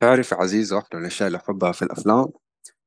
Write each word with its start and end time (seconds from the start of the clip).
تعرف 0.00 0.34
عزيزة 0.34 0.76
واحدة 0.76 0.88
من 0.94 1.00
الأشياء 1.00 1.26
اللي 1.26 1.38
أحبها 1.38 1.72
في 1.72 1.82
الأفلام. 1.82 2.26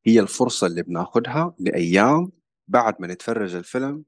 هي 0.05 0.19
الفرصة 0.19 0.67
اللي 0.67 0.83
بناخدها 0.83 1.55
لأيام 1.59 2.31
بعد 2.67 2.95
ما 2.99 3.07
نتفرج 3.07 3.55
الفيلم 3.55 4.03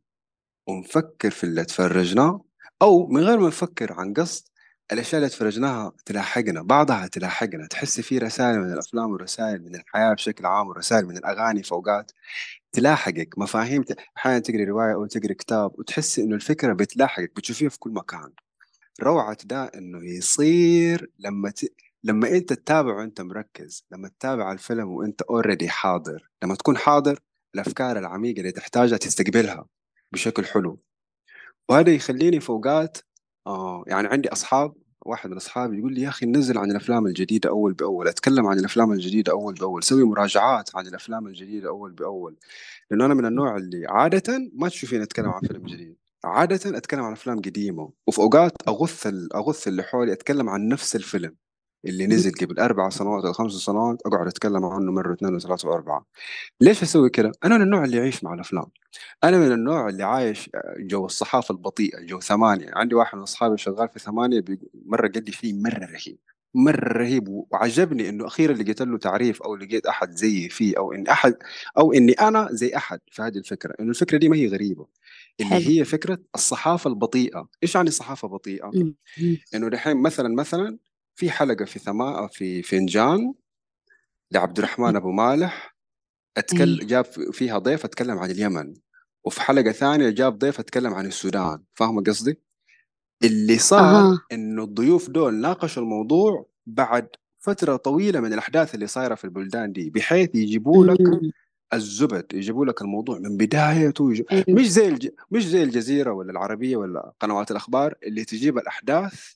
ونفكر 0.68 1.30
في 1.30 1.44
اللي 1.44 1.66
تفرجناه 1.66 2.46
أو 2.82 3.08
من 3.08 3.22
غير 3.22 3.40
ما 3.40 3.48
نفكر 3.48 3.94
عن 3.94 4.14
قصد 4.14 4.44
الأشياء 4.92 5.16
اللي 5.22 5.30
تفرجناها 5.30 5.94
تلاحقنا 6.06 6.62
بعضها 6.62 7.08
تلاحقنا. 7.08 7.68
تحس 7.68 8.02
في 8.02 8.18
رسائل 8.18 8.60
من 8.60 8.74
الأفلام 8.74 9.12
ورسائل 9.12 9.62
من 9.64 9.76
الحياة 9.76 10.14
بشكل 10.14 10.46
عام 10.46 10.68
ورسائل 10.68 11.06
من 11.06 11.18
الأغاني 11.18 11.64
في 11.64 11.72
أوقات 11.72 12.12
تلاحقك. 12.72 13.38
مفاهيم 13.38 13.84
أحيانا 14.18 14.40
تقري 14.40 14.64
رواية 14.64 14.94
أو 14.94 15.06
تقري 15.06 15.34
كتاب 15.34 15.80
وتحس 15.80 16.20
إنه 16.20 16.36
الفكرة 16.36 16.74
بتلاحقك 16.74 17.32
بتشوفيها 17.36 17.70
في 17.70 17.80
كل 17.80 17.92
مكان. 17.92 18.32
روعة 19.04 19.38
ده 19.46 19.64
إنه 19.66 20.06
يصير 20.06 21.12
لما 21.20 21.50
ت... 21.50 21.66
لما 22.06 22.30
انت 22.30 22.54
تتابع 22.54 22.96
وانت 22.98 23.22
مركز 23.22 23.86
لما 23.92 24.08
تتابع 24.08 24.52
الفيلم 24.52 24.88
وانت 24.90 25.22
already 25.22 25.70
حاضر 25.70 26.30
لما 26.44 26.56
تكون 26.56 26.78
حاضر 26.78 27.20
الأفكار 27.56 28.00
العميقة 28.00 28.40
اللي 28.40 28.52
تحتاجها 28.52 28.98
تستقبلها 28.98 29.66
بشكل 30.12 30.46
حلو. 30.46 30.80
وهذا 31.70 31.92
يخليني 31.94 32.40
في 32.40 32.50
اوقات 32.50 32.98
آه 33.48 33.84
يعني 33.88 34.08
عندي 34.08 34.30
أصحاب 34.32 34.74
واحد 35.06 35.30
من 35.30 35.36
أصحابي 35.36 35.78
يقول 35.80 35.94
لي 35.94 36.02
يا 36.02 36.10
أخي 36.10 36.26
نزل 36.26 36.58
عن 36.58 36.72
الأفلام 36.72 37.08
الجديدة 37.08 37.50
أول 37.50 37.74
بأول 37.74 38.08
أتكلم 38.08 38.48
عن 38.48 38.60
الأفلام 38.60 38.92
الجديدة 38.92 39.32
أول 39.32 39.54
بأول 39.54 39.84
سوي 39.84 40.04
مراجعات 40.04 40.76
عن 40.76 40.88
الأفلام 40.88 41.28
الجديدة 41.28 41.70
أول 41.70 41.92
بأول. 41.92 42.36
لأنه 42.92 43.06
أنا 43.06 43.14
من 43.14 43.26
النوع 43.26 43.58
اللي 43.58 43.86
عادة 43.90 44.52
ما 44.54 44.70
تشوفيني 44.70 45.04
أتكلم 45.04 45.30
عن 45.30 45.42
فيلم 45.42 45.66
جديد. 45.66 45.98
عادة 46.24 46.78
أتكلم 46.78 47.02
عن 47.04 47.12
أفلام 47.12 47.38
قديمة 47.42 47.92
وفي 48.08 48.20
أوقات 48.20 48.52
أغث 48.68 49.08
أغث 49.36 49.68
اللي 49.68 49.84
حولي 49.84 50.14
أتكلم 50.14 50.50
عن 50.50 50.68
نفس 50.68 50.96
الفيلم. 50.96 51.36
اللي 51.86 52.08
نزل 52.08 52.32
قبل 52.32 52.60
أربع 52.60 52.90
سنوات 52.90 53.26
أو 53.26 53.34
خمس 53.34 53.52
سنوات 53.52 54.02
أقعد 54.06 54.28
أتكلم 54.28 54.66
عنه 54.66 54.92
مرة 54.92 55.10
واثنين 55.12 55.36
وثلاثة 55.36 55.70
وأربعة. 55.70 56.06
ليش 56.62 56.84
أسوي 56.84 57.10
كذا؟ 57.10 57.32
أنا 57.44 57.58
من 57.58 57.64
النوع 57.64 57.84
اللي 57.84 57.98
يعيش 57.98 58.24
مع 58.24 58.34
الأفلام. 58.34 58.66
أنا 59.24 59.38
من 59.38 59.52
النوع 59.52 59.90
اللي 59.90 60.04
عايش 60.04 60.50
جو 60.80 61.06
الصحافة 61.06 61.52
البطيئة 61.52 62.00
جو 62.02 62.20
ثمانية. 62.20 62.72
عندي 62.74 62.96
واحد 62.96 63.18
من 63.18 63.24
أصحابي 63.24 63.58
شغال 63.58 63.90
في 63.90 64.00
ثمانية 64.00 64.44
مرة 64.86 65.08
قال 65.08 65.26
لي 65.26 65.32
فيه 65.32 65.54
مرة 65.54 65.86
رهيب 65.86 66.18
مرة 66.58 66.94
رهيب. 66.94 67.28
وعجبني 67.28 68.10
إنه 68.10 68.28
أخيرا 68.28 68.54
لقيت 68.54 68.82
له 68.82 68.98
تعريف 68.98 69.42
أو 69.42 69.56
لقيت 69.56 69.86
أحد 69.86 70.12
زيي 70.12 70.50
فيه 70.50 70.78
أو 70.78 70.94
إن 70.94 71.08
أحد 71.08 71.36
أو 71.78 71.94
إني 71.94 72.12
أنا 72.12 72.48
زي 72.52 72.76
أحد 72.76 73.00
في 73.12 73.22
هذه 73.22 73.38
الفكرة. 73.38 73.76
إنه 73.80 73.90
الفكرة 73.90 74.18
دي 74.18 74.30
ما 74.30 74.36
هي 74.36 74.48
غريبة. 74.48 74.88
اللي 75.40 75.52
حلو. 75.52 75.64
هي 75.64 75.86
فكرة 75.86 76.20
الصحافة 76.36 76.90
البطيئة. 76.90 77.48
إيش 77.64 77.76
يعني 77.76 77.92
صحافة 77.92 78.28
بطيئة؟ 78.28 78.72
إنه 79.56 79.70
دحين 79.70 79.98
مثلا 79.98 80.36
مثلا 80.36 80.78
في 81.16 81.32
حلقة 81.32 81.66
في 81.66 81.80
ثما 81.80 82.28
في 82.28 82.62
فنجان 82.62 83.34
لعبد 84.32 84.58
الرحمن 84.58 84.96
أبو 84.96 85.12
مالح 85.12 85.76
أتكلم 86.38 86.80
إيه. 86.80 86.88
جاب 86.88 87.06
فيها 87.06 87.58
ضيف 87.58 87.86
أتكلم 87.86 88.18
عن 88.18 88.32
اليمن 88.32 88.74
وفي 89.24 89.42
حلقة 89.42 89.72
ثانية 89.72 90.10
جاب 90.10 90.38
ضيف 90.38 90.60
أتكلم 90.60 90.94
عن 90.94 91.06
السودان 91.06 91.64
فاهمة 91.74 92.04
قصدي؟ 92.04 92.40
اللي 93.24 93.58
صار 93.58 94.14
أه. 94.14 94.20
إنه 94.32 94.64
الضيوف 94.64 95.10
دول 95.10 95.34
ناقشوا 95.34 95.84
الموضوع 95.84 96.50
بعد 96.66 97.08
فترة 97.40 97.76
طويلة 97.76 98.20
من 98.20 98.34
الأحداث 98.34 98.76
اللي 98.76 98.88
صايرة 98.88 99.16
في 99.16 99.26
البلدان 99.26 99.72
دي 99.72 99.90
بحيث 99.90 100.36
يجيبوا 100.36 100.86
لك 100.86 101.00
الزبد 101.74 102.34
يجيبوا 102.34 102.66
لك 102.66 102.82
الموضوع 102.82 103.20
من 103.20 103.38
بدايته 103.38 104.12
يجيب... 104.12 104.26
إيه. 104.32 104.46
مش 104.50 104.72
زي 104.72 104.88
الج... 104.88 105.10
مش 105.32 105.48
زي 105.48 105.64
الجزيرة 105.64 106.12
ولا 106.12 106.32
العربية 106.32 106.78
ولا 106.78 107.14
قنوات 107.20 107.52
الأخبار 107.52 107.96
اللي 108.04 108.26
تجيب 108.26 108.58
الأحداث 108.58 109.34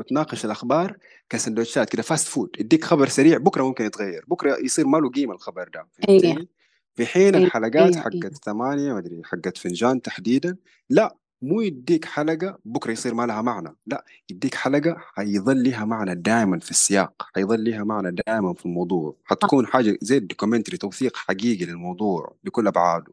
وتناقش 0.00 0.44
الأخبار 0.44 0.96
كسندوتشات 1.28 1.90
كده 1.90 2.02
fast 2.02 2.28
food 2.28 2.50
يديك 2.58 2.84
خبر 2.84 3.08
سريع 3.08 3.38
بكرة 3.38 3.62
ممكن 3.62 3.84
يتغير. 3.84 4.24
بكرة 4.28 4.56
يصير 4.64 4.86
ما 4.86 4.98
له 4.98 5.10
قيمة 5.10 5.34
الخبر 5.34 5.68
ده. 5.74 5.88
أيه. 6.08 6.48
في 6.94 7.06
حين 7.06 7.34
أيه. 7.34 7.44
الحلقات 7.44 7.96
أيه. 7.96 8.02
حقت 8.02 8.44
ثمانية 8.44 8.92
ما 8.92 8.98
أدري 8.98 9.22
حقت 9.24 9.58
فنجان 9.58 10.02
تحديدا. 10.02 10.56
لا 10.90 11.16
مو 11.42 11.60
يديك 11.60 12.04
حلقة 12.04 12.58
بكرة 12.64 12.92
يصير 12.92 13.14
ما 13.14 13.26
لها 13.26 13.42
معنى. 13.42 13.76
لا 13.86 14.04
يديك 14.30 14.54
حلقة 14.54 14.96
حيظل 14.98 15.62
لها 15.62 15.84
معنى 15.84 16.14
دائما 16.14 16.58
في 16.58 16.70
السياق 16.70 17.28
حيظل 17.34 17.64
لها 17.64 17.84
معنى 17.84 18.16
دائما 18.26 18.54
في 18.54 18.66
الموضوع. 18.66 19.16
حتكون 19.24 19.66
حاجة 19.66 19.98
زي 20.02 20.16
ال 20.16 20.21
documentary 20.21 20.76
توثيق 20.76 21.16
حقيقي 21.16 21.64
للموضوع 21.64 22.36
بكل 22.44 22.66
أبعاده. 22.66 23.12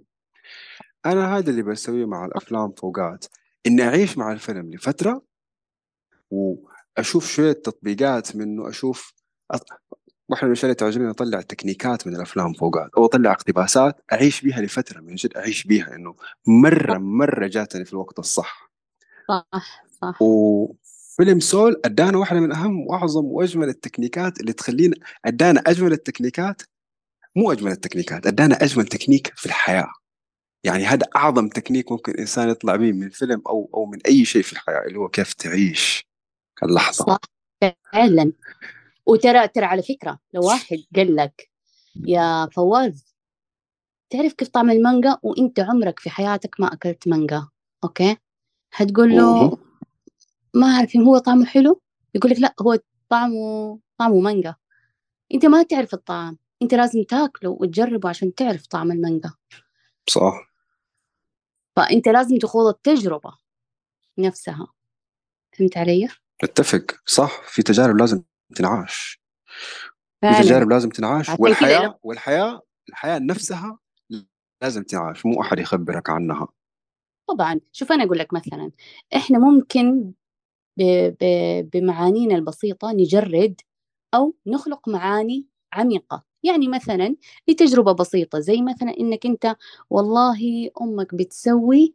أنا 1.05 1.37
هذا 1.37 1.49
اللي 1.49 1.63
بسويه 1.63 2.05
مع 2.05 2.25
الأفلام 2.25 2.71
فوقات. 2.71 3.25
إني 3.67 3.83
أعيش 3.83 4.17
مع 4.17 4.31
الفيلم 4.31 4.73
لفترة 4.73 5.21
واشوف 6.97 7.31
شوية 7.31 7.51
تطبيقات 7.51 8.35
منه 8.35 8.69
أشوف 8.69 9.13
واحدة 10.29 10.47
من 10.47 10.51
الأشياء 10.51 10.65
اللي 10.65 10.75
تعجبني 10.75 11.09
أطلع 11.09 11.41
تكنيكات 11.41 12.07
من 12.07 12.15
الأفلام 12.15 12.53
فوقات 12.53 12.89
أو 12.97 13.05
أطلع 13.05 13.31
اقتباسات 13.31 14.01
أعيش 14.13 14.41
بيها 14.41 14.61
لفترة 14.61 15.01
من 15.01 15.15
جد 15.15 15.37
أعيش 15.37 15.63
بيها 15.63 15.95
إنه 15.95 16.15
مرة 16.47 16.97
مرة 16.97 17.47
جاتني 17.47 17.85
في 17.85 17.93
الوقت 17.93 18.19
الصح. 18.19 18.71
صح 19.27 19.83
صح. 20.01 20.21
وفيلم 20.21 21.39
سول 21.39 21.81
أدانا 21.85 22.17
واحدة 22.17 22.39
من 22.39 22.51
أهم 22.51 22.87
وأعظم 22.87 23.25
وأجمل 23.25 23.69
التكنيكات 23.69 24.39
اللي 24.39 24.53
تخلينا 24.53 24.95
أدانا 25.25 25.63
أجمل 25.67 25.91
التكنيكات 25.91 26.61
مو 27.35 27.51
أجمل 27.51 27.71
التكنيكات 27.71 28.27
أدانا 28.27 28.55
أجمل 28.63 28.87
تكنيك 28.87 29.33
في 29.35 29.45
الحياة. 29.45 29.91
يعني 30.63 30.85
هذا 30.85 31.05
أعظم 31.15 31.49
تكنيك 31.49 31.91
ممكن 31.91 32.13
إنسان 32.19 32.49
يطلع 32.49 32.75
به 32.75 32.91
من 32.91 33.09
فيلم 33.09 33.41
أو 33.47 33.69
أو 33.73 33.85
من 33.85 33.99
أي 34.07 34.25
شيء 34.25 34.41
في 34.41 34.53
الحياة 34.53 34.83
اللي 34.87 34.99
هو 34.99 35.09
كيف 35.09 35.33
تعيش. 35.33 36.07
اللحظه 36.63 37.05
صح. 37.05 37.19
فعلا. 37.93 38.33
وترى 39.05 39.47
ترى 39.47 39.65
على 39.65 39.81
فكرة 39.81 40.19
لو 40.33 40.47
واحد 40.47 40.77
قال 40.95 41.15
لك 41.15 41.49
يا 41.95 42.45
فواز 42.45 43.15
تعرف 44.09 44.33
كيف 44.33 44.47
طعم 44.47 44.69
المانجا؟ 44.69 45.17
وإنت 45.23 45.59
عمرك 45.59 45.99
في 45.99 46.09
حياتك 46.09 46.59
ما 46.59 46.73
أكلت 46.73 47.07
مانجا 47.07 47.47
okay؟ 47.83 48.17
هتقول 48.73 49.15
له 49.15 49.57
ما 50.53 50.67
أعرف 50.67 50.97
هو 50.97 51.17
طعمه 51.17 51.45
حلو؟ 51.45 51.81
يقول 52.15 52.31
لك 52.31 52.39
لا 52.39 52.53
هو 52.61 52.79
طعمه 53.09 53.79
طعمه 53.97 54.19
مانجا. 54.19 54.55
إنت 55.33 55.45
ما 55.45 55.63
تعرف 55.63 55.93
الطعم. 55.93 56.37
إنت 56.61 56.73
لازم 56.73 57.03
تاكله 57.03 57.49
وتجربه 57.49 58.09
عشان 58.09 58.35
تعرف 58.35 58.67
طعم 58.67 58.91
المانجا. 58.91 59.33
صح. 60.09 60.51
فإنت 61.75 62.07
لازم 62.07 62.37
تخوض 62.37 62.67
التجربة 62.67 63.37
نفسها. 64.17 64.67
فهمت 65.57 65.77
علي؟ 65.77 66.09
اتفق 66.43 66.85
صح؟ 67.05 67.41
في 67.43 67.63
تجارب 67.63 67.97
لازم 67.97 68.23
تنعاش. 68.55 69.21
في 70.21 70.43
تجارب 70.43 70.69
لازم 70.69 70.89
تنعاش 70.89 71.29
والحياة 71.39 71.99
والحياة 72.03 72.61
الحياة 72.89 73.19
نفسها 73.19 73.79
لازم 74.61 74.83
تنعاش 74.83 75.25
مو 75.25 75.41
أحد 75.41 75.59
يخبرك 75.59 76.09
عنها. 76.09 76.47
طبعا. 77.29 77.59
شوف 77.71 77.91
أنا 77.91 78.03
أقول 78.03 78.19
لك 78.19 78.33
مثلا 78.33 78.71
إحنا 79.15 79.39
ممكن 79.39 80.11
ب... 80.77 80.83
ب... 81.21 81.25
بمعانينا 81.73 82.35
البسيطة 82.35 82.91
نجرد 82.91 83.61
أو 84.13 84.35
نخلق 84.47 84.89
معاني 84.89 85.47
عميقة. 85.73 86.23
يعني 86.43 86.67
مثلا 86.67 87.15
لتجربة 87.47 87.91
بسيطة 87.91 88.39
زي 88.39 88.61
مثلا 88.61 88.97
إنك 88.99 89.25
أنت 89.25 89.55
والله 89.89 90.69
أمك 90.81 91.15
بتسوي 91.15 91.93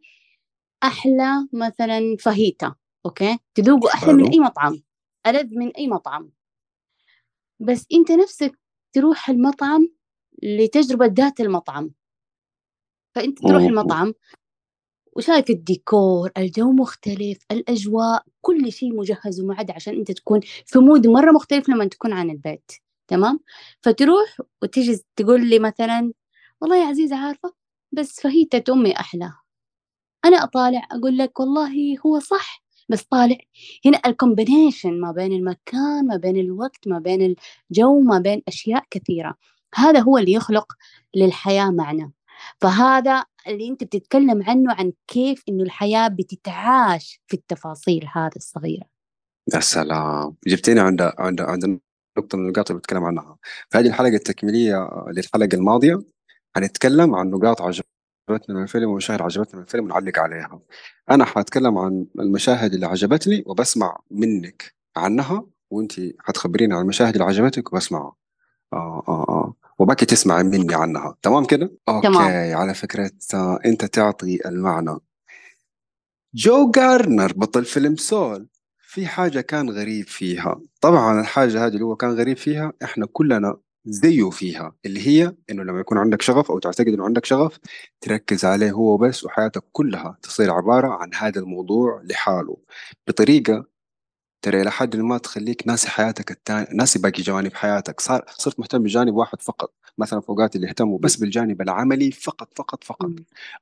أحلى 0.83 1.47
مثلا 1.53 2.17
فاهيتا. 2.19 2.75
Okay؟ 3.05 3.39
تذوقه 3.55 3.93
أحلى 3.93 4.13
من 4.13 4.29
أي 4.29 4.39
مطعم 4.39 4.83
ألذ 5.27 5.55
من 5.55 5.71
أي 5.71 5.87
مطعم. 5.87 6.31
بس 7.59 7.85
أنت 7.93 8.11
نفسك 8.11 8.59
تروح 8.93 9.29
المطعم 9.29 9.89
لتجربة 10.43 11.05
ذات 11.05 11.39
المطعم. 11.39 11.91
فأنت 13.15 13.39
تروح 13.39 13.63
المطعم 13.63 14.13
وشايف 15.13 15.49
الديكور؟ 15.49 16.31
الجو 16.37 16.71
مختلف 16.71 17.45
الأجواء 17.51 18.25
كل 18.41 18.71
شيء 18.71 18.95
مجهز 18.95 19.41
ومعد 19.41 19.71
عشان 19.71 19.95
أنت 19.95 20.11
تكون 20.11 20.39
في 20.65 20.79
mood 20.79 21.07
مرة 21.07 21.31
مختلف 21.31 21.69
لما 21.69 21.85
تكون 21.85 22.13
عن 22.13 22.29
البيت. 22.29 22.71
تمام؟ 23.07 23.39
فتروح 23.81 24.41
وتجي 24.61 25.03
تقول 25.15 25.49
لي 25.49 25.59
مثلا 25.59 26.13
والله 26.61 26.77
يا 26.77 26.85
عزيزة 26.85 27.15
عارفة 27.17 27.53
بس 27.91 28.21
فهيتة 28.21 28.73
أمي 28.73 28.99
أحلى. 28.99 29.33
أنا 30.25 30.43
أطالع 30.43 30.87
أقول 30.91 31.17
لك 31.17 31.39
والله 31.39 31.99
هو 32.05 32.19
صح 32.19 32.62
بس 32.89 33.03
طالع. 33.03 33.37
هنا 33.85 34.01
الكومبينيشن 34.05 35.01
ما 35.01 35.11
بين 35.11 35.33
المكان 35.33 36.07
ما 36.07 36.17
بين 36.17 36.37
الوقت 36.37 36.87
ما 36.87 36.99
بين 36.99 37.35
الجو 37.71 38.01
ما 38.01 38.19
بين 38.19 38.41
أشياء 38.47 38.83
كثيرة. 38.91 39.35
هذا 39.75 39.99
هو 39.99 40.17
اللي 40.17 40.33
يخلق 40.33 40.73
للحياة 41.15 41.69
معنى 41.71 42.11
فهذا 42.61 43.25
اللي 43.47 43.67
أنت 43.69 43.83
بتتكلم 43.83 44.43
عنه 44.43 44.73
عن 44.73 44.93
كيف 45.07 45.43
إنه 45.49 45.63
الحياة 45.63 46.07
بتتعاش 46.07 47.21
في 47.27 47.33
التفاصيل 47.33 48.09
هذه 48.13 48.35
الصغيرة. 48.35 48.85
يا 49.53 49.59
سلام. 49.59 50.35
جبتيني 50.47 50.79
عند 50.79 51.01
عند 51.01 51.41
عند 51.41 51.79
نقطة 52.17 52.37
من 52.37 52.43
النقاط 52.45 52.69
اللي 52.69 52.79
بتكلم 52.79 53.03
عنها. 53.03 53.37
في 53.69 53.77
هذه 53.77 53.87
الحلقة 53.87 54.15
التكميلية 54.15 54.89
للحلقة 55.07 55.49
الماضية 55.53 55.99
هنتكلم 56.55 57.15
عن 57.15 57.29
نقاط 57.29 57.61
عجب 57.61 57.83
عجبتني 58.29 58.55
من 58.55 58.63
الفيلم 58.63 58.89
ومشاهد 58.89 59.21
عجبتني 59.21 59.57
من 59.59 59.65
الفيلم 59.65 59.85
ونعلق 59.85 60.19
عليها. 60.19 60.59
أنا 61.11 61.25
حأتكلم 61.25 61.77
عن 61.77 62.05
المشاهد 62.19 62.73
اللي 62.73 62.85
عجبتني 62.85 63.43
وبسمع 63.45 63.99
منك 64.11 64.75
عنها 64.95 65.45
وانت 65.69 65.93
حتخبريني 66.19 66.73
عن 66.73 66.81
المشاهد 66.81 67.13
اللي 67.13 67.23
عجبتك 67.25 67.73
وبسمعها. 67.73 68.15
آه 68.73 69.03
آه 69.07 69.25
آه. 69.29 69.53
وباكي 69.79 70.05
تسمعي 70.05 70.43
مني 70.43 70.75
عنها. 70.75 71.15
تمام 71.21 71.45
كده؟ 71.45 71.71
تمام. 71.87 72.05
okay 72.05 72.53
على 72.53 72.73
فكرة 72.73 73.11
آه، 73.33 73.59
أنت 73.65 73.85
تعطي 73.85 74.39
المعنى. 74.45 74.97
جو 76.33 76.71
جارنر 76.71 77.33
بطل 77.33 77.65
فيلم 77.65 77.95
سول. 77.95 78.47
في 78.79 79.07
حاجة 79.07 79.41
كان 79.41 79.69
غريب 79.69 80.07
فيها. 80.07 80.61
طبعا 80.81 81.21
الحاجة 81.21 81.65
هذه 81.65 81.73
اللي 81.73 81.85
هو 81.85 81.95
كان 81.95 82.11
غريب 82.11 82.37
فيها 82.37 82.73
إحنا 82.83 83.05
كلنا 83.05 83.57
زيه 83.85 84.29
فيها 84.29 84.75
اللي 84.85 85.07
هي 85.07 85.35
إنه 85.49 85.63
لما 85.63 85.79
يكون 85.79 85.97
عندك 85.97 86.21
شغف 86.21 86.51
أو 86.51 86.59
تعتقد 86.59 86.87
إنه 86.87 87.05
عندك 87.05 87.25
شغف 87.25 87.59
تركز 88.01 88.45
عليه 88.45 88.71
هو 88.71 88.97
بس 88.97 89.23
وحياتك 89.23 89.63
كلها 89.71 90.17
تصير 90.21 90.51
عبارة 90.51 90.87
عن 90.87 91.11
هذا 91.15 91.39
الموضوع 91.41 92.01
لحاله. 92.05 92.57
بطريقة 93.07 93.65
ترى 94.43 94.61
إلى 94.61 94.71
حد 94.71 94.95
ما 94.95 95.17
تخليك 95.17 95.67
ناسي 95.67 95.89
حياتك 95.89 96.31
التاني 96.31 96.67
ناسي 96.73 96.99
باقي 96.99 97.23
جوانب 97.23 97.53
حياتك. 97.53 97.99
صار 98.01 98.25
صرت 98.37 98.59
مهتم 98.59 98.83
بجانب 98.83 99.15
واحد 99.15 99.41
فقط 99.41 99.73
مثلا 99.97 100.21
فوقات 100.21 100.55
اللي 100.55 100.67
يهتموا 100.67 100.99
بس 100.99 101.15
بالجانب 101.15 101.61
العملي 101.61 102.11
فقط 102.11 102.49
فقط 102.57 102.83
فقط. 102.83 103.11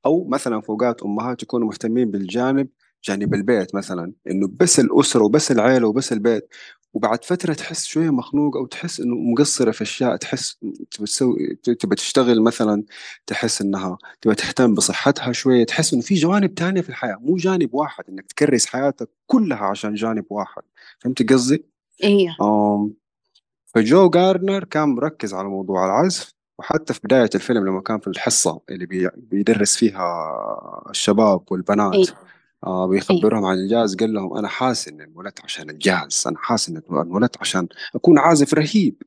أو 0.05 0.25
مثلا 0.29 0.61
فوقات 0.61 1.03
أمهات 1.03 1.43
يكونوا 1.43 1.67
مهتمين 1.67 2.11
بالجانب 2.11 2.67
جانب 3.03 3.33
البيت 3.33 3.75
مثلا 3.75 4.13
إنه 4.31 4.47
بس 4.59 4.79
الأسرة 4.79 5.23
وبس 5.23 5.51
العيلة 5.51 5.87
وبس 5.87 6.13
البيت. 6.13 6.49
وبعد 6.93 7.25
فترة 7.25 7.53
تحس 7.53 7.85
شوية 7.85 8.09
مخنوق 8.09 8.57
أو 8.57 8.65
تحس 8.65 8.99
إنه 8.99 9.15
مقصرة 9.15 9.71
في 9.71 9.81
أشياء 9.81 10.15
تحس 10.15 10.57
تبى 10.91 11.05
تسوي 11.05 11.55
تبى 11.55 11.95
تشتغل 11.95 12.41
مثلا 12.41 12.83
تحس 13.27 13.61
إنها 13.61 13.97
تبى 14.21 14.35
تهتم 14.35 14.73
بصحتها 14.73 15.31
شوية 15.31 15.65
تحس 15.65 15.93
إنه 15.93 16.01
في 16.01 16.15
جوانب 16.15 16.55
تانية 16.55 16.81
في 16.81 16.89
الحياة 16.89 17.17
مو 17.21 17.35
جانب 17.35 17.73
واحد 17.73 18.03
إنك 18.09 18.25
تكرس 18.27 18.65
حياتك 18.65 19.09
كلها 19.27 19.65
عشان 19.65 19.93
جانب 19.93 20.25
واحد. 20.29 20.61
فهمت 20.99 21.33
قصدي؟ 21.33 21.65
أيوه 22.03 22.35
فجو 23.65 24.09
جاردنر 24.09 24.63
كان 24.63 24.89
مركز 24.89 25.33
على 25.33 25.47
موضوع 25.47 25.85
العزف 25.85 26.33
وحتى 26.59 26.93
في 26.93 26.99
بداية 27.03 27.29
الفيلم 27.35 27.67
لما 27.67 27.81
كان 27.81 27.99
في 27.99 28.07
الحصة 28.07 28.61
اللي 28.69 28.85
بي 28.85 29.09
بيدرس 29.17 29.75
فيها 29.75 30.85
الشباب 30.89 31.41
والبنات. 31.51 31.93
أيوه 31.93 32.31
آه 32.63 32.87
بيخبرهم 32.87 33.45
عن 33.45 33.57
الجاز 33.57 33.95
قال 33.95 34.13
لهم 34.13 34.37
أنا 34.37 34.47
حاسس 34.47 34.87
إني 34.87 35.03
انولدت 35.03 35.41
عشان 35.43 35.69
الجاز 35.69 36.23
أنا 36.27 36.37
حاسس 36.39 36.69
إني 36.69 36.81
انولدت 36.91 37.37
عشان 37.41 37.67
أكون 37.95 38.19
عازف 38.19 38.53
رهيب. 38.53 39.03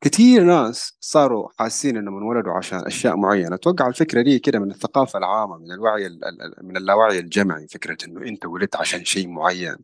كثير 0.00 0.44
ناس 0.44 0.92
صاروا 1.00 1.48
حاسين 1.58 1.96
انهم 1.96 2.16
انولدوا 2.16 2.52
عشان 2.52 2.78
أشياء 2.86 3.16
معينة. 3.16 3.54
أتوقع 3.54 3.88
الفكرة 3.88 4.22
دي 4.22 4.38
كده 4.38 4.58
من 4.58 4.70
الثقافة 4.70 5.18
العامة 5.18 5.58
من 5.58 5.72
الوعي 5.72 6.06
ال- 6.06 6.24
ال- 6.24 6.66
من 6.66 6.76
اللاوعي 6.76 7.18
الجمعي 7.18 7.66
فكرة 7.68 7.96
إنه 8.06 8.22
أنت 8.22 8.46
ولدت 8.46 8.76
عشان 8.76 9.04
شيء 9.04 9.28
معين. 9.28 9.76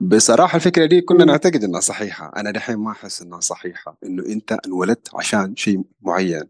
بصراحة 0.00 0.56
الفكرة 0.56 0.86
دي 0.86 1.00
كنا 1.00 1.24
مم. 1.24 1.30
نعتقد 1.30 1.64
إنها 1.64 1.80
صحيحة. 1.80 2.32
أنا 2.36 2.50
دحين 2.50 2.76
ما 2.76 2.90
أحس 2.90 3.22
إنها 3.22 3.40
صحيحة 3.40 3.96
إنه 4.04 4.26
أنت 4.26 4.52
انولدت 4.66 5.08
عشان 5.14 5.56
شيء 5.56 5.82
معين. 6.02 6.42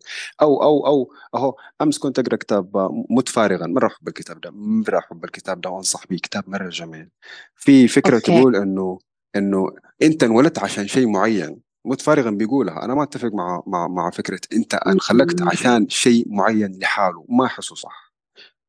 أو 0.43 0.63
أو 0.63 0.87
أو 0.87 1.13
أهو 1.35 1.55
أمس 1.83 1.99
كنت 1.99 2.19
أقرأ 2.19 2.37
كتاب 2.37 2.71
مت 3.11 3.29
فارغا 3.29 3.67
مره 3.67 3.87
احب 3.87 4.09
الكتاب 4.09 4.41
ده 4.41 4.51
مره 4.55 4.99
احب 4.99 5.25
الكتاب 5.25 5.61
ده 5.61 5.71
وأنصح 5.71 6.07
بيه 6.07 6.17
كتاب 6.19 6.45
مرة 6.51 6.69
جميل. 6.69 7.09
في 7.57 7.89
فكرة 7.89 8.15
أوكي. 8.15 8.27
تقول 8.41 8.57
انه 8.57 8.99
إنه 9.37 9.67
أنت 10.03 10.23
انولدت 10.25 10.59
عشان 10.59 10.87
شيء 10.87 11.09
معين. 11.09 11.72
مت 11.85 12.01
فارغا 12.01 12.31
بيقولها. 12.31 12.85
أنا 12.85 12.95
ما 12.95 13.03
أتفق 13.03 13.31
مع 13.33 13.63
مع 13.67 13.89
مع 13.89 14.11
فكرة 14.11 14.41
أنت 14.53 14.75
انخلقت. 14.75 15.43
عشان 15.43 15.89
شيء 15.89 16.25
معين 16.29 16.79
لحاله. 16.79 17.27
ما 17.29 17.45
أحسه 17.47 17.75
صح. 17.75 18.13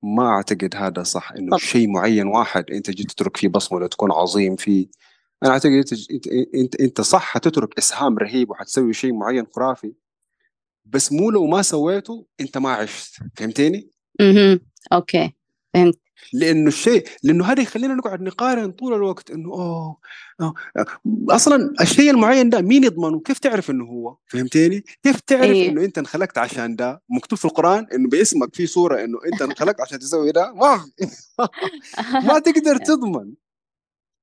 ما 0.04 0.28
أعتقد 0.30 0.76
هذا 0.76 1.04
صح 1.04 1.32
إنه 1.32 1.58
شيء 1.58 1.88
معين 1.88 2.28
واحد 2.28 2.72
أنت 2.72 2.90
جيت 2.90 3.12
تترك 3.12 3.38
فيه 3.38 3.48
بصمة 3.48 3.88
تكون 3.88 4.12
عظيم 4.12 4.56
فيه. 4.56 4.88
أنا 5.44 5.52
أعتقد 5.52 5.72
أنت 5.72 5.94
أنت 6.56 6.76
أنت, 6.76 7.02
صح 7.02 7.22
حتترك 7.24 7.78
إسهام 7.78 8.18
رهيب 8.18 8.50
وحتسوي 8.50 8.94
شيء 8.94 9.14
معين 9.14 9.46
خرافي. 9.56 9.94
بس 10.86 11.12
مو 11.12 11.32
لو 11.32 11.48
ما 11.48 11.62
سويته 11.62 12.26
أنت 12.42 12.58
ما 12.58 12.72
عشت. 12.72 13.16
فهمتني؟ 13.38 13.90
مهم. 14.22 14.60
أوكي. 14.94 15.34
فهمت. 15.74 16.00
لأنه 16.34 16.68
الشيء 16.68 17.08
لأنه 17.24 17.46
هذا 17.46 17.62
يخلينا 17.62 17.94
نقعد 17.94 18.22
نقارن 18.22 18.72
طول 18.72 18.94
الوقت 18.94 19.32
إنه 19.32 19.50
أوه 19.50 19.98
آه، 20.42 20.54
أصلا 21.30 21.74
الشيء 21.82 22.12
المعين 22.12 22.50
ده 22.50 22.62
مين 22.62 22.84
يضمنه؟ 22.84 23.20
كيف 23.20 23.40
تعرف 23.40 23.70
إنه 23.70 23.86
هو؟ 23.86 24.18
فهمتني؟ 24.28 24.84
كيف 25.04 25.20
تعرف 25.20 25.44
إيه 25.44 25.70
إنه 25.70 25.84
أنت 25.84 25.98
انخلقت 25.98 26.38
عشان 26.38 26.76
ده؟ 26.76 27.02
مكتوب 27.10 27.40
في 27.40 27.46
القرآن 27.46 27.88
إنه 27.94 28.10
باسمك 28.10 28.56
في 28.56 28.68
سوره 28.68 29.04
إنه 29.04 29.20
أنت 29.34 29.42
انخلقت 29.42 29.82
عشان 29.82 30.00
تسوي 30.00 30.32
ده؟ 30.32 30.54
ما 30.54 30.78
في 30.78 31.08
ما 32.28 32.40
تقدر 32.40 32.78
تضمن 32.88 33.34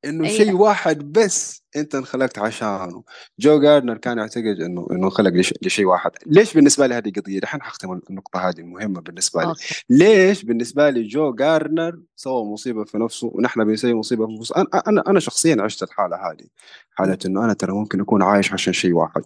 إنه 0.05 0.29
شيء 0.29 0.49
أيوه 0.49 0.61
واحد 0.61 1.13
بس 1.13 1.63
أنت 1.77 1.95
انخلقت 1.95 2.39
عشانه. 2.39 3.03
جو 3.39 3.61
جاردنر 3.61 3.97
كان 3.99 4.19
يعتقد 4.19 4.61
انه 4.61 4.87
إنه 4.91 5.05
انخلق 5.07 5.31
لش- 5.31 5.55
لشيء 5.63 5.85
واحد. 5.87 6.11
ليش 6.27 6.55
بالنسبة 6.55 6.87
لي 6.87 6.95
هذه 6.95 7.13
قضية؟ 7.17 7.41
دحين 7.41 7.63
حختم 7.63 8.01
النقطة 8.11 8.49
هذه 8.49 8.59
المهمه 8.61 9.01
بالنسبة 9.01 9.41
لي. 9.43 9.49
أوكي. 9.49 9.75
ليش 9.91 10.45
بالنسبة 10.45 10.91
لي 10.91 11.03
جو 11.03 11.35
جاردنر 11.35 12.01
سوى 12.17 12.45
مصيبة 12.45 12.85
في 12.85 12.99
نفسه 12.99 13.31
ونحن 13.35 13.65
بنسوي 13.65 13.95
مصيبة 13.95 14.27
في 14.27 14.33
نفسه؟ 14.33 14.57
أنا 14.57 14.67
أنا 14.87 15.03
أنا 15.07 15.21
شخصيا 15.21 15.57
عشت 15.63 15.83
الحالة 15.83 16.17
هذه. 16.17 16.47
حالة 16.95 17.19
إنه 17.27 17.45
أنا 17.45 17.53
ترى 17.53 17.73
ممكن 17.73 18.01
أكون 18.01 18.23
عايش 18.23 18.53
عشان 18.53 18.73
شيء 18.73 18.93
واحد. 18.93 19.23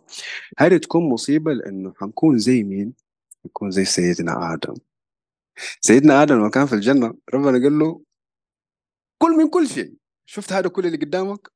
هذه 0.58 0.76
تكون 0.76 1.08
مصيبة 1.08 1.52
لإنه 1.52 1.92
حنكون 2.00 2.38
زي 2.38 2.62
مين؟ 2.62 2.92
نكون 3.46 3.70
زي 3.70 3.84
سيدنا 3.84 4.54
آدم. 4.54 4.74
سيدنا 5.80 6.22
آدم 6.22 6.34
لما 6.34 6.50
كان 6.50 6.66
في 6.66 6.72
الجنة 6.74 7.14
ربنا 7.34 7.50
قال 7.64 7.78
له 7.78 8.00
كل 9.22 9.30
من 9.30 9.48
كل 9.48 9.68
شيء. 9.68 9.94
شفت 10.26 10.52
هذا 10.52 10.68
كل 10.68 10.86
اللي 10.86 10.96
قدامك. 10.98 11.52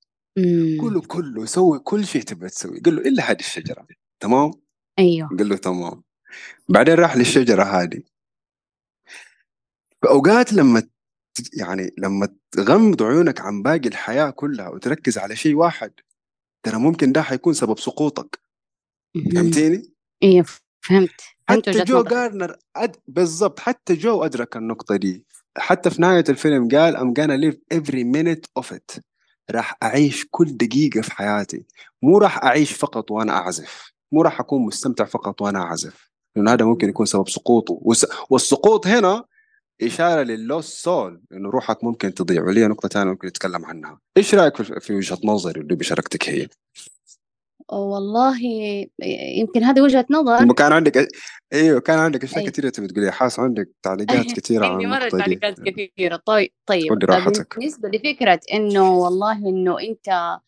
كله 0.81 1.01
كله 1.01 1.45
سوي 1.45 1.79
كل 1.79 2.07
شيء 2.07 2.23
تبغى 2.23 2.49
تسوي. 2.49 2.81
قال 2.81 2.97
له 2.97 3.03
إلا 3.03 3.31
هذه 3.31 3.41
الشجرة. 3.41 3.87
تمام؟ 4.21 4.51
أيوه. 4.99 5.29
قال 5.29 5.49
له 5.49 5.57
تمام. 5.57 6.03
بعدين 6.69 6.95
راح 6.95 7.17
للشجرة 7.17 7.63
هذه. 7.63 8.03
في 10.01 10.09
اوقات 10.09 10.53
لما 10.53 10.83
يعني 11.53 11.95
لما 11.99 12.29
تغمض 12.51 13.03
عيونك 13.03 13.41
عن 13.41 13.63
باقي 13.63 13.89
الحياة 13.89 14.31
كلها 14.31 14.69
وتركز 14.69 15.19
على 15.19 15.37
شيء 15.37 15.55
واحد 15.55 15.93
ترى 16.63 16.79
ممكن 16.79 17.13
ده 17.13 17.23
حيكون 17.23 17.55
سبب 17.55 17.79
سقوطك. 17.79 18.41
فهمتيني؟ 19.35 19.93
أيوه 20.23 20.47
فهمت. 20.85 21.21
فهمت 21.49 21.69
حتى 21.69 21.85
جو 21.85 22.03
جارنر 22.03 22.57
أد... 22.77 22.97
بالضبط 23.07 23.61
حتى 23.61 23.95
جو 23.95 24.25
أدرك 24.25 24.57
النقطة 24.57 24.97
دي. 24.97 25.27
حتى 25.59 25.91
في 25.91 26.03
نهاية 26.03 26.25
الفيلم 26.29 26.69
قال 26.69 26.97
I'm 26.97 27.13
gonna 27.21 27.37
live 27.45 27.79
every 27.79 28.05
minute 28.05 28.63
of 28.63 28.77
it. 28.77 29.01
راح 29.51 29.77
أعيش 29.83 30.27
كل 30.31 30.57
دقيقة 30.57 31.01
في 31.01 31.13
حياتي. 31.13 31.67
مو 32.03 32.19
راح 32.19 32.45
أعيش 32.45 32.73
فقط 32.73 33.11
وأنا 33.11 33.33
أعزف. 33.33 33.93
مو 34.13 34.23
راح 34.23 34.41
أكون 34.41 34.63
مستمتع 34.63 35.05
فقط 35.05 35.43
وأنا 35.43 35.63
أعزف. 35.63 36.11
لأن 36.37 36.49
هذا 36.49 36.65
ممكن 36.65 36.89
يكون 36.89 37.07
سبب 37.07 37.29
سقوطه. 37.29 37.79
والس... 37.83 38.07
والسقوط 38.31 38.87
هنا 38.87 39.25
إشارة 39.83 40.23
للوس 40.23 40.83
سول 40.83 41.23
إنه 41.33 41.51
روحك 41.51 41.85
ممكن 41.85 42.15
تضيع. 42.15 42.43
ولي 42.43 42.67
نقطة 42.67 42.89
ثانية 42.89 43.11
ممكن 43.11 43.29
نتكلم 43.29 43.65
عنها. 43.65 44.01
إيش 44.17 44.35
رأيك 44.35 44.63
في 44.63 44.95
وجهة 44.95 45.19
نظري 45.25 45.61
اللي 45.61 45.75
بشاركتك 45.75 46.29
هي؟ 46.29 46.49
والله 47.73 48.39
يمكن 49.39 49.65
هذه 49.65 49.81
وجهة 49.81 50.07
نظر. 50.11 50.53
كان 50.53 50.73
عندك 50.73 51.09
إيوه 51.53 51.81
كان 51.81 51.99
عندك 51.99 52.25
أشياء 52.25 52.45
أي. 52.45 52.51
كثيرة 52.51 52.69
تبي 52.69 52.87
تقوليها 52.87 53.11
حاس 53.11 53.41
عندك 53.41 53.71
تعليقات 53.83 54.17
عندي 54.51 54.87
مرة 54.87 54.97
النقطة 54.97 55.17
دي. 55.17 55.19
تعليقات 55.19 55.61
كثيرة 55.61 56.17
طيب 56.17 56.51
طيب. 56.67 56.91
خذ 56.91 57.05
راحتك. 57.05 57.59
بالنسبة 57.59 57.89
لفكرة 57.89 58.41
إنه 58.53 58.99
والله 58.99 59.37
إنه 59.37 59.81
أنت 59.81 60.39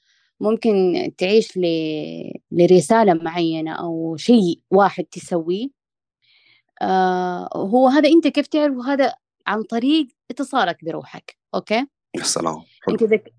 ممكن 0.40 1.10
تعيش 1.18 1.56
ل... 1.56 1.66
لرسالة 2.52 3.14
معينة 3.14 3.72
أو 3.72 4.16
شيء 4.16 4.60
واحد 4.70 5.04
تسويه 5.04 5.68
آه 6.82 7.48
هو 7.56 7.88
هذا 7.88 8.08
أنت 8.08 8.28
كيف 8.28 8.46
تعرف؟ 8.46 8.76
هذا 8.86 9.14
عن 9.46 9.62
طريق 9.62 10.08
اتصالك 10.30 10.84
بروحك. 10.84 11.36
أوكي؟ 11.54 11.86
يا 12.16 12.22
سلام. 12.22 12.62
حلو. 12.82 12.96
ذك... 12.96 13.34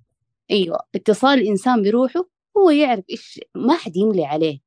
أيوة 0.52 0.80
اتصال 0.96 1.40
الإنسان 1.40 1.82
بروحه 1.82 2.26
هو 2.58 2.70
يعرف 2.70 3.04
إيش 3.10 3.40
ما 3.56 3.74
حد 3.78 3.98
يملي 3.98 4.26
عليه. 4.26 4.60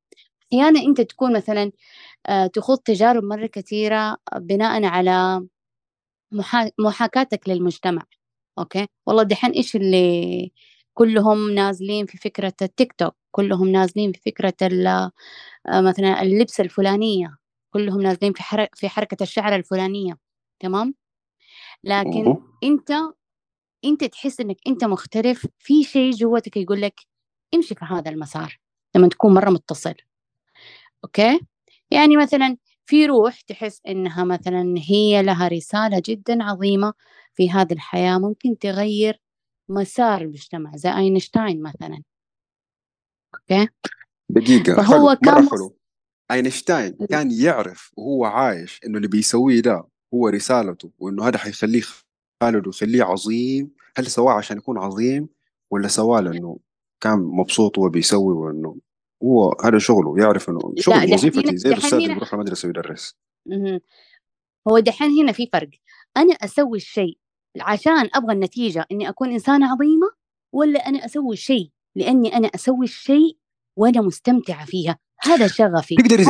أحيانا 0.53 0.81
أنت 0.81 1.01
تكون 1.01 1.37
مثلا 1.37 1.63
آه 1.63 1.73
تخوض 2.53 2.79
تجارب 2.79 3.25
مرة 3.25 3.47
كثيرة 3.47 4.17
بناء 4.37 4.85
على 4.85 5.47
محا... 6.33 6.71
محاكاتك 6.79 7.49
للمجتمع. 7.49 8.03
أوكي؟ 8.59 8.87
والله 9.07 9.23
دحين 9.23 9.51
إيش 9.51 9.77
اللي 9.77 10.53
كلهم 10.95 11.51
نازلين 11.51 12.07
في 12.07 12.19
فكرة 12.19 12.55
التيك 12.63 12.93
توك؟ 12.93 13.15
كلهم 13.31 13.69
نازلين 13.69 14.13
في 14.13 14.21
فكرة 14.21 14.55
آه، 14.63 15.81
مثلا 15.81 16.23
اللبس 16.23 16.61
الفلانية. 16.61 17.39
كلهم 17.71 18.03
نازلين 18.03 18.33
في 18.33 18.43
حر... 18.43 18.67
في 18.75 18.89
حركة 18.89 19.23
الشعر 19.23 19.55
الفلانية. 19.57 20.19
تمام؟ 20.61 20.95
لكن 21.85 22.27
أوه. 22.27 22.59
أنت 22.65 22.93
أنت 23.85 24.05
تحس 24.05 24.41
إنك 24.41 24.57
أنت 24.67 24.85
مختلف 24.85 25.47
في 25.59 25.85
شيء 25.85 26.13
جوتك 26.13 26.57
يقول 26.57 26.81
لك 26.81 27.01
امشي 27.55 27.75
في 27.75 27.85
هذا 27.85 28.11
المسار 28.11 28.59
لما 28.95 29.09
تكون 29.09 29.35
مرة 29.35 29.51
متصل. 29.51 29.95
أوكي؟ 31.05 31.41
يعني 31.91 32.17
مثلا 32.17 32.57
في 32.87 33.07
روح 33.07 33.41
تحس 33.41 33.81
إنها 33.89 34.25
مثلا 34.25 34.75
هي 34.89 35.23
لها 35.23 35.49
رسالة 35.49 36.03
جدا 36.07 36.43
عظيمة 36.43 36.93
في 37.35 37.51
هذه 37.51 37.73
الحياة 37.73 38.19
ممكن 38.19 38.59
تغير 38.59 39.21
مسار 39.69 40.21
المجتمع 40.21 40.77
زي 40.77 40.91
أينشتاين 40.91 41.63
مثلا. 41.63 42.03
أوكي؟ 43.35 43.69
دقيقة 44.29 44.75
فهو 44.75 45.09
حلو 45.09 45.17
كان 45.17 45.49
حلو. 45.49 45.77
أينشتاين 46.31 46.97
كان 47.11 47.31
يعرف 47.31 47.93
وهو 47.97 48.25
عايش 48.25 48.81
إنه 48.87 48.97
اللي 48.97 49.09
بيسويه 49.09 49.61
ده 49.61 49.85
هو 50.15 50.29
رسالته 50.29 50.91
وإنه 50.99 51.29
هذا 51.29 51.39
حيخليه 51.39 51.83
خالد 52.43 52.67
ويخليه 52.67 53.03
عظيم. 53.03 53.71
هل 53.97 54.07
سواه 54.07 54.33
عشان 54.33 54.57
يكون 54.57 54.79
عظيم 54.79 55.29
ولا 55.71 55.89
سواه 55.89 56.21
لأنه 56.21 56.59
كان 57.01 57.19
مبسوط 57.19 57.79
وهو 57.79 57.89
بيسوي 57.89 58.35
وإنه 58.35 58.77
هو 59.25 59.57
هذا 59.65 59.79
شغله 59.79 60.19
يعرف 60.19 60.49
إنه 60.51 60.75
شغل 60.79 61.13
وظيفتي 61.13 61.57
زي 61.57 61.71
الأستاذ 61.71 61.99
اللي 61.99 62.15
بيروح 62.15 62.35
المدرسة 62.35 62.67
ويدرس. 62.67 63.17
هو 64.69 64.79
دحين 64.79 65.11
هنا 65.11 65.33
في 65.33 65.49
فرق. 65.53 65.71
أنا 66.17 66.35
أسوي 66.35 66.77
الشيء 66.77 67.19
عشان 67.61 68.09
أبغى 68.15 68.33
النتيجة 68.33 68.87
إني 68.93 69.09
أكون 69.09 69.31
إنسانة 69.31 69.73
عظيمة 69.73 70.07
ولا 70.53 70.89
أنا 70.89 71.05
أسوي 71.05 71.33
الشيء 71.33 71.71
لأني 71.97 72.37
أنا 72.37 72.51
أسوي 72.55 72.85
الشيء 72.85 73.37
وأنا 73.77 74.01
مستمتعة 74.01 74.67
فيها؟ 74.67 74.99
هذا 75.21 75.47
شغفي 75.47 75.95
تقدري 75.95 76.25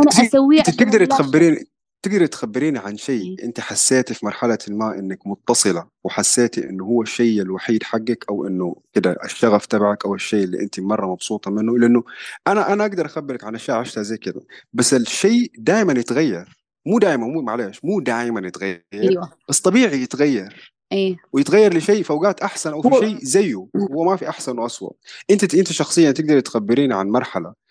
تقدري 0.62 1.06
تخبريني 1.06 1.64
تقدري 2.04 2.26
تخبريني 2.26 2.78
عن 2.78 2.96
شيء 2.96 3.38
إيه. 3.38 3.44
أنت 3.44 3.61
حسيتي 3.61 4.14
في 4.14 4.26
مرحلة 4.26 4.58
ما 4.68 4.99
إنك 4.99 5.26
متصلة 5.26 5.87
وحسيتي 6.04 6.70
إنه 6.70 6.84
هو 6.84 7.02
الشيء 7.02 7.42
الوحيد 7.42 7.82
حقك 7.82 8.25
أو 8.28 8.46
إنه 8.46 8.76
كده 8.92 9.16
الشغف 9.25 9.66
تبعك 9.66 10.04
أو 10.04 10.14
الشيء 10.14 10.44
اللي 10.44 10.61
أنت 10.61 10.80
مرة 10.80 11.06
مبسوطة 11.06 11.50
منه؟ 11.50 11.78
لأنه 11.78 12.04
أنا 12.46 12.73
أنا 12.73 12.84
أقدر 12.84 13.06
أخبرك 13.06 13.44
عن 13.44 13.54
أشياء 13.54 13.76
عشتها 13.76 14.02
زي 14.02 14.16
كده 14.16 14.40
بس 14.73 14.94
الشيء 14.94 15.52
دائما 15.58 15.92
يتغير. 15.92 16.56
مو 16.87 16.99
دائما 16.99 17.26
مو 17.26 17.42
معلش 17.42 17.80
مو 17.84 18.00
دائما 18.00 18.46
يتغير. 18.46 18.84
أيوه. 18.94 19.32
بس 19.49 19.61
طبيعي 19.61 20.02
يتغير. 20.02 20.75
إيه. 20.92 21.16
ويتغير 21.32 21.76
لشيء 21.76 22.02
في 22.02 22.11
أوقات 22.11 22.40
أحسن 22.40 22.73
أو 22.73 22.82
في 22.82 23.06
شيء 23.06 23.18
زيه 23.23 23.66
هو 23.76 24.04
ما 24.04 24.16
في 24.16 24.28
أحسن 24.28 24.58
واسوء 24.58 24.92
أنت 25.30 25.54
أنت 25.54 25.73
شخصيا 25.73 26.11
تقدري 26.11 26.42
تخبريني 26.42 26.94
عن 26.94 27.08
مرحلة. 27.08 27.63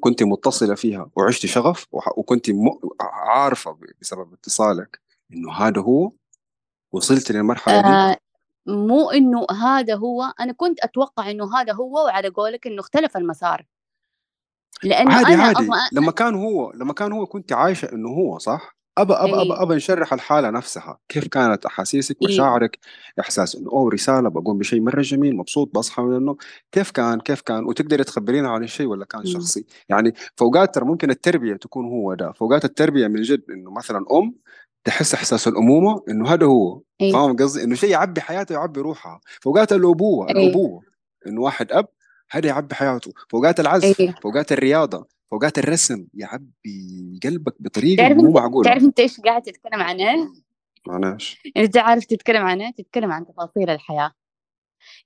كنت 0.00 0.22
متصلة 0.22 0.74
فيها 0.74 1.10
وعشت 1.16 1.46
شغف. 1.46 1.86
وكنت. 1.92 2.46
عارفة 3.00 3.78
بسبب 4.00 4.32
اتصالك 4.32 5.00
إنه 5.32 5.52
هذا 5.52 5.80
هو 5.80 6.12
وصلت 6.92 7.32
للمرحله 7.32 7.80
دي 7.80 7.88
آه 7.88 8.16
مو 8.66 9.10
إنه 9.10 9.46
هذا 9.50 9.94
هو 9.94 10.32
أنا 10.40 10.52
كنت 10.52 10.80
أتوقع 10.80 11.30
إنه 11.30 11.56
هذا 11.56 11.72
هو 11.72 12.04
وعلى 12.04 12.28
قولك 12.28 12.66
إنه 12.66 12.80
اختلف 12.80 13.16
المسار 13.16 13.66
لأنه 14.82 15.14
عادي 15.14 15.34
أنا 15.34 15.42
عادي 15.42 15.68
لما 15.92 16.12
كان 16.12 16.34
هو 16.34 16.72
لما 16.72 16.92
كان 16.92 17.12
هو 17.12 17.26
كنت 17.26 17.52
عايشة 17.52 17.92
إنه 17.92 18.08
هو 18.08 18.38
صح 18.38 18.75
أبى 18.98 19.14
أبى 19.14 19.32
ابى 19.32 19.52
إيه. 19.52 19.62
أبى 19.62 19.74
نشرح 19.74 20.12
الحالة 20.12 20.50
نفسها 20.50 20.98
كيف 21.08 21.28
كانت 21.28 21.66
أحاسيسك 21.66 22.16
مشاعرك 22.22 22.78
إحساس 23.20 23.56
إنه 23.56 23.70
أوه 23.70 23.90
رسالة 23.90 24.28
بقوم 24.28 24.58
بشيء 24.58 24.80
مرة 24.80 25.02
جميل 25.02 25.36
مبسوط 25.36 25.70
بصحى 25.74 26.02
من 26.02 26.16
النوم. 26.16 26.36
كيف 26.72 26.90
كان؟ 26.90 27.20
كيف 27.20 27.40
كان؟ 27.40 27.64
وتقدري 27.64 28.04
تخبرينا 28.04 28.48
عن 28.50 28.64
الشيء 28.64 28.86
ولا 28.86 29.04
كان. 29.04 29.26
شخصي؟ 29.26 29.64
يعني 29.88 30.12
فوقات 30.36 30.74
ترى 30.74 30.84
ممكن 30.84 31.10
التربية 31.10 31.56
تكون 31.56 31.84
هو 31.84 32.14
ده. 32.14 32.32
فوقات 32.32 32.64
التربية 32.64 33.06
من 33.06 33.22
جد 33.22 33.42
إنه 33.50 33.70
مثلا 33.70 34.04
أم 34.12 34.34
تحس 34.84 35.14
إحساس 35.14 35.48
الأمومة 35.48 36.02
إنه 36.08 36.28
هذا 36.28 36.46
هو. 36.46 36.80
فاهم 37.12 37.36
قصدي؟ 37.36 37.64
إنه 37.64 37.74
شيء 37.74 37.90
يعبي 37.90 38.20
حياته 38.20 38.52
يعبي 38.52 38.80
روحها 38.80 39.20
فوقات 39.42 39.72
الأبوة 39.72 40.30
الأبوة 40.30 40.82
إنه 41.26 41.40
واحد 41.40 41.72
أب 41.72 41.88
هذا 42.30 42.46
يعبي 42.48 42.74
حياته. 42.74 43.12
فوقات 43.30 43.60
العزف 43.60 44.02
فوقات 44.22 44.52
الرياضة. 44.52 45.15
فوقات 45.30 45.58
الرسم 45.58 46.06
يعبي 46.14 47.20
قلبك 47.24 47.54
بطريقة 47.60 47.96
تعرف 47.96 48.16
مو 48.16 48.30
معقولة. 48.30 48.70
تعرف 48.70 48.82
انت 48.82 49.00
إيش 49.00 49.20
قاعد 49.20 49.42
تتكلم 49.42 49.82
عنه؟ 49.82 50.32
معناش. 50.86 51.42
إنت 51.56 51.76
عارف 51.76 52.04
تتكلم 52.04 52.42
عنه؟ 52.42 52.70
تتكلم 52.70 53.12
عن 53.12 53.26
تفاصيل 53.26 53.70
الحياة. 53.70 54.12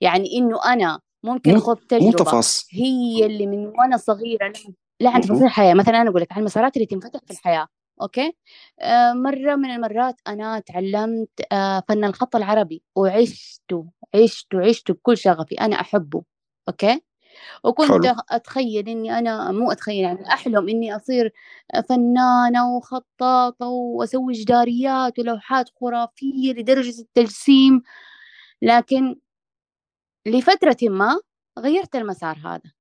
يعني 0.00 0.38
إنه 0.38 0.64
أنا 0.64 1.00
ممكن 1.24 1.54
مو 1.54 1.60
خذ 1.60 1.80
مو 1.80 1.86
تجربة 1.88 2.12
تفاصيل. 2.12 2.80
هي 2.80 3.26
اللي 3.26 3.46
من 3.46 3.66
وأنا 3.66 3.96
صغيرة 3.96 4.52
لا 5.00 5.10
عن. 5.10 5.20
تفاصيل 5.20 5.44
الحياة. 5.44 5.74
مثلا 5.74 6.00
أنا 6.00 6.10
أقول 6.10 6.22
لك 6.22 6.32
عن 6.32 6.38
المسارات 6.38 6.76
اللي 6.76 6.86
تنفتح 6.86 7.20
في 7.26 7.30
الحياة 7.30 7.68
أوكي؟ 8.02 8.32
آه 8.80 9.12
مرة 9.12 9.54
من 9.54 9.70
المرات 9.70 10.20
أنا 10.26 10.58
تعلمت 10.60 11.52
آه 11.52 11.82
فن 11.88 12.04
الخط 12.04 12.36
العربي 12.36 12.82
وعشته 12.96 13.86
عشته 14.14 14.60
عشته 14.60 14.94
بكل 14.94 15.18
شغفي. 15.18 15.54
أنا 15.54 15.80
أحبه 15.80 16.22
أوكي؟ 16.68 17.00
وكنت 17.64 18.06
حلو. 18.06 18.14
أتخيل 18.30 18.88
إني 18.88 19.18
أنا 19.18 19.52
مو 19.52 19.73
أتخيل 19.73 20.04
يعني 20.04 20.28
أحلم 20.28 20.68
إني 20.68 20.97
أصير 20.97 21.32
فنانة 21.88 22.76
وخطاطة 22.76 23.66
وأسوي 23.66 24.32
جداريات 24.32 25.18
ولوحات 25.18 25.70
خرافية 25.80 26.52
لدرجة 26.52 27.00
التجسيم. 27.00 27.82
لكن 28.62 29.16
لفترة 30.26 30.76
ما 30.82 31.20
غيرت 31.59 31.97
المسار 31.97 32.38
هذا. 32.44 32.73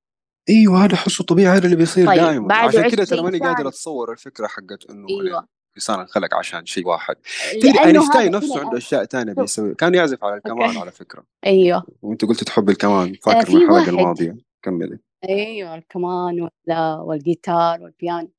إيوه 0.49 0.85
هذا 0.85 0.95
حسه 0.95 1.23
طبيعي 1.23 1.57
هذا 1.57 1.65
اللي 1.65 1.75
بيصير 1.75 2.07
طيب 2.07 2.19
دائما 2.19 2.47
بعده 2.47 2.67
عشان 2.79 2.89
كده 2.89 3.05
ترى 3.05 3.21
ماني 3.21 3.39
قادر 3.39 3.67
أتصور 3.67 4.11
الفكرة 4.11 4.47
حقت 4.47 4.89
إنه 4.89 5.07
أيوة. 5.09 5.47
الانسان 5.71 5.99
انخلق 5.99 6.35
عشان 6.35 6.65
شيء 6.65 6.87
واحد. 6.87 7.15
تدري 7.53 7.85
أينشتاين 7.85 8.31
نفسه 8.31 8.59
عنده 8.59 8.77
أشياء 8.77 9.05
ثانية 9.05 9.31
شوف. 9.31 9.41
بيسوي. 9.41 9.75
كان 9.75 9.95
يعزف 9.95 10.23
على 10.23 10.35
الكمان 10.35 10.67
أوكي. 10.67 10.79
على 10.79 10.91
فكرة. 10.91 11.23
أيوه. 11.45 11.83
وأنت 12.01 12.25
قلت 12.25 12.43
تحب 12.43 12.69
الكمان 12.69 13.09
آه 13.09 13.13
فاكر 13.23 13.51
من 13.51 13.59
في 13.59 13.65
الحلقة 13.65 13.89
الماضية. 13.89 14.48
كملي. 14.63 14.99
أيوه 15.29 15.75
الكمان 15.75 16.41
ولا 16.41 16.95
والجيتار 16.95 17.81
والبيانو 17.83 18.31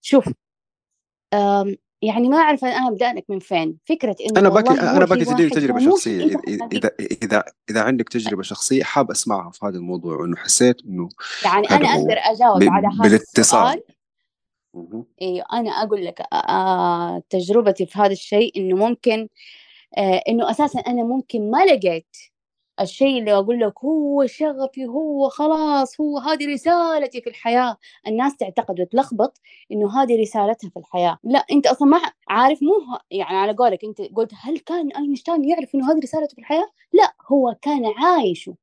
شوف 0.00 0.28
يعني 2.02 2.28
ما 2.28 2.36
أعرف 2.36 2.64
أنا 2.64 2.88
أبدأ 2.88 3.12
لك 3.12 3.24
من 3.28 3.38
فين. 3.38 3.78
فكرة 3.84 4.16
إنه 4.20 4.40
أنا 4.40 4.48
باكي 4.48 4.70
أنا 4.70 5.04
باكي 5.04 5.24
تديني 5.24 5.50
تجربة 5.50 5.78
شخصية. 5.78 6.28
شيء 6.28 6.38
إذا 6.72 6.90
إذا 7.22 7.44
إذا 7.70 7.82
عندك 7.82 8.08
تجربة 8.08 8.42
شخصية 8.42 8.82
حاب 8.82 9.10
أسمعها 9.10 9.50
في 9.50 9.66
هذا 9.66 9.76
الموضوع 9.76 10.16
وإنه 10.16 10.36
حسيت 10.36 10.84
إنه 10.84 11.08
يعني 11.44 11.66
هذا 11.66 11.76
أنا 11.76 11.94
هو 11.94 12.00
أقدر 12.00 12.18
أجاوب 12.18 12.64
ب- 12.64 12.68
على 12.70 12.86
هذا 12.86 13.02
بالاتصال. 13.02 13.82
أيوه 15.22 15.44
أنا 15.52 15.70
أقول 15.70 16.04
لك 16.04 16.20
آه 16.32 17.22
تجربتي 17.30 17.86
في 17.86 17.98
هذا 17.98 18.12
الشيء 18.12 18.52
إنه 18.56 18.76
ممكن 18.76 19.28
آه 19.98 20.22
إنه 20.28 20.50
أساسا 20.50 20.78
أنا 20.80 21.02
ممكن 21.04 21.50
ما 21.50 21.64
لقيت 21.64 22.16
الشيء 22.80 23.18
اللي 23.18 23.32
أقول 23.34 23.60
لك 23.60 23.84
هو 23.84 24.26
شغفي 24.26 24.86
هو 24.86 25.28
خلاص 25.28 26.00
هو 26.00 26.18
هذه 26.18 26.52
رسالتي 26.52 27.20
في 27.20 27.30
الحياة. 27.30 27.76
الناس 28.06 28.36
تعتقد 28.36 28.80
وتلخبط 28.80 29.40
إنه 29.72 30.02
هذه 30.02 30.20
رسالتها 30.20 30.70
في 30.70 30.76
الحياة. 30.78 31.18
لا 31.24 31.38
أنت 31.52 31.66
أصلا 31.66 31.88
ما 31.88 32.00
عارف 32.28 32.62
مو 32.62 32.98
يعني 33.10 33.36
على 33.36 33.52
قولك 33.52 33.84
أنت 33.84 34.00
قلت 34.16 34.32
هل 34.40 34.58
كان 34.58 34.88
أينشتاين 34.92 35.44
يعرف 35.44 35.74
إنه 35.74 35.92
هذه 35.92 35.98
رسالته 35.98 36.34
في 36.34 36.38
الحياة؟ 36.40 36.66
لا 36.92 37.14
هو 37.32 37.56
كان 37.62 37.86
عايشه 37.86 38.54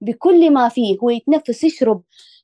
بكل 0.00 0.52
ما 0.52 0.68
فيه. 0.68 0.98
هو 1.02 1.10
يتنفس 1.10 1.64
يشرب 1.64 2.02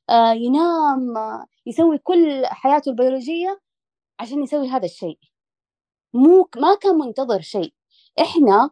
آه 0.09 0.31
ينام 0.33 1.17
آه 1.17 1.45
يسوي 1.65 1.97
كل 1.97 2.45
حياته 2.45 2.89
البيولوجية 2.89 3.61
عشان 4.19 4.43
يسوي 4.43 4.67
هذا 4.69 4.85
الشيء. 4.85 5.19
مو 6.13 6.49
ما 6.57 6.75
كان 6.75 6.95
منتظر 6.97 7.41
شيء. 7.41 7.73
إحنا 8.21 8.63
آه 8.63 8.69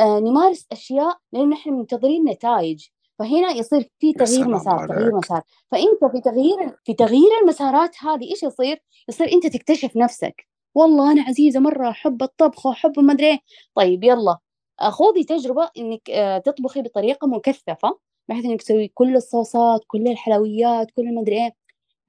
نمارس 0.00 0.66
أشياء 0.72 1.18
لأن 1.32 1.52
إحنا 1.52 1.72
منتظرين 1.72 2.24
نتائج. 2.24 2.86
فهنا 3.18 3.50
يصير 3.50 3.90
في 3.98 4.12
تغيير 4.12 4.48
مسار 4.48 4.88
تغيير 4.88 5.14
مسار. 5.16 5.42
فأنت 5.70 6.04
في 6.12 6.20
تغيير 6.20 6.76
في 6.84 6.94
تغيير 6.94 7.28
المسارات 7.42 7.96
هذه 8.02 8.30
إيش 8.30 8.42
يصير؟ 8.42 8.82
يصير 9.08 9.32
أنت 9.32 9.46
تكتشف 9.46 9.96
نفسك. 9.96 10.46
والله 10.74 11.12
أنا 11.12 11.22
عزيزة 11.22 11.60
مرة 11.60 11.90
أحب 11.90 12.22
الطبخ 12.22 12.66
وأحب 12.66 13.00
ما 13.00 13.12
أدري 13.12 13.26
إيه. 13.26 13.38
طيب 13.74 14.04
يلا. 14.04 14.38
آه، 14.80 14.90
خذي 14.90 15.24
تجربة 15.24 15.70
إنك 15.78 16.10
آه، 16.10 16.38
تطبخي 16.38 16.82
بطريقة 16.82 17.26
مكثفة 17.26 17.98
بحيث 18.28 18.44
إنك 18.44 18.62
تسوي 18.62 18.88
كل 18.88 19.16
الصوصات 19.16 19.80
كل 19.86 20.08
الحلويات 20.08 20.90
كل 20.90 21.14
ما 21.14 21.20
أدري 21.20 21.44
إيه. 21.44 21.54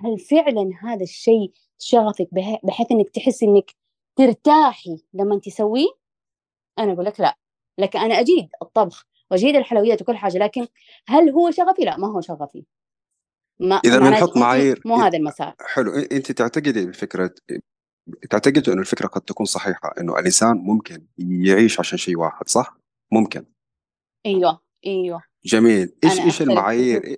هل 0.02 0.20
فعلا 0.20 0.72
هذا 0.84 1.04
الشيء 1.04 1.52
شغفك 1.80 2.28
بح- 2.32 2.60
بحيث 2.64 2.92
إنك 2.92 3.10
تحس 3.10 3.44
إنك 3.44 3.72
ترتاحي 4.16 4.98
لما 5.14 5.40
تسويه؟ 5.40 5.88
أنا 6.80 6.94
أقول 6.94 7.06
لك 7.06 7.20
لا. 7.20 7.38
لكن 7.80 8.00
أنا 8.00 8.20
أجيد 8.20 8.50
الطبخ 8.62 9.06
وأجيد 9.32 9.56
الحلويات 9.56 10.02
وكل 10.02 10.18
حاجة 10.18 10.38
لكن 10.38 10.68
هل 11.08 11.30
هو 11.30 11.52
شغفي؟ 11.52 11.82
لا 11.82 11.98
ما 11.98 12.08
هو 12.08 12.22
شغفي. 12.22 12.66
ما 13.60 13.82
إذا 13.86 14.00
بنحط 14.00 14.38
معايير. 14.38 14.82
مو 14.86 14.96
هذا 14.96 15.18
المسار. 15.18 15.56
حلو 15.60 15.92
أنت 15.94 16.32
تعتقدي 16.32 16.86
بفكرة 16.86 17.34
تعتقد 18.30 18.70
انه 18.70 18.82
الفكرة 18.82 19.08
قد 19.08 19.22
تكون 19.22 19.46
صحيحة 19.46 19.94
أنه 20.00 20.20
الإنسان 20.20 20.58
ممكن 20.58 21.06
يعيش 21.18 21.80
عشان 21.80 21.98
شيء 21.98 22.20
واحد 22.20 22.50
صح؟ 22.50 22.78
ممكن. 23.12 23.46
أيوه 24.26 24.60
أيوه. 24.86 25.24
جميل. 25.46 25.96
إيش 26.04 26.20
إيش 26.20 26.42
المعايير؟ 26.42 27.18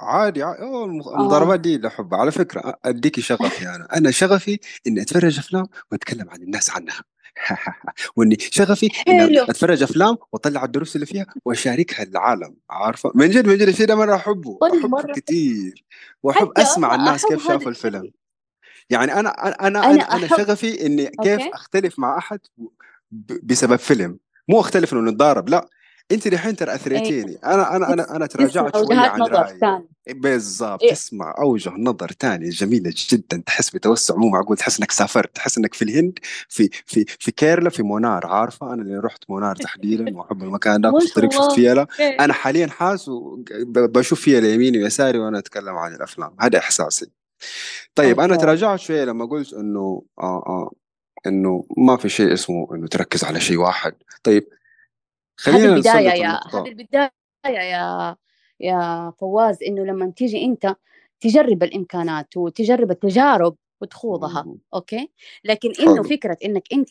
عادي 0.00 0.42
عادي. 0.42 0.62
آه. 0.62 0.84
المضاربات 0.84 1.60
دي 1.60 1.74
اللي 1.76 1.88
احبها 1.88 2.18
على 2.18 2.32
فكرة 2.32 2.78
اديكي 2.84 3.20
شغفي 3.20 3.68
أنا. 3.68 3.88
أنا 3.96 4.10
شغفي 4.10 4.58
إني 4.86 5.02
أتفرج 5.02 5.38
أفلام 5.38 5.66
وأتكلم 5.92 6.30
عن 6.30 6.42
الناس 6.42 6.70
عنها. 6.70 7.02
وإني 8.16 8.36
شغفي 8.40 8.90
إني 9.08 9.20
حلو. 9.20 9.42
أتفرج 9.44 9.82
أفلام 9.82 10.16
وأطلع 10.32 10.64
الدروس 10.64 10.94
اللي 10.96 11.06
فيها 11.06 11.26
وأشاركها 11.44 12.04
للعالم 12.04 12.54
عارفة؟ 12.70 13.12
من 13.14 13.30
جد 13.30 13.46
من 13.46 13.56
جد 13.58 13.68
الشيء 13.68 13.86
ده 13.86 13.94
أنا 14.04 14.14
أحبه. 14.14 14.58
أحبه 14.62 14.88
مرة. 14.88 15.12
كثير 15.12 15.84
وأحب 16.22 16.48
حتى 16.48 16.62
أسمع 16.62 16.94
الناس 16.94 17.24
أحب 17.24 17.34
كيف 17.34 17.46
هذا 17.46 17.58
شافوا 17.58 17.70
الفيلم. 17.70 17.96
الشيء 17.96 18.12
يعني 18.90 19.12
أنا 19.12 19.30
أنا 19.30 19.66
أنا 19.66 19.90
أنا 19.90 19.92
أنا, 20.14 20.26
أحب 20.26 20.36
شغفي 20.36 20.86
إني 20.86 21.06
كيف 21.06 21.40
أوكي. 21.40 21.50
أختلف 21.54 21.98
مع 21.98 22.18
أحد 22.18 22.40
ب- 23.10 23.46
بسبب 23.46 23.76
فيلم. 23.76 24.18
مو 24.48 24.60
أختلف 24.60 24.92
إنه 24.92 25.10
نتضارب 25.10 25.48
لا. 25.48 25.68
انت 26.12 26.28
دحين 26.28 26.56
ترى 26.56 26.70
إيه. 26.70 26.76
اثريتيني 26.76 27.38
أنا 27.44 27.76
أنا 27.76 27.92
أنا 27.92 28.16
أنا 28.16 28.26
تراجعت 28.26 28.76
وجهات 28.76 29.10
عن 29.10 29.22
رايي 29.22 29.84
بالضبط. 30.08 30.82
إيه. 30.82 30.92
تسمع 30.92 31.34
أوجه 31.38 31.70
نظر 31.78 32.08
تانية 32.08 32.50
جميلة 32.50 32.92
جدا. 33.10 33.42
تحس 33.46 33.70
بتوسع 33.70 34.14
مو 34.16 34.28
معقول 34.28 34.56
تحس 34.56 34.78
إنك 34.78 34.90
سافرت 34.90 35.36
تحس 35.36 35.58
إنك 35.58 35.74
في 35.74 35.82
الهند 35.82 36.18
في 36.48 36.70
في 36.86 37.04
في 37.18 37.30
كيرلا 37.30 37.70
في 37.70 37.82
مونار. 37.82 38.26
عارفة؟ 38.26 38.74
أنا 38.74 38.82
اللي 38.82 38.98
رحت 38.98 39.24
مونار 39.28 39.56
تحديدا 39.56 40.04
وأحب 40.16 40.42
المكان 40.42 40.80
ده 40.80 40.90
ما 40.90 41.00
في 41.00 41.06
الطريق 41.06 41.32
شفت 41.32 41.52
فيلا 41.52 41.86
إيه. 42.00 42.24
أنا 42.24 42.32
حاليا 42.32 42.66
حاس 42.66 43.10
بشوف 43.66 44.20
فيها 44.20 44.40
يميني 44.40 44.82
ويساري 44.82 45.18
وأنا 45.18 45.38
أتكلم 45.38 45.76
عن 45.76 45.94
الأفلام. 45.94 46.36
هذا 46.40 46.58
إحساسي. 46.58 47.10
طيب 47.94 48.20
أنا 48.20 48.36
تراجعت 48.36 48.78
شوية 48.78 49.04
لما 49.04 49.24
قلت 49.24 49.52
انه 49.52 50.02
آه 50.20 50.42
آه 50.46 50.72
إنه 51.26 51.64
ما 51.76 51.96
في 51.96 52.08
شيء 52.08 52.32
اسمه 52.32 52.68
إنه 52.74 52.86
تركز 52.86 53.24
على 53.24 53.40
شيء 53.40 53.56
واحد. 53.56 53.92
طيب 54.22 54.48
هذه 55.46 55.52
خلينا 55.52 55.74
البداية 55.74 56.08
نسلط 56.08 56.22
يا 56.22 56.40
هذه 56.60 56.68
البداية 56.68 57.10
يا 57.46 58.16
يا 58.60 59.12
فواز 59.20 59.62
إنه 59.62 59.84
لما 59.84 60.12
تيجي 60.16 60.44
أنت 60.44 60.76
تجرب 61.20 61.62
الإمكانات 61.62 62.36
وتجرب 62.36 62.90
التجارب 62.90 63.56
وتخوضها 63.80 64.42
مم. 64.42 64.58
أوكي؟ 64.74 65.10
لكن 65.44 65.72
إنه 65.80 65.94
حلو. 65.94 66.02
فكرة 66.02 66.36
إنك 66.44 66.62
أنت 66.72 66.90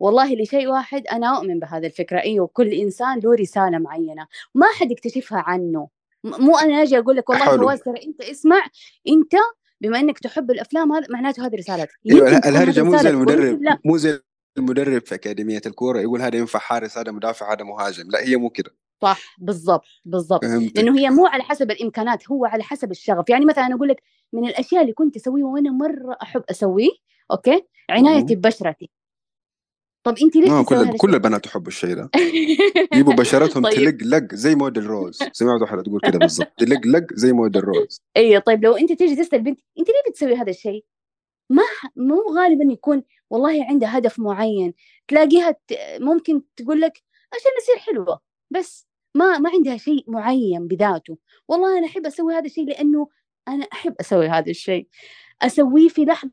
والله 0.00 0.34
لشيء 0.34 0.68
واحد 0.68 1.06
أنا 1.06 1.36
أؤمن 1.36 1.58
بهذه 1.58 1.86
الفكرة. 1.86 2.20
أيوه 2.20 2.46
كل 2.46 2.72
إنسان 2.72 3.20
له 3.20 3.34
رسالة 3.34 3.78
معينة. 3.78 4.26
ما 4.54 4.66
حد 4.66 4.90
يكتشفها 4.90 5.38
عنه. 5.38 5.88
مو 6.24 6.58
أنا 6.58 6.82
أجي 6.82 6.98
أقول 6.98 7.16
لك 7.16 7.28
والله 7.28 7.56
فواز 7.56 7.80
ترى 7.80 8.04
أنت 8.06 8.20
اسمع 8.20 8.64
أنت 9.08 9.32
بما 9.80 10.00
إنك 10.00 10.18
تحب 10.18 10.50
الأفلام 10.50 10.92
هذا 10.92 11.06
معناته 11.10 11.46
هذه 11.46 11.54
رسالتك. 11.54 11.98
أيوه 12.10 12.28
هذه 12.28 12.82
مو 12.82 12.96
زي 12.96 13.10
المدرب 13.10 13.78
مو 13.84 13.96
زي 13.96 14.20
المدرب 14.58 15.06
في 15.06 15.14
أكاديمية 15.14 15.60
الكورة 15.66 16.00
يقول 16.00 16.22
هذا 16.22 16.38
ينفع 16.38 16.58
حارس 16.58 16.98
هذا 16.98 17.12
مدافع 17.12 17.52
هذا 17.52 17.64
مهاجم. 17.64 18.10
لا 18.10 18.28
هي 18.28 18.36
مو 18.36 18.50
كده. 18.50 18.70
صح 19.02 19.36
بالضبط 19.38 19.84
بالضبط. 20.04 20.44
لأنه 20.44 20.98
هي 20.98 21.10
مو 21.10 21.26
على 21.26 21.42
حسب 21.42 21.70
الإمكانات 21.70 22.30
هو 22.30 22.44
على 22.44 22.62
حسب 22.62 22.90
الشغف. 22.90 23.30
يعني 23.30 23.44
مثلا 23.44 23.74
أقول 23.74 23.88
لك 23.88 24.02
من 24.32 24.48
الأشياء 24.48 24.82
اللي 24.82 24.92
كنت 24.92 25.16
أسويها 25.16 25.46
وأنا 25.46 25.70
مرة 25.70 26.16
أحب 26.22 26.42
أسويه 26.50 26.90
أوكي؟ 27.30 27.62
عنايتي. 27.90 28.34
ببشرتي 28.34 28.90
طب 30.06 30.14
أنت 30.22 30.36
ليش 30.36 30.48
تسوي 30.48 30.64
كل 30.64 30.96
كل 30.98 31.14
البنات 31.14 31.44
تحب 31.44 31.68
الشيء 31.68 31.94
ده. 31.94 32.10
يجيبوا 32.92 33.14
بشرتهم 33.14 33.62
طيب. 33.62 33.74
تلق 33.74 33.96
لق 34.02 34.34
زي 34.34 34.54
موديل 34.54 34.86
روز. 34.86 35.18
سمعت 35.32 35.60
واحدة 35.60 35.82
تقول 35.82 36.00
كده 36.00 36.18
بالضبط. 36.18 36.52
تلق 36.58 36.86
لق 36.86 37.06
زي 37.12 37.32
موديل 37.32 37.64
روز. 37.64 38.00
اي 38.16 38.40
طيب 38.40 38.64
لو 38.64 38.76
أنت 38.76 38.92
تيجي 38.92 39.16
تسأل 39.16 39.42
بنت 39.42 39.60
أنت 39.78 39.88
ليه 39.88 40.10
بتسوي 40.10 40.34
هذا 40.34 40.50
الشيء؟ 40.50 40.84
ما 41.50 41.62
مو 41.96 42.22
غالبا 42.36 42.72
يكون 42.72 43.02
والله 43.30 43.64
عندها 43.64 43.98
هدف 43.98 44.18
معين. 44.18 44.74
تلاقيها 45.08 45.56
ممكن 46.00 46.42
تقول 46.56 46.80
لك 46.80 47.02
عشان 47.34 47.50
اصير 47.62 47.78
حلوة 47.78 48.20
بس 48.50 48.86
ما 49.14 49.38
ما 49.38 49.50
عندها 49.50 49.76
شيء 49.76 50.04
معين 50.10 50.68
بذاته. 50.68 51.18
والله 51.48 51.78
أنا 51.78 51.86
أحب 51.86 52.06
أسوي 52.06 52.34
هذا 52.34 52.46
الشيء 52.46 52.66
لأنه 52.66 53.08
أنا 53.48 53.64
أحب 53.72 53.94
أسوي 54.00 54.28
هذا 54.28 54.50
الشيء. 54.50 54.88
أسويه 55.42 55.88
في 55.88 56.04
لحظة 56.04 56.30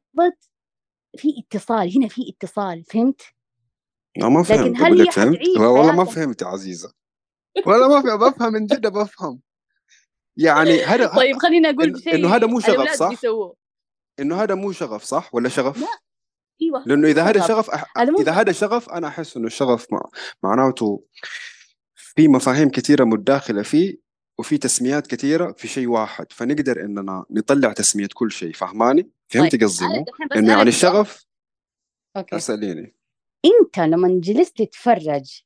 في 1.17 1.33
اتصال 1.39 1.97
هنا 1.97 2.07
في 2.07 2.21
اتصال 2.29 2.83
فهمت؟ 2.83 3.21
لا 4.17 4.29
ما 4.29 4.39
لكن 4.39 4.55
فهمت. 4.55 4.77
هل 4.77 4.85
أقول 4.85 4.97
هي 4.97 5.03
لك 5.03 5.11
فهمت 5.11 5.39
والله 5.57 5.95
ما 5.95 6.05
فهمت 6.05 6.41
يا 6.41 6.47
عزيزة. 6.47 6.93
والله 7.65 7.87
ما 7.87 8.01
فهمت 8.01 8.35
بفهم 8.35 8.53
من 8.53 8.65
جد 8.65 8.87
بفهم. 8.87 9.41
يعني 10.37 10.83
هذا 10.83 11.07
طيب 11.17 11.37
خليني 11.37 11.69
أقول 11.69 12.01
إنه 12.07 12.13
إنه 12.13 12.35
هذا 12.35 12.39
شيء 12.39 12.49
مو 12.49 12.59
شغف 12.59 12.91
صح؟ 12.91 13.11
إنه 14.19 14.43
هذا 14.43 14.55
مو 14.55 14.71
شغف 14.71 15.03
صح؟ 15.03 15.35
ولا 15.35 15.43
لا 15.43 15.49
شغف؟ 15.49 15.85
إيوه. 16.61 16.83
لأنه 16.85 17.07
إذا 17.07 17.23
هذا 17.23 17.47
شغف 17.47 17.69
أح... 17.69 17.93
إذا 18.19 18.31
هذا 18.31 18.51
شغف 18.51 18.89
أنا 18.89 19.07
أحس 19.07 19.37
إنه 19.37 19.47
الشغف 19.47 19.93
مع... 19.93 20.01
معناته 20.43 21.03
في 21.95 22.27
مفاهيم 22.27 22.69
كثيرة 22.69 23.03
متداخلة 23.03 23.61
فيه 23.61 23.97
وفي 24.37 24.57
تسميات 24.57 25.07
كثيرة 25.07 25.51
في 25.51 25.67
شيء 25.67 25.87
واحد. 25.87 26.25
فنقدر 26.31 26.81
إننا 26.81 27.25
نطلع 27.31 27.73
تسمية 27.73 28.09
كل 28.13 28.31
شيء 28.31 28.53
فهماني؟ 28.53 29.01
طيب 29.01 29.11
فهمت 29.27 29.63
قصدي 29.63 29.85
أنا 29.85 29.97
مو 29.97 30.03
دحين 30.03 30.27
إنه 30.35 30.53
يعني 30.57 30.69
الشغف 30.69 31.25
أوكي. 32.17 32.35
أسأليني. 32.35 32.95
أنت 33.45 33.79
لما 33.79 34.19
جلست 34.23 34.57
تتفرج 34.57 35.41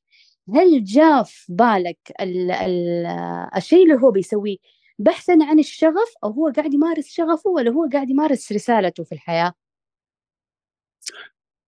هل 0.55 0.83
جاء 0.83 1.23
في 1.23 1.53
بالك 1.53 1.97
ال 2.21 2.51
ال 2.51 3.05
الشيء 3.55 3.83
اللي 3.83 4.03
هو 4.03 4.11
بيسويه 4.11 4.57
بحثا 4.99 5.37
عن 5.41 5.59
الشغف 5.59 6.13
أو 6.23 6.31
هو 6.31 6.51
قاعد 6.55 6.73
يمارس 6.73 7.07
شغفه 7.07 7.49
ولا 7.49 7.71
هو 7.71 7.89
قاعد 7.93 8.09
يمارس 8.09 8.51
رسالته 8.51 9.03
في 9.03 9.11
الحياة؟ 9.11 9.53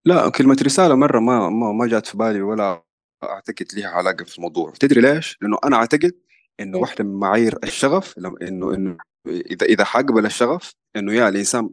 لا 0.06 0.30
كلمة 0.30 0.58
رسالة 0.64 0.96
مرة 0.96 1.20
ما 1.20 1.50
ما, 1.50 1.72
ما 1.72 1.88
جات 1.88 2.08
في 2.08 2.18
بالي 2.18 2.42
ولا 2.42 2.84
أعتقد 3.24 3.66
لها 3.74 3.88
علاقة 3.90 4.24
في 4.26 4.38
الموضوع. 4.38 4.72
تدري 4.80 5.02
ليش؟ 5.02 5.38
لأنه 5.42 5.58
أنا 5.64 5.76
أعتقد 5.76 6.14
إنه 6.60 6.72
ليش 6.72 6.82
واحدة 6.82 7.04
من 7.04 7.20
معايير 7.20 7.58
الشغف 7.64 8.18
لما 8.18 8.36
إنه 8.42 8.74
إنه 8.74 8.98
إذا 9.28 9.66
إذا 9.66 9.84
حقبل 9.84 10.26
الشغف 10.26 10.74
إنه 10.96 11.14
يا 11.14 11.30
الإنسان 11.30 11.70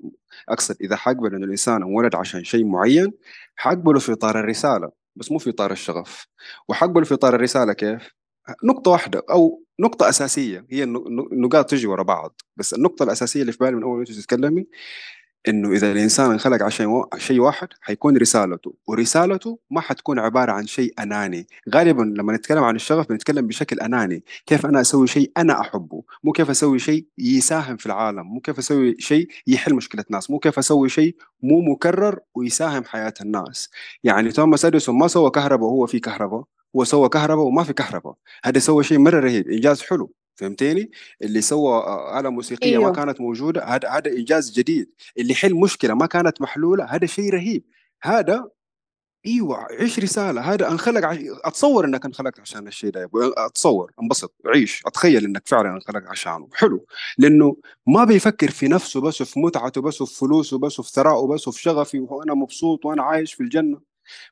أقصد 0.49 0.77
إذا 0.81 0.97
حقبل 0.97 1.35
إنه 1.35 1.45
الإنسان 1.47 1.83
انولد 1.83 2.15
عشان 2.15 2.45
شيء 2.45 2.65
معين 2.65 3.13
حقبله 3.57 3.99
في 3.99 4.13
إطار 4.13 4.41
الرسالة 4.41 4.91
بس 5.17 5.33
مو 5.33 5.39
في 5.39 5.51
إطار 5.51 5.73
الشغف. 5.73 6.27
وحقبله 6.69 7.05
في 7.05 7.15
إطار 7.15 7.35
الرسالة 7.35 7.73
كيف؟ 7.73 8.11
نقطة 8.65 8.91
واحدة 8.91 9.23
أو 9.31 9.65
نقطة 9.81 10.09
أساسية 10.09 10.67
هي 10.71 10.83
النق- 10.85 11.33
النقاط 11.33 11.71
تجي 11.71 11.87
ورا 11.87 12.03
بعض. 12.03 12.41
بس 12.57 12.75
النقطة 12.75 13.03
الأساسية 13.03 13.41
اللي 13.41 13.53
في 13.53 13.59
بالي 13.59 13.77
من 13.77 13.83
أول 13.83 13.99
ما 13.99 14.05
تتكلمي 14.05 14.67
إنه 15.49 15.73
إذا 15.73 15.93
الإنسان 15.93 16.31
انخلق 16.31 16.63
عشان 16.63 17.05
شيء 17.17 17.41
واحد 17.41 17.69
حيكون 17.81 18.17
رسالته. 18.17 18.75
ورسالته 18.87 19.59
ما 19.71 19.81
حتكون 19.81 20.19
عبارة 20.19 20.53
عن 20.53 20.67
شيء 20.67 20.95
أناني. 20.99 21.47
غالبا 21.75 22.03
لما 22.03 22.33
نتكلم 22.33 22.65
عن 22.65 22.77
الشغف 22.77 23.09
بنتكلم 23.09 23.47
بشكل 23.47 23.81
أناني. 23.81 24.25
كيف 24.47 24.67
أنا 24.67 24.81
أسوي 24.81 25.07
شيء 25.07 25.33
أنا 25.37 25.61
أحبه؟ 25.61 26.03
مو 26.25 26.33
كيف 26.33 26.51
أسوي 26.51 26.79
شيء 26.79 27.07
يساهم 27.19 27.77
في 27.77 27.87
العالم. 27.87 28.27
مو 28.27 28.41
كيف 28.41 28.59
أسوي 28.59 28.97
شيء 28.99 29.29
يحل 29.47 29.75
مشكلة 29.75 30.05
ناس 30.11 30.31
مو 30.31 30.39
كيف 30.39 30.59
أسوي 30.59 30.89
شيء 30.89 31.17
مو 31.43 31.61
مكرر 31.61 32.19
ويساهم 32.35 32.85
حياة 32.85 33.15
الناس. 33.21 33.71
يعني 34.05 34.33
توماس 34.33 34.65
أديسون 34.65 34.99
ما 34.99 35.09
سوى 35.09 35.31
كهرباء 35.31 35.69
وهو 35.69 35.87
في 35.87 35.99
كهرباء 36.01 36.45
هو 36.77 36.85
سوى 36.85 37.09
كهرباء 37.09 37.45
وما 37.45 37.65
في 37.65 37.73
كهرباء. 37.73 38.15
هذا 38.45 38.59
سوى 38.59 38.85
شيء 38.85 38.99
مرة 38.99 39.21
رهيب 39.21 39.49
إنجاز 39.49 39.83
حلو. 39.83 40.13
فهمتيني 40.39 40.91
اللي 41.23 41.41
سوى 41.41 41.73
آه، 41.73 42.21
آلة 42.21 42.31
موسيقية 42.31 42.79
ما 42.79 42.83
أيوه. 42.85 42.93
كانت 42.93 43.21
موجودة 43.21 43.65
هذا 43.65 43.89
هذا 43.89 44.11
إنجاز 44.11 44.51
جديد. 44.53 44.91
اللي 45.19 45.33
يحل 45.33 45.55
مشكلة 45.55 45.95
ما 45.95 46.07
كانت 46.07 46.41
محلولة 46.41 46.85
هذا 46.85 47.07
شيء 47.07 47.31
رهيب. 47.33 47.65
هذا 48.03 48.49
أيوه 49.27 49.57
عيش 49.81 49.99
رساله 49.99 50.41
هذا 50.41 50.71
انخلق 50.71 51.05
عش... 51.05 51.19
أتصور 51.45 51.85
إنك 51.85 52.05
انخلقت 52.05 52.41
عشان 52.41 52.67
الشيء 52.69 52.91
ده. 52.91 53.11
أتصور 53.37 53.93
انبسط 54.03 54.35
عيش 54.47 54.83
أتخيل 54.87 55.25
إنك 55.25 55.43
فعلا 55.49 55.69
انخلقت 55.75 56.07
عشانه. 56.07 56.49
حلو. 56.55 56.87
لأنه 57.19 57.57
ما 57.87 58.05
بيفكر 58.05 58.51
في 58.51 58.69
نفسه 58.69 59.01
بس 59.01 59.21
وفي 59.21 59.41
متعته 59.41 59.81
بس 59.83 60.01
وفي 60.03 60.19
فلوسه 60.19 60.59
بس 60.59 60.81
وفي 60.81 60.91
ثرائه 60.91 61.27
بس 61.27 61.49
وفي 61.49 61.63
شغفي 61.63 62.01
وأنا 62.01 62.35
مبسوط 62.35 62.85
وأنا 62.87 63.03
عايش 63.03 63.35
في 63.35 63.43
الجنة. 63.43 63.81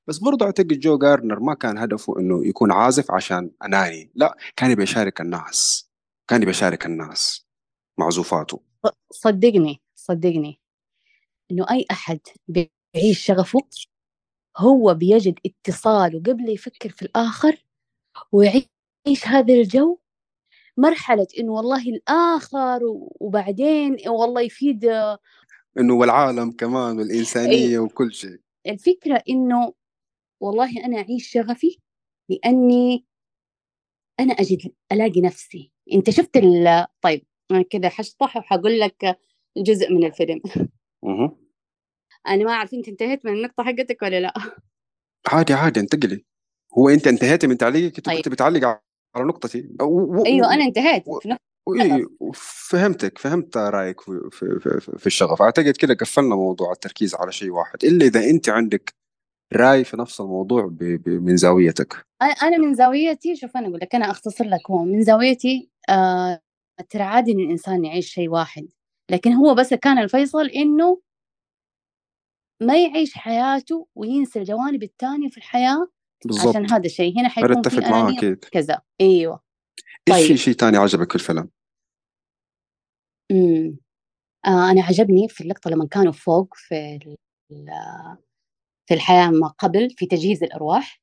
بس 0.06 0.18
برضه 0.18 0.46
أعتقد 0.46 0.80
جو 0.80 0.98
جارنر 0.98 1.40
ما 1.40 1.54
كان 1.54 1.78
هدفه 1.78 2.18
إنه 2.18 2.46
يكون 2.46 2.72
عازف 2.72 3.10
عشان 3.10 3.50
أناني. 3.64 4.10
لا 4.14 4.36
كان 4.56 4.70
يبي 4.70 4.82
يشارك 4.82 5.20
الناس. 5.20 5.85
كان 6.28 6.42
يبي 6.42 6.50
يشارك 6.50 6.86
الناس 6.86 7.46
معزوفاته. 7.98 8.60
صدقني 9.12 9.80
صدقني. 9.94 10.60
إنه 11.50 11.66
أي 11.70 11.86
أحد 11.90 12.20
بيعيش 12.48 13.18
شغفه 13.24 13.60
هو 14.56 14.94
بيجد 14.94 15.38
اتصاله 15.46 16.18
قبل 16.20 16.48
يفكر 16.48 16.90
في 16.90 17.02
الآخر 17.02 17.64
ويعيش 18.32 18.66
هذا 19.24 19.54
الجو 19.54 19.98
مرحلة 20.76 21.26
إنه 21.38 21.52
والله 21.52 21.82
الآخر 21.88 22.80
وبعدين 23.20 23.96
والله 24.08 24.40
يفيد 24.40 24.84
إنه 25.78 25.94
والعالم 25.94 26.50
كمان 26.50 26.92
أي 26.92 26.98
والانسانيه 26.98 27.78
وكل 27.78 28.12
شيء. 28.14 28.40
الفكرة 28.66 29.22
إنه 29.28 29.72
والله 30.40 30.84
أنا 30.84 30.96
أعيش 30.98 31.30
شغفي 31.30 31.78
لأني 32.28 33.06
أنا 34.20 34.32
أجد 34.32 34.72
ألاقي 34.92 35.20
نفسي. 35.20 35.72
أنت 35.92 36.10
شفت 36.10 36.36
ال 36.36 36.86
طيب 37.00 37.22
أنا 37.50 37.62
كده 37.70 37.88
حشطح 37.88 38.36
وحقول 38.36 38.80
لك 38.80 39.18
جزء 39.56 39.92
من 39.92 40.04
الفيلم. 40.04 40.40
مه. 41.04 41.36
أنا 42.28 42.44
ما 42.44 42.52
أعرف 42.52 42.74
أنت 42.74 42.88
انتهيت 42.88 43.24
من 43.24 43.32
النقطة 43.32 43.64
حقتك 43.64 44.02
ولا 44.02 44.20
لا. 44.20 44.34
عادي 45.28 45.54
عادي 45.54 45.80
انتقلي. 45.80 46.24
هو 46.78 46.88
أنت 46.88 47.06
انتهيتي 47.06 47.46
من 47.46 47.58
تعليقك؟ 47.58 47.96
أنت 47.96 48.06
طيب. 48.06 48.16
كنت 48.16 48.28
بتعلق 48.28 48.80
على 49.14 49.24
نقطتي. 49.24 49.68
و... 49.80 49.84
و... 49.84 50.24
أنا 50.24 50.64
و... 50.64 50.68
انتهيت 50.68 51.02
و... 51.08 51.20
في 51.20 51.28
نقطة. 51.28 51.40
إيه، 51.82 52.06
فهمتك 52.70 53.18
فهمت 53.18 53.56
رأيك 53.56 54.00
في, 54.00 54.28
في, 54.30 54.60
في, 54.60 54.98
في 54.98 55.06
الشغف. 55.06 55.42
أعتقد 55.42 55.76
كده 55.76 55.94
قفلنا 55.94 56.34
موضوع 56.34 56.72
التركيز 56.72 57.14
على 57.14 57.32
شيء 57.32 57.50
واحد. 57.50 57.84
إلا 57.84 58.06
إذا 58.06 58.30
أنت 58.30 58.48
عندك 58.48 58.94
رأي 59.52 59.84
في 59.84 59.96
نفس 59.96 60.20
الموضوع 60.20 60.66
ب... 60.66 60.78
ب... 60.78 61.08
من 61.08 61.36
زاويتك؟ 61.36 62.06
أنا 62.22 62.30
أنا 62.30 62.58
من 62.58 62.74
زاويتي 62.74 63.36
شوف 63.36 63.56
أنا 63.56 63.68
أقول 63.68 63.78
لك 63.82 63.94
أنا 63.94 64.10
أختصر 64.10 64.44
لك 64.44 64.70
هو 64.70 64.84
من 64.84 65.02
زاويتي 65.02 65.70
آه 65.88 66.40
ترى 66.90 67.02
عادي 67.02 67.32
إن 67.32 67.40
الإنسان 67.40 67.84
يعيش 67.84 68.12
شيء 68.12 68.28
واحد. 68.28 68.68
لكن 69.10 69.32
هو 69.32 69.54
بس 69.54 69.74
كان 69.74 69.98
الفيصل 69.98 70.46
إنه 70.46 71.00
ما 72.62 72.82
يعيش 72.82 73.14
حياته 73.14 73.86
وينسى 73.94 74.38
الجوانب 74.38 74.82
التانية 74.82 75.28
في 75.28 75.36
الحياة 75.36 75.88
بالضبط. 76.24 76.48
عشان 76.48 76.70
هذا 76.70 76.86
الشيء. 76.86 77.20
هنا 77.20 77.28
حيكون 77.28 77.62
معاه 77.76 78.00
أنانية 78.02 78.18
أكيد. 78.18 78.44
كذا 78.44 78.82
أيوة. 79.00 79.42
إيش 80.08 80.22
في 80.22 80.28
طيب. 80.28 80.36
شيء 80.36 80.54
تاني 80.54 80.76
عجبك 80.76 81.08
في 81.08 81.14
الفيلم؟ 81.14 81.50
أمم. 83.30 83.76
آه 84.46 84.70
أنا 84.70 84.82
عجبني 84.82 85.28
في 85.28 85.40
اللقطة 85.40 85.70
لما 85.70 85.86
كانوا 85.86 86.12
فوق 86.12 86.54
في 86.54 86.98
في 88.86 88.94
الحياة 88.94 89.30
ما 89.30 89.48
قبل 89.48 89.90
في 89.90 90.06
تجهيز 90.06 90.42
الأرواح. 90.42 91.00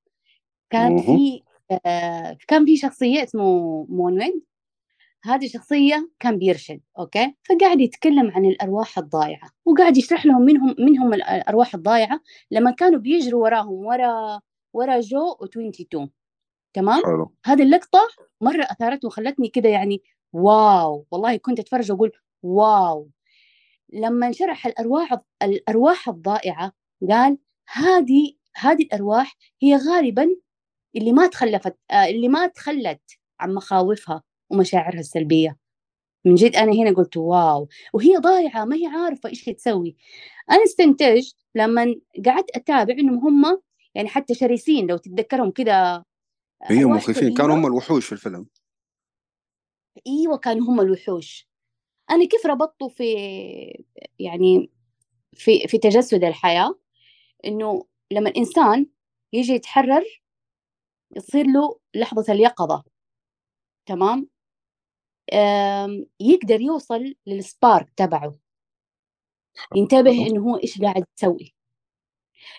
كان. 0.70 0.98
في 0.98 1.42
آه 1.86 2.38
كان 2.48 2.66
في 2.66 2.78
شخصية 2.78 3.24
اسمه 3.24 3.86
مونوين 3.90 4.42
هذه 5.24 5.48
شخصية 5.48 6.10
كان 6.20 6.38
بيرشد 6.38 6.82
أوكي؟ 7.00 7.36
فقاعد 7.50 7.82
يتكلم 7.82 8.32
عن 8.32 8.46
الأرواح 8.46 8.98
الضائعة 8.98 9.50
وقاعد 9.66 9.98
يشرح 9.98 10.26
لهم 10.26 10.42
منهم 10.42 10.76
منهم 10.80 11.14
الأرواح 11.14 11.76
الضائعة 11.76 12.20
لما 12.52 12.72
كانوا 12.72 13.00
بيجروا 13.00 13.44
وراهم 13.44 13.86
ورا 13.86 14.40
ورا 14.74 15.00
جو 15.00 15.34
و22 15.34 16.08
تمام؟ 16.74 17.04
حلو. 17.06 17.34
هذه 17.46 17.64
اللقطة 17.64 18.00
مرة 18.42 18.64
أثارتني 18.64 19.08
وخلتني 19.08 19.48
كده 19.48 19.70
يعني 19.70 20.02
واو 20.34 21.06
والله 21.12 21.38
كنت 21.38 21.60
أتفرج 21.60 21.92
وأقول 21.92 22.12
واو. 22.44 23.10
لما 23.94 24.32
شرح 24.32 24.68
الأرواح 24.68 25.18
الأرواح 25.44 26.10
الضائعة 26.10 26.72
قال 27.10 27.38
هذه 27.68 28.34
هذه 28.56 28.84
الأرواح 28.84 29.38
هي 29.62 29.76
غالبا 29.76 30.36
اللي 30.96 31.14
ما 31.14 31.28
تخلفت 31.28 31.78
آه، 31.92 32.06
اللي 32.06 32.28
ما 32.28 32.48
تخلت 32.48 33.02
عن 33.40 33.54
مخاوفها 33.54 34.24
ومشاعرها 34.50 35.00
السلبية. 35.00 35.58
من 36.26 36.36
جد 36.36 36.56
أنا 36.56 36.72
هنا 36.72 36.92
قلت 36.96 37.18
واو. 37.18 37.68
وهي 37.94 38.18
ضايعة 38.18 38.66
ما 38.66 38.76
هي 38.76 38.86
عارفة 38.86 39.30
إيش 39.30 39.46
تسوي. 39.46 39.96
أنا 40.52 40.64
استنتجت 40.64 41.36
لما 41.56 41.96
قعدت 42.26 42.50
أتابع 42.56 42.94
إنهم 42.94 43.46
هم 43.46 43.62
يعني 43.96 44.10
حتى 44.10 44.36
شرسين 44.36 44.88
لو 44.88 44.98
تتذكرهم 44.98 45.52
كده 45.52 46.06
هي 46.64 46.84
أرواح 46.84 46.98
مخيفين. 46.98 47.34
كانوا 47.34 47.56
هم 47.56 47.66
الوحوش 47.66 48.06
في 48.06 48.12
الفيلم. 48.12 48.48
إيوه 50.08 50.38
كانوا 50.38 50.68
هم 50.68 50.82
الوحوش. 50.82 51.48
أنا 52.10 52.26
كيف 52.26 52.46
ربطته 52.46 52.88
في 52.88 53.14
يعني 54.20 54.72
في 55.34 55.68
في 55.68 55.78
تجسد 55.78 56.24
الحياة؟ 56.24 56.76
إنه 57.46 57.86
لما 58.12 58.30
الإنسان 58.30 58.88
يجي 59.34 59.54
يتحرر 59.54 60.04
يصير 61.16 61.46
له 61.46 61.80
لحظة 61.96 62.34
اليقظة 62.34 62.84
تمام؟ 63.86 64.30
يقدر 66.20 66.62
يوصل 66.62 67.16
للسبارك 67.28 67.90
تبعه. 67.96 68.36
ينتبه 69.76 70.28
إنه 70.28 70.42
هو 70.42 70.58
إيش 70.58 70.82
قاعد 70.82 71.06
يسوي. 71.18 71.54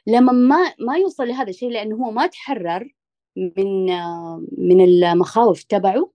لما 0.07 0.33
ما 0.33 0.75
ما 0.79 0.97
يوصل 0.97 1.29
لهذا 1.29 1.51
الشيء 1.51 1.71
لأنه 1.71 1.97
هو 1.97 2.11
ما 2.11 2.27
تحرر 2.27 2.95
من 3.37 3.85
من 4.59 4.85
المخاوف 4.85 5.63
تبعه 5.63 6.13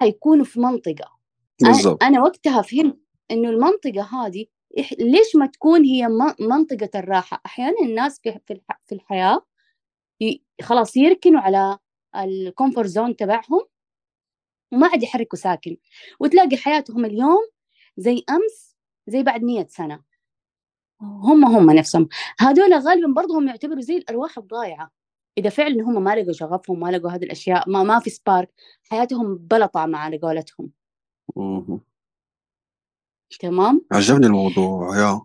حيكون 0.00 0.44
في 0.44 0.60
منطقة. 0.60 1.18
بالضبط. 1.62 2.02
أنا 2.02 2.22
وقتها 2.22 2.62
فهمت 2.62 2.98
إنه 3.30 3.50
المنطقة 3.50 4.02
هذه 4.02 4.46
ليش 4.98 5.36
ما 5.36 5.46
تكون 5.46 5.84
هي 5.84 6.08
منطقة 6.40 6.90
الراحة؟ 6.98 7.40
أحيانا 7.46 7.80
الناس 7.82 8.20
في 8.20 8.40
في 8.46 8.52
الح- 8.52 8.80
في 8.86 8.94
الحياة 8.94 9.46
خلاص 10.62 10.96
يركنوا 10.96 11.40
على 11.40 11.78
ال 12.16 12.25
comfort 12.25 12.86
zone 12.88 13.16
تبعهم 13.16 13.60
وما 14.72 14.86
عاد 14.86 15.02
يحركوا 15.02 15.38
ساكن. 15.38 15.76
وتلاقي 16.20 16.56
حياتهم 16.56 17.04
اليوم 17.04 17.48
زي 17.96 18.24
أمس 18.30 18.76
زي 19.06 19.22
بعد 19.22 19.42
مية 19.42 19.66
سنة. 19.66 20.02
هم 21.00 21.44
هم 21.44 21.70
نفسهم. 21.70 22.08
هذول 22.40 22.74
غالبا 22.74 23.12
برضه 23.12 23.38
هم 23.38 23.48
يعتبروا 23.48 23.80
زي 23.80 23.96
الأرواح 23.96 24.38
الضايعة. 24.38 24.90
إذا 25.38 25.50
فعلا 25.50 25.82
هم 25.82 26.04
ما 26.04 26.14
لقوا 26.16 26.32
شغفهم 26.32 26.80
ما 26.80 26.90
لقوا 26.90 27.10
هذه 27.10 27.24
الأشياء 27.24 27.70
ما 27.70 27.82
ما 27.82 28.00
في 28.00 28.10
سبارك 28.10 28.50
حياتهم 28.90 29.36
بلا 29.36 29.66
طعم 29.66 29.96
على 29.96 30.18
قولتهم. 30.18 30.70
تمام؟ 33.38 33.86
عجبني 33.92 34.26
الموضوع 34.26 34.98
يا. 34.98 35.20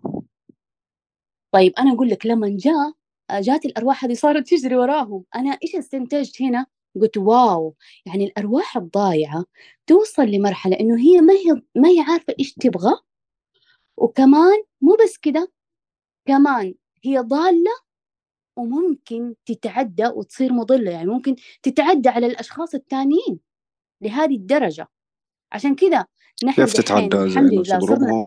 طيب 1.52 1.72
أنا 1.78 1.92
أقول 1.92 2.08
لك 2.08 2.26
لما 2.26 2.56
جاء 2.58 2.92
جات 3.40 3.64
الأرواح 3.64 4.04
هذه 4.04 4.14
صارت 4.14 4.48
تجري 4.48 4.76
وراهم. 4.76 5.24
أنا 5.34 5.58
إيش 5.62 5.76
استنتجت 5.76 6.42
هنا؟ 6.42 6.66
قلت 7.00 7.16
واو 7.16 7.74
يعني 8.06 8.24
الأرواح 8.24 8.76
الضايعة 8.76 9.44
توصل 9.86 10.22
لمرحلة 10.22 10.80
إنه 10.80 10.98
هي 10.98 11.20
ما 11.20 11.32
هي 11.32 11.62
ما 11.74 11.88
هي 11.88 12.00
عارفة 12.00 12.34
إيش 12.40 12.54
تبغى 12.54 12.94
وكمان 13.96 14.62
مو 14.80 14.96
بس 15.04 15.16
كده 15.16 15.52
كمان 16.26 16.74
هي 17.04 17.18
ضالة 17.18 17.70
وممكن 18.56 19.34
تتعدى 19.46 20.06
وتصير 20.06 20.52
مضلة 20.52 20.90
يعني 20.90 21.06
ممكن 21.06 21.36
تتعدى 21.62 22.08
على 22.08 22.26
الأشخاص 22.26 22.74
الثانيين 22.74 23.40
لهذه 24.00 24.36
الدرجة. 24.36 24.88
عشان 25.52 25.74
كذا 25.74 26.06
نحن 26.44 26.62
كيف 26.64 26.72
تتعدى 26.72 27.16
الحمد 27.22 27.52
لله 27.52 27.80
صرنا 27.80 28.26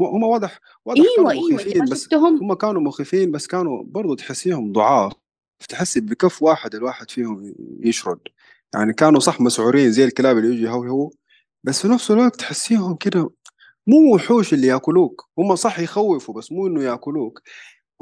هم 0.00 0.22
واضح 0.22 0.60
واضح 0.84 1.00
إيوه 1.00 1.16
كانوا 1.16 1.30
إيوه 1.32 1.44
انت 1.50 1.52
مخيفين 1.54 1.78
ما 1.84 1.90
بس 1.90 2.02
شفتهم 2.02 2.36
هم 2.42 2.54
كانوا 2.54 2.80
مخيفين 2.82 3.30
بس 3.32 3.46
كانوا 3.46 3.84
برضو 3.86 4.14
تحسيهم 4.14 4.72
ضعاف. 4.72 5.12
تحسي 5.68 6.00
بكف 6.00 6.42
واحد 6.42 6.74
الواحد 6.74 7.10
فيهم 7.10 7.54
يشرد. 7.80 8.18
يعني 8.74 8.92
كانوا 8.92 9.20
صح 9.20 9.40
مسعورين 9.40 9.92
زي 9.92 10.04
الكلاب 10.04 10.38
اللي 10.38 10.54
يجي 10.54 10.62
يهوهوا 10.64 11.10
بس 11.64 11.82
في 11.82 11.88
نفس 11.88 12.10
الوقت 12.10 12.36
تحسيهم 12.36 12.94
كده 12.96 13.30
مو 13.86 14.14
وحوش 14.14 14.54
اللي 14.54 14.66
ياكلوك. 14.66 15.28
هم 15.38 15.56
صح 15.56 15.78
يخوفوا 15.78 16.34
بس 16.34 16.52
مو 16.52 16.66
إنه 16.66 16.82
ياكلوك. 16.82 17.42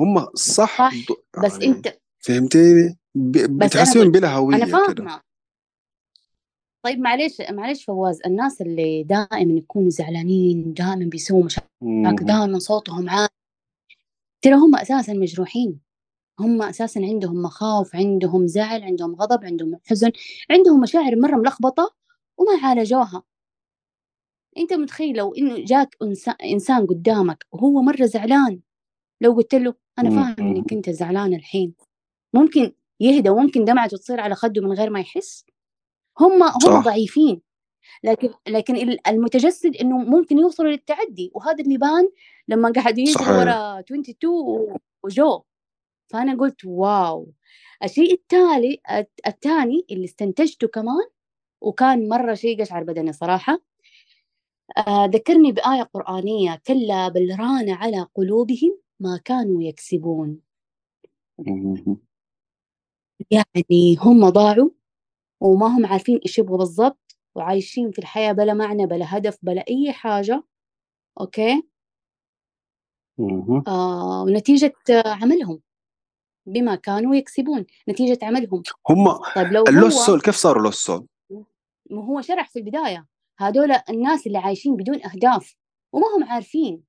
هم 0.00 0.26
صح 0.34 0.76
صح 0.76 0.92
ض- 0.94 1.44
بس 1.44 1.52
يعني 1.52 1.66
أنت 1.66 1.98
فهمتيني 2.18 2.98
أنا 3.16 3.46
بتحسيهم 3.66 4.10
بلا 4.10 4.28
أنا 4.28 4.36
هوية 4.36 4.64
كده. 4.64 4.94
فاهمة. 4.94 5.20
طيب 6.86 6.98
معلش 6.98 7.40
معلش 7.50 7.84
فواز 7.84 8.20
الناس 8.26 8.62
اللي 8.62 9.02
دائما 9.02 9.58
يكونوا 9.58 9.90
زعلانين 9.90 10.72
دائما 10.72 11.04
بيسووا 11.04 11.44
مشاكل. 11.44 11.66
دائما 12.24 12.58
صوتهم 12.58 13.10
عالي 13.10 13.28
ترى 14.42 14.54
هم 14.54 14.76
أساسا 14.76 15.12
مجروحين 15.12 15.80
هم 16.40 16.62
أساسا 16.62 17.00
عندهم 17.00 17.42
مخاوف 17.42 17.96
عندهم 17.96 18.46
زعل 18.46 18.82
عندهم 18.82 19.14
غضب 19.14 19.44
عندهم 19.44 19.78
حزن 19.86 20.10
عندهم 20.50 20.80
مشاعر 20.80 21.16
مرة 21.16 21.36
ملخبطة 21.36 21.94
وما 22.38 22.66
عالجوها 22.68 23.22
أنت 24.58 24.72
متخيل 24.72 25.16
لو 25.16 25.34
إنه 25.34 25.64
جاك 25.64 25.96
إنسان 26.44 26.86
قدامك 26.86 27.46
وهو 27.52 27.82
مرة 27.82 28.04
زعلان 28.04 28.60
لو 29.20 29.32
قلت 29.32 29.54
له 29.54 29.74
أنا 29.98 30.10
فاهم. 30.10 30.48
إنك 30.48 30.72
أنت 30.72 30.90
زعلان 30.90 31.34
الحين 31.34 31.74
ممكن 32.34 32.72
يهدى 33.00 33.30
وممكن 33.30 33.64
دمعته 33.64 33.96
تصير 33.96 34.20
على 34.20 34.34
خده 34.34 34.62
من 34.62 34.72
غير 34.72 34.90
ما 34.90 35.00
يحس 35.00 35.44
هم 36.20 36.42
هم 36.42 36.58
صح. 36.60 36.84
ضعيفين. 36.84 37.42
لكن 38.04 38.30
لكن 38.48 38.76
ال- 38.76 39.08
المتجسد 39.08 39.76
إنه 39.76 39.98
ممكن 39.98 40.38
يوصلوا 40.38 40.70
للتعدي. 40.72 41.30
وهذا 41.34 41.64
اللي 41.64 41.78
بان 41.78 42.10
لما 42.48 42.68
يجروا 43.02 43.14
صحيح. 43.24 43.28
ورا 43.38 43.80
22 43.80 44.34
و- 44.48 44.76
وجو. 45.04 45.42
فأنا 46.12 46.36
قلت 46.40 46.64
واو. 46.64 47.32
الشيء 47.84 48.12
التالي 48.14 48.80
الت- 48.90 49.20
الثاني 49.26 49.86
اللي 49.90 50.04
استنتجته 50.04 50.68
كمان 50.68 51.06
وكان 51.60 52.08
مرة 52.08 52.34
شيء 52.34 52.60
قشعر 52.62 52.82
بدني 52.84 53.12
صراحة. 53.12 53.60
آه 54.78 55.06
ذكرني 55.06 55.52
بآية 55.52 55.82
قرآنية. 55.82 56.62
كلا 56.66 57.08
بل 57.08 57.36
ران 57.40 57.70
على 57.70 58.06
قلوبهم 58.14 58.78
ما 59.00 59.20
كانوا 59.24 59.62
يكسبون. 59.62 60.40
يعني 63.30 63.96
هم 64.00 64.28
ضاعوا. 64.28 64.70
وما 65.40 65.66
هم 65.66 65.86
عارفين 65.86 66.20
إيش 66.26 66.38
يبغوا 66.38 66.58
بالضبط 66.58 67.16
وعايشين 67.34 67.90
في 67.90 67.98
الحياة 67.98 68.32
بلا 68.32 68.54
معنى 68.54 68.86
بلا 68.86 69.16
هدف 69.16 69.38
بلا 69.42 69.64
أي 69.68 69.92
حاجة 69.92 70.44
أوكي. 71.20 71.62
آه 73.68 74.22
ونتيجة 74.22 74.72
عملهم 75.06 75.60
بما 76.46 76.74
كانوا 76.74 77.14
يكسبون 77.14 77.66
نتيجة 77.88 78.18
عملهم 78.22 78.62
هم 78.90 79.12
طيب 79.36 79.52
لو 79.52 79.64
ال 79.68 79.73
lost 79.73 79.94
هو 79.94 80.06
soul 80.06 80.20
كيف 80.20 80.34
صاروا 80.34 80.62
lost 80.62 80.74
soul؟ 80.74 81.06
ما 81.90 82.04
هو 82.04 82.20
شرح 82.20 82.48
في 82.48 82.58
البداية 82.58 83.06
هذول 83.38 83.72
الناس 83.90 84.26
اللي 84.26 84.38
عايشين 84.38 84.76
بدون 84.76 85.04
أهداف 85.04 85.56
وما 85.92 86.06
هم 86.16 86.24
عارفين 86.24 86.82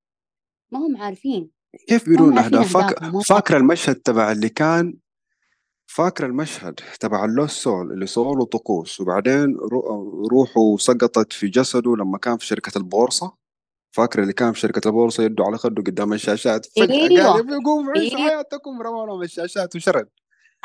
ما 0.71 0.79
هم 0.79 0.97
عارفين 0.97 1.51
كيف 1.87 2.09
بدون 2.09 2.37
أهداف؟ 2.37 2.73
فاك... 2.73 2.83
أهدافهم 2.83 3.15
هم 3.15 3.21
فاكرة 3.21 3.57
المشهد 3.57 3.95
تبع 3.95 4.31
اللي 4.31 4.49
كان 4.49 4.97
فاكرة 5.87 6.25
المشهد 6.25 6.79
تبع 6.99 7.25
ال 7.25 7.31
lost 7.31 7.51
soul 7.51 7.91
اللي 7.91 8.07
سووا 8.07 8.35
له 8.35 8.45
طقوس 8.45 8.99
وبعدين 8.99 9.55
رو... 9.55 10.27
روحه 10.31 10.77
سقطت 10.77 11.33
في 11.33 11.47
جسده 11.47 11.95
لما 11.95 12.17
كان 12.17 12.37
في 12.37 12.45
شركة 12.45 12.77
البورصة؟ 12.77 13.33
فاكرة 13.91 14.21
اللي 14.21 14.33
كان 14.33 14.53
في 14.53 14.59
شركة 14.59 14.87
البورصة 14.87 15.23
يده 15.23 15.43
على 15.43 15.57
خده 15.57 15.83
قدام 15.83 16.13
الشاشات؟ 16.13 16.65
فجأة 16.65 16.85
قال 16.85 17.17
أيوة 17.17 17.39
يبي 17.39 17.53
يقوم 17.53 17.89
عيشوا 17.89 18.17
أيوة. 18.17 18.29
حياتكم 18.29 18.81
رموا 18.81 19.23
الشاشات 19.23 19.75
وشرد. 19.75 20.09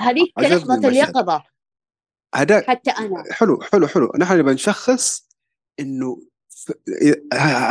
هذيك 0.01 0.33
لحظة 0.39 0.89
اليقظة 0.89 1.43
هذا 2.35 2.61
حتى 2.69 2.91
أنا. 2.91 3.25
حلو 3.31 3.61
حلو 3.61 3.87
حلو. 3.87 4.13
نحن 4.19 4.39
نبغى 4.39 4.55
نشخص 4.55 5.29
إنه 5.81 6.19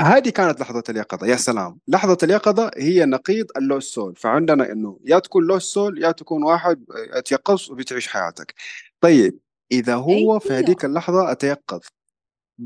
هذه 0.02 0.30
كانت 0.30 0.60
لحظة 0.62 0.84
اليقظة 0.90 1.28
يا 1.28 1.36
سلام. 1.36 1.80
لحظة 1.88 2.18
اليقظة 2.24 2.72
هي 2.78 3.06
نقيض 3.06 3.46
اللوس 3.58 3.94
سول. 3.94 4.16
فعندنا 4.16 4.72
إنه 4.72 5.00
يا 5.06 5.20
تكون 5.20 5.44
لوس 5.44 5.64
سول 5.74 6.04
يا 6.04 6.12
تكون 6.12 6.44
واحد 6.44 6.86
اتيقظ 6.90 7.72
وبتعيش 7.72 8.08
حياتك. 8.08 8.54
طيب 9.02 9.40
إذا 9.72 9.96
هو 9.96 10.40
في 10.40 10.50
أيوه. 10.54 10.60
هذيك 10.66 10.86
اللحظة 10.86 11.32
أتيقظ 11.32 11.80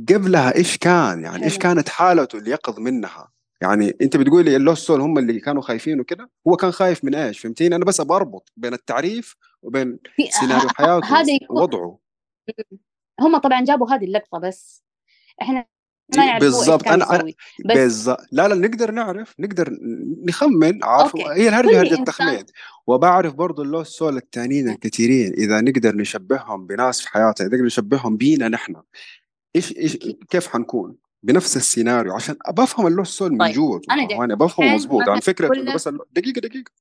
قبلها 0.09 0.55
إيش 0.55 0.77
كان؟ 0.77 1.23
يعني 1.23 1.43
إيش 1.43 1.53
حلو. 1.53 1.61
كانت 1.61 1.89
حالته 1.89 2.37
اللي 2.37 2.51
يقظ 2.51 2.79
منها؟ 2.79 3.31
يعني 3.61 3.93
أنت 4.01 4.17
بتقولي 4.17 4.55
ال 4.55 4.60
lost 4.60 4.79
soul 4.79 5.01
هم 5.01 5.17
اللي 5.17 5.39
كانوا 5.39 5.61
خايفين 5.61 5.99
وكده؟ 5.99 6.29
هو 6.47 6.55
كان 6.55 6.71
خايف 6.71 7.03
من 7.03 7.15
إيش؟ 7.15 7.39
فهمتيني؟ 7.39 7.75
أنا 7.75 7.85
بس 7.85 8.01
بربط 8.01 8.51
بين 8.57 8.73
التعريف 8.73 9.35
وبين 9.61 9.99
في- 10.15 10.31
سيناريو 10.39 10.69
حياته 10.69 11.39
ووضعه. 11.49 11.99
هم 13.21 13.37
طبعا 13.37 13.63
جابوا 13.63 13.89
هذه 13.91 14.05
اللقطة 14.05 14.39
بس. 14.39 14.83
إحنا 15.41 15.65
ما 16.17 16.23
إيش 16.33 16.39
بالضبط. 16.43 16.87
أنا 16.87 17.15
أنا 17.15 17.23
بس 17.23 17.77
بالضبط. 17.77 18.19
لا 18.31 18.47
لا 18.47 18.55
نقدر 18.55 18.91
نعرف 18.91 19.35
نقدر 19.39 19.77
نخمن 20.27 20.83
عارف؟ 20.83 21.15
أوكي. 21.15 21.29
هي 21.41 21.49
الهرجه 21.49 21.79
هرجه 21.79 21.95
إنسان- 21.95 22.03
تخمين 22.03 22.45
وبعرف 22.87 23.33
برضو 23.33 23.61
ال 23.61 23.66
lost 23.66 23.87
soul 23.89 24.17
التانيين 24.17 24.69
الكثيرين 24.69 25.33
إذا 25.33 25.61
نقدر 25.61 25.95
نشبههم 25.95 26.67
بناس 26.67 27.01
في 27.01 27.09
حياتنا 27.09 27.47
نقدر 27.47 27.63
نشبههم 27.63 28.17
بينا 28.17 28.47
نحن 28.47 28.75
إيش 29.55 29.77
إيش 29.77 29.97
كيف 30.29 30.47
حنكون؟ 30.47 30.95
بنفس 31.23 31.57
السيناريو. 31.57 32.13
عشان 32.13 32.35
بفهم 32.53 32.87
ال 32.87 32.92
lost 32.92 33.09
soul 33.17 33.31
من 33.31 33.37
طيب، 33.37 33.53
جوا 33.55 33.79
أنا 33.91 34.07
فاهماني 34.07 34.35
بفهمه 34.35 34.67
دحين 34.67 34.75
مظبوط 34.75 35.07
يعني 35.07 35.21
فكرة 35.21 35.47
كل- 35.47 35.59
انه 35.59 35.73
بس 35.75 35.89
دقيقة 36.15 36.39
دقيقة. 36.39 36.71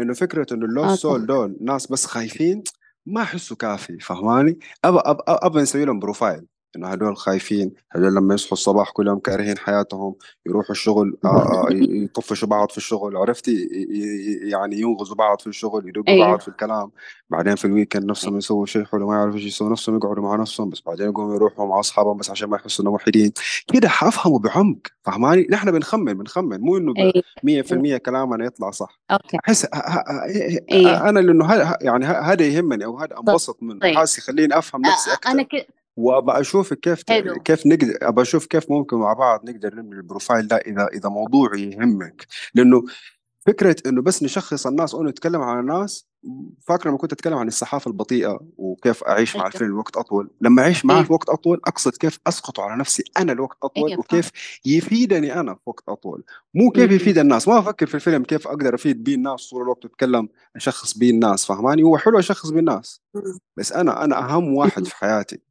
إنه 0.00 0.14
فكرة 0.14 0.46
إنه 0.54 0.66
ال 0.66 0.70
lost 0.70 0.86
آه، 0.90 0.94
soul. 0.94 1.26
دول 1.26 1.56
ناس 1.60 1.86
بس 1.86 2.06
خايفين 2.06 2.62
ما 3.06 3.22
أحسه 3.22 3.56
كافي 3.56 3.98
فهماني؟ 3.98 4.58
ابى 4.84 4.98
ابى 5.04 5.22
أبى 5.28 5.60
نسوي 5.60 5.84
لهم 5.84 5.98
profile. 5.98 6.46
انه 6.76 6.88
هدول 6.88 7.16
خايفين 7.16 7.72
هدول 7.92 8.14
لما 8.14 8.34
يصحوا 8.34 8.52
الصباح 8.52 8.90
كلهم 8.90 9.18
كارهين 9.18 9.58
حياتهم 9.58 10.14
يروحوا 10.46 10.70
الشغل 10.70 11.18
آه، 11.24 11.28
آه، 11.28 11.66
يطفشوا 11.72 12.48
بعض 12.48 12.70
في 12.70 12.76
الشغل 12.76 13.16
عرفتي 13.16 13.68
يعني 14.42 14.80
ينغزوا 14.80 15.16
بعض 15.16 15.40
في 15.40 15.46
الشغل 15.46 15.88
يدقوا 15.88 16.08
أيوه. 16.08 16.26
بعض 16.26 16.40
في 16.40 16.48
الكلام 16.48 16.90
بعدين 17.30 17.54
في 17.54 17.64
ال 17.64 17.69
weekend 17.69 18.04
نفسهم 18.04 18.36
يسووا 18.36 18.66
شيء 18.66 18.84
حلو 18.84 19.08
ما 19.08 19.14
يعرفوا 19.14 19.38
إيش 19.38 19.46
يسووا 19.46 19.70
نفسهم 19.70 19.96
يقعدوا 19.96 20.22
مع 20.22 20.36
نفسهم 20.36 20.70
بس 20.70 20.82
بعدين 20.86 21.06
يقوموا 21.08 21.34
يروحوا 21.34 21.66
مع 21.66 21.80
أصحابهم 21.80 22.16
بس 22.16 22.30
عشان 22.30 22.48
ما 22.48 22.56
يحسوا 22.56 22.84
إنهم 22.84 22.94
وحيدين 22.94 23.32
كده 23.72 23.88
حافهموا 23.88 24.38
بعمق 24.38 24.78
فهماني 25.02 25.46
نحن 25.50 25.70
بنخمن 25.70 26.14
بنخمن 26.14 26.60
مو 26.60 26.76
إنه 26.76 26.92
ب- 26.92 27.22
أيوه. 27.44 27.96
100% 27.96 27.96
كلامنا 27.96 28.44
يطلع 28.44 28.70
صح 28.70 29.00
أوكي 29.10 29.38
أحس 29.44 29.66
أيوه. 30.72 31.08
أنا 31.08 31.20
لأنه 31.20 31.76
يعني 31.80 32.06
هذا 32.06 32.46
يهمني 32.46 32.84
أو 32.84 32.98
هذا 32.98 33.18
أنبسط 33.18 33.62
منه 33.62 33.80
طيب. 33.80 33.96
حاسس 33.96 34.18
يخليني 34.18 34.58
أفهم 34.58 34.80
نفسي 34.80 35.12
أكثر 35.12 35.30
أنا 35.30 35.42
ك... 35.42 35.77
وابى 35.98 36.32
أشوف 36.32 36.74
كيف 36.74 37.02
حلو. 37.08 37.34
كيف 37.34 37.66
نقدر 37.66 37.98
ابى 38.02 38.22
أشوف 38.22 38.46
كيف 38.46 38.70
ممكن 38.70 38.96
مع 38.96 39.12
بعض 39.12 39.50
نقدر 39.50 39.74
نبني 39.74 39.96
ال 39.96 40.03
profile 40.03 40.48
ده 40.48 40.56
إذا 40.56 40.88
إذا 40.92 41.08
موضوع 41.08 41.56
يهمك. 41.56 42.26
لأنه 42.54 42.84
فكرة 43.46 43.76
إنه 43.86 44.02
بس 44.02 44.22
نشخص 44.22 44.66
الناس 44.66 44.94
أو 44.94 45.04
نتكلم 45.04 45.40
عن 45.40 45.60
الناس 45.60 46.06
فاكر 46.66 46.88
لما 46.88 46.98
كنت 46.98 47.12
أتكلم 47.12 47.34
عن 47.34 47.48
الصحافة 47.48 47.88
البطيئة 47.88 48.40
وكيف 48.56 49.04
أعيش 49.04 49.36
مع 49.36 49.42
أيوه. 49.42 49.52
الفيلم 49.54 49.70
لوقت 49.70 49.96
أطول؟ 49.96 50.30
لما 50.40 50.62
أعيش 50.62 50.84
معاه 50.84 50.96
أيوه. 50.96 51.06
في 51.06 51.12
وقت 51.12 51.28
أطول 51.28 51.60
أقصد 51.66 51.96
كيف 51.96 52.18
أسقط 52.26 52.60
على 52.60 52.80
نفسي 52.80 53.04
أنا 53.18 53.32
لوقت 53.32 53.56
أطول 53.62 53.88
أيوه، 53.88 54.00
وكيف 54.00 54.30
يفيدني 54.64 55.40
أنا 55.40 55.54
في 55.54 55.60
وقت 55.66 55.84
أطول. 55.88 56.24
مو 56.54 56.70
كيف. 56.70 56.90
يفيد 56.90 57.18
الناس. 57.18 57.48
ما 57.48 57.58
أفكر 57.58 57.86
في 57.86 57.94
الفيلم 57.94 58.22
كيف 58.24 58.48
أقدر 58.48 58.74
أفيد 58.74 59.04
بيه 59.04 59.14
الناس 59.14 59.50
طول 59.50 59.62
الوقت 59.62 59.84
اتكلم 59.84 60.28
أشخص 60.56 60.98
بيه 60.98 61.10
الناس 61.10 61.46
فهماني؟ 61.46 61.82
هو 61.82 61.98
حلو 61.98 62.18
أشخص 62.18 62.50
بيه 62.50 62.60
الناس. 62.60 63.02
بس 63.56 63.72
أنا 63.72 64.04
أنا 64.04 64.18
أهم 64.18 64.54
واحد 64.54 64.84
في 64.84 64.96
حياتي. 64.96 65.47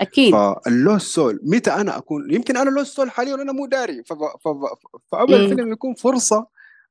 أكيد. 0.00 0.32
فاللوس 0.32 1.02
سول 1.14 1.40
متى 1.42 1.70
أنا 1.70 1.96
أكون 1.98 2.34
يمكن 2.34 2.56
أنا 2.56 2.70
لوس 2.70 2.88
سول 2.94 3.10
حاليا 3.10 3.34
وأنا 3.34 3.52
مو 3.52 3.66
داري 3.66 4.02
ف- 4.04 4.12
ف- 4.12 4.48
ف- 4.48 4.86
فابى 5.12 5.34
مم. 5.38 5.40
الفيلم 5.44 5.72
يكون 5.72 5.94
فرصة 5.94 6.46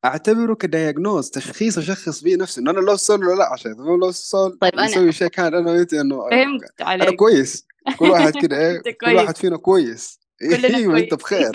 أعتبره 0.05 0.53
ك 0.55 0.63
diagnose 0.63 1.29
تشخيص 1.29 1.77
أشخص 1.77 2.21
بيه 2.23 2.35
نفسي 2.35 2.61
انه 2.61 2.71
أنا 2.71 2.79
lost 2.79 3.01
soul 3.01 3.25
ولا 3.27 3.35
لا 3.35 3.53
عشان 3.53 3.71
lost 4.01 4.15
soul 4.17 4.57
طيب 4.61 4.71
أنا- 4.75 4.79
نسوي 4.83 5.11
شيء 5.11 5.27
كان 5.27 5.53
أنا 5.55 5.71
وانت 5.71 5.93
إنه 5.93 6.29
فهمت 6.29 6.81
أنا 6.81 6.89
عليك 6.89 7.15
كويس. 7.15 7.67
كل 7.99 8.09
واحد 8.09 8.33
كده 8.41 8.57
إيه 8.57 8.81
كل. 9.01 9.15
واحد 9.15 9.37
فينا 9.37 9.57
كويس. 9.57 10.19
أيوه 10.41 10.97
انت. 10.97 11.13
بخير. 11.13 11.51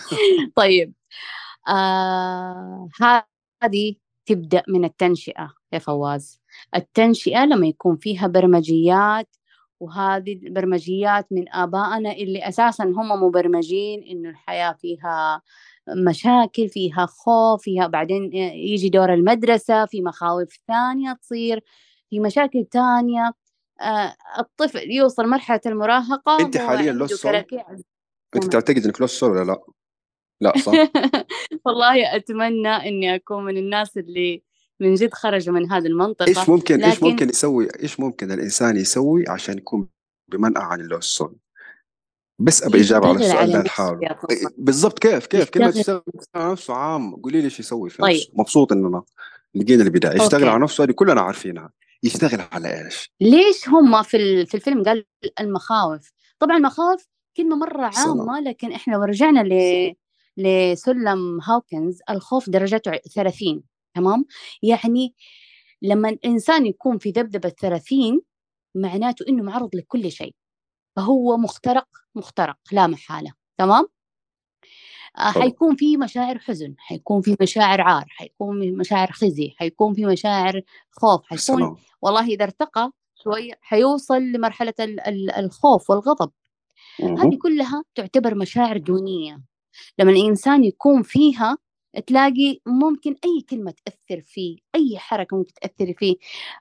طيب. 0.56 0.92
آه 1.68 2.88
هذه 3.62 3.94
تبدأ 4.26 4.62
من 4.68 4.84
التنشئة 4.84 5.52
يا 5.72 5.78
فواز. 5.78 6.40
التنشئة 6.76 7.44
لما 7.44 7.66
يكون 7.66 7.96
فيها 7.96 8.26
برمجيات 8.26 9.35
وهذه 9.80 10.32
البرمجيات 10.32 11.26
من 11.30 11.54
آبائنا 11.54 12.12
اللي 12.12 12.48
أساسا 12.48 12.84
هم 12.84 13.22
مبرمجين 13.24 14.02
إنه 14.02 14.28
الحياة 14.28 14.72
فيها 14.72 15.42
مشاكل 15.88 16.68
فيها 16.68 17.06
خوف 17.06 17.62
فيها 17.62 17.86
بعدين 17.86 18.32
يجي 18.34 18.88
دور 18.88 19.14
المدرسة 19.14 19.86
في 19.86 20.02
مخاوف 20.02 20.48
ثانية 20.68 21.12
تصير 21.12 21.60
في 22.10 22.20
مشاكل 22.20 22.64
تانية 22.64 23.32
آه 23.80 24.14
الطفل 24.38 24.90
يوصل 24.90 25.28
مرحلة 25.28 25.60
المراهقة 25.66 26.40
أنت 26.40 26.58
حالياً 26.58 26.92
لوس؟ 26.92 27.22
كراكيع 27.22 27.64
أنت 28.36 28.52
تعتقد 28.52 28.84
إنك 28.84 29.00
لوس 29.00 29.22
ولا 29.22 29.44
لا؟ 29.44 29.62
لا 30.40 30.52
صح؟ 30.58 30.72
والله 31.64 32.16
أتمنى 32.16 32.68
إني 32.68 33.14
أكون 33.14 33.44
من 33.44 33.56
الناس 33.56 33.98
اللي 33.98 34.42
من 34.80 34.94
جد 34.94 35.14
خرجوا 35.14 35.54
من 35.54 35.72
هذه 35.72 35.86
المنطقة 35.86 36.28
إيش 36.28 36.48
ممكن 36.48 36.84
إيش 36.84 36.96
لكن- 36.96 37.06
ممكن 37.06 37.28
يسوي 37.28 37.68
إيش 37.82 38.00
ممكن 38.00 38.32
الإنسان 38.32 38.76
يسوي 38.76 39.28
عشان 39.28 39.58
يكون 39.58 39.88
بمنأى 40.28 40.62
عن 40.62 40.80
اللوس 40.80 41.04
سول؟ 41.06 41.36
بس 42.40 42.62
ابى 42.62 42.80
إجابة 42.80 43.08
على 43.08 43.16
السؤال 43.16 43.52
ده 43.52 43.62
لحاله. 43.62 44.16
بالضبط 44.58 44.98
كيف 44.98 45.26
كيف 45.26 45.50
كلمه 45.50 45.68
يشتغل- 45.78 46.02
على 46.34 46.52
نفسه 46.52 46.74
عام 46.74 47.16
قولي 47.16 47.38
لي 47.38 47.44
إيش 47.44 47.60
يسوي 47.60 47.90
في 47.90 48.02
طيب. 48.02 48.16
نفسه 48.16 48.30
مبسوط 48.34 48.72
اننا 48.72 49.02
لقينا 49.54 49.82
البداية 49.82 50.22
يشتغل 50.22 50.40
أوكي. 50.42 50.52
على 50.54 50.62
نفسه 50.62 50.84
هذه 50.84 50.90
كلنا 50.92 51.20
عارفينها 51.20 51.70
يشتغل 52.02 52.40
على 52.52 52.84
إيش؟ 52.84 53.12
ليش 53.20 53.68
هم 53.68 54.02
في 54.02 54.46
في 54.46 54.54
الفيلم 54.54 54.82
قال 54.82 55.04
المخاوف 55.40 56.10
طبعا 56.38 56.56
المخاوف 56.56 57.06
كلمة 57.36 57.56
مرة 57.56 57.90
سلام. 57.90 58.08
عامة 58.30 58.40
لكن 58.40 58.72
إحنا 58.72 58.92
لو 58.94 59.02
رجعنا 59.02 59.40
ل 59.42 59.94
لسلم 60.36 61.40
هاوكنز 61.42 61.98
الخوف 62.10 62.50
درجته 62.50 62.90
ع- 62.90 62.98
30 63.14 63.62
تمام؟ 63.96 64.24
يعني 64.62 65.14
لما 65.82 66.08
الإنسان 66.08 66.66
يكون 66.66 66.98
في 66.98 67.10
ذبذبة 67.10 67.48
30 67.48 68.20
معناته 68.74 69.24
إنه 69.28 69.42
معرض 69.42 69.76
لكل 69.76 70.12
شيء. 70.12 70.34
فهو 70.96 71.36
مخترق 71.36 71.88
مخترق 72.14 72.56
لا 72.72 72.86
محالة. 72.86 73.32
تمام؟ 73.58 73.86
آه،. 75.18 75.30
حيكون 75.30 75.76
في 75.76 75.96
مشاعر 75.96 76.38
حزن 76.38 76.74
حيكون 76.78 77.22
في 77.22 77.36
مشاعر 77.40 77.80
عار 77.80 78.04
حيكون 78.08 78.60
في 78.60 78.70
مشاعر 78.70 79.12
خزي 79.12 79.54
حيكون 79.56 79.94
في 79.94 80.06
مشاعر 80.06 80.62
خوف 80.90 81.20
حيكون 81.22 81.38
سلام 81.38 81.76
والله 82.02 82.26
إذا 82.26 82.44
ارتقى 82.44 82.92
شوي 83.24 83.52
حيوصل 83.60 84.22
لمرحلة 84.22 84.74
ال- 84.80 85.00
ال- 85.00 85.30
الخوف 85.30 85.90
والغضب. 85.90 86.30
هذه 87.00 87.38
كلها 87.42 87.84
تعتبر 87.94 88.34
مشاعر 88.34 88.76
دونية. 88.78 89.42
لما 89.98 90.10
الإنسان 90.10 90.64
يكون 90.64 91.02
فيها 91.02 91.58
تلاقي 92.06 92.60
ممكن 92.66 93.16
أي 93.24 93.40
كلمة 93.50 93.74
تأثر 93.84 94.20
فيه 94.22 94.58
أي 94.74 94.98
حركة 94.98 95.36
ممكن 95.36 95.52
تأثر 95.54 95.94
فيه. 95.98 96.16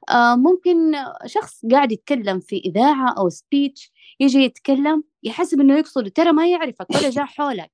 آه 0.10 0.36
ممكن 0.36 0.92
شخص 1.26 1.66
قاعد 1.72 1.92
يتكلم 1.92 2.40
في 2.40 2.58
إذاعة 2.58 3.14
أو 3.18 3.30
speech 3.30 3.92
يجي 4.20 4.40
يتكلم 4.40 5.04
يحسب 5.24 5.60
إنه 5.60 5.78
يقصد 5.78 6.12
ترى 6.12 6.32
ما 6.32 6.48
يعرفك 6.48 6.90
ولا 6.90 7.10
جاء 7.10 7.26
حولك. 7.26 7.72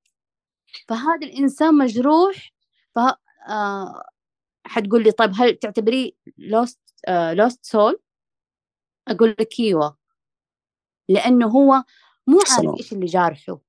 فهذا 0.87 1.27
الإنسان 1.27 1.77
مجروح 1.77 2.53
ف 2.95 2.99
آه 3.49 4.03
حتقول 4.65 5.03
لي 5.03 5.11
طيب 5.11 5.31
هل 5.35 5.55
تعتبريه 5.55 6.11
lost 6.37 6.79
lost 7.09 7.65
soul 7.65 7.99
أقول 9.07 9.29
لك 9.39 9.59
إيوه. 9.59 9.97
لأنه 11.09 11.47
هو 11.47 11.83
مو 12.27 12.39
عارف. 12.51 12.77
إيش 12.79 12.93
اللي 12.93 13.05
جارحه. 13.05 13.59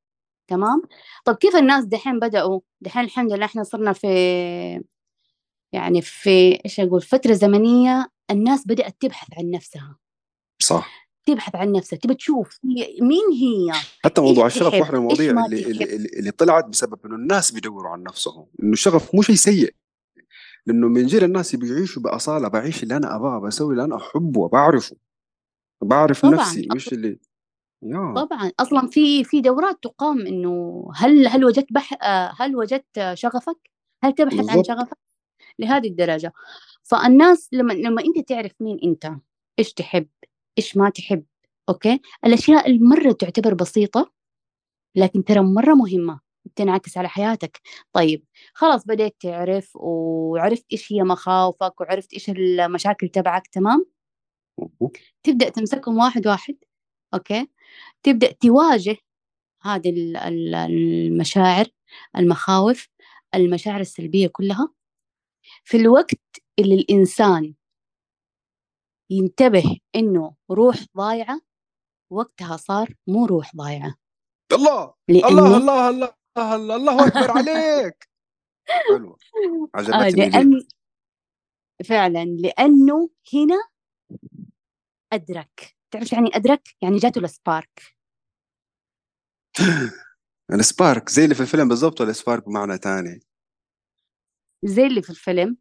تمام 0.48 0.82
طب 1.24 1.34
كيف 1.34 1.56
الناس 1.56 1.84
دحين 1.84 2.18
بدأوا 2.18 2.60
دحين 2.80 3.04
الحمد 3.04 3.32
لله 3.32 3.44
إحنا 3.44 3.62
صرنا 3.62 3.92
في 3.92 4.08
يعني 5.72 6.02
في 6.02 6.58
إيش 6.64 6.80
أقول 6.80 7.02
فترة 7.02 7.32
زمنية 7.32 8.10
الناس 8.30 8.66
بدأت 8.66 8.96
تبحث 9.00 9.28
عن 9.38 9.50
نفسها 9.50 9.96
صح 10.58 11.08
تبحث 11.26 11.54
عن 11.54 11.72
نفسها 11.72 11.98
تبى 11.98 12.14
تشوف 12.14 12.58
هي 12.64 13.00
مين 13.00 13.32
هي 13.32 13.72
حتى 14.04 14.20
موضوع 14.20 14.46
الشغف 14.46 14.72
تحب؟ 14.72 14.80
واحدة 14.80 14.98
من 14.98 15.04
المواضيع 15.04 15.44
اللي؟ 15.44 15.70
اللي, 15.70 15.84
اللي, 15.94 16.30
طلعت 16.30 16.64
بسبب 16.64 16.98
إنه 17.06 17.14
الناس 17.14 17.50
بيدوروا 17.50 17.90
عن 17.90 18.02
نفسهم 18.02 18.46
إنه 18.62 18.72
الشغف 18.72 19.14
مو 19.14 19.22
شيء 19.22 19.34
سيء 19.34 19.74
لأنه 20.66 20.88
من 20.88 21.06
جيل 21.06 21.24
الناس 21.24 21.54
يبغوا 21.54 21.76
يعيشوا 21.76 22.02
بأصالة 22.02 22.48
بعيش 22.48 22.82
اللي 22.82 22.96
أنا 22.96 23.16
ابغاه 23.16 23.38
بسوي 23.38 23.72
اللي 23.72 23.84
أنا 23.84 23.96
أحبه 23.96 24.40
وبعرفه 24.40 24.96
بعرف 25.82 26.22
طبعاً. 26.22 26.34
نفسي 26.34 26.68
مش 26.74 26.92
اللي 26.92 27.18
طبعا. 28.16 28.52
أصلا 28.60 28.86
في 28.88 29.24
في 29.24 29.40
دورات 29.40 29.78
تقام 29.82 30.26
إنه 30.26 30.84
هل 30.94 31.26
هل 31.26 31.44
وجدت 31.44 31.72
بح 31.72 31.94
هل 32.42 32.56
وجدت 32.56 33.14
شغفك؟ 33.14 33.70
هل 34.04 34.12
تبحث 34.12 34.38
عن 34.38 34.46
بالضبط. 34.46 34.66
شغفك؟ 34.66 34.98
لهذه 35.58 35.88
الدرجة. 35.88 36.32
فالناس 36.82 37.48
لما 37.52 37.72
لما 37.72 38.02
أنت 38.04 38.28
تعرف 38.28 38.52
مين 38.60 38.78
أنت 38.84 39.12
إيش 39.58 39.72
تحب 39.72 40.08
إيش 40.58 40.76
ما 40.76 40.90
تحب 40.90 41.24
أوكي؟ 41.68 42.00
الأشياء 42.26 42.70
المرة 42.70 43.12
تعتبر 43.12 43.54
بسيطة 43.54 44.12
لكن 44.96 45.24
ترى 45.24 45.40
مرة 45.40 45.74
مهمة 45.74 46.20
تنعكس 46.56 46.98
على 46.98 47.08
حياتك. 47.08 47.60
طيب 47.92 48.24
خلاص 48.54 48.86
بديت 48.86 49.16
تعرف 49.20 49.76
وعرفت 49.76 50.66
إيش 50.72 50.92
هي 50.92 51.02
مخاوفك 51.02 51.80
وعرفت 51.80 52.12
إيش 52.12 52.30
المشاكل 52.30 53.08
تبعك 53.08 53.46
تمام؟ 53.46 53.86
تبدأ 55.22 55.48
تمسكهم 55.48 55.98
واحد 55.98 56.26
واحد 56.26 56.56
أوكي؟ 57.14 57.48
تبدأ 58.02 58.32
تواجه 58.32 58.96
هذه 59.62 59.92
المشاعر 60.26 61.66
المخاوف 62.16 62.88
المشاعر 63.34 63.80
السلبية 63.80 64.26
كلها 64.26 64.68
في 65.64 65.76
الوقت 65.76 66.20
اللي 66.58 66.74
الإنسان 66.74 67.54
ينتبه 69.10 69.78
إنه 69.96 70.34
روح 70.50 70.76
ضايعة 70.96 71.40
وقتها 72.10 72.56
صار 72.56 72.94
مو 73.06 73.26
روح 73.26 73.56
ضايعة. 73.56 73.94
الله! 74.52 74.94
الله 75.10 75.56
الله 75.56 75.88
الله 75.88 76.14
الله 76.38 76.76
الله 76.76 77.06
أكبر 77.06 77.30
عليك! 77.30 78.08
حلوة 78.92 79.16
عجبتني 79.74 80.06
آه 80.26 80.28
لأن 80.28 80.66
فعلا 81.84 82.24
لأنه 82.24 83.10
هنا 83.34 83.68
أدرك. 85.12 85.76
تعرف 85.92 86.12
يعني 86.12 86.30
أدرك؟ 86.36 86.62
يعني 86.82 86.96
جاته 86.98 87.18
السبارك 87.18 87.82
السبارك 90.52 91.08
زي 91.08 91.24
اللي 91.24 91.34
في 91.34 91.40
الفيلم 91.40 91.68
بالضبط 91.68 92.00
ولا 92.00 92.12
سبارك 92.12 92.46
بمعنى 92.46 92.78
تاني؟ 92.78 93.20
زي 94.64 94.86
اللي 94.86 95.02
في 95.02 95.10
الفيلم. 95.10 95.56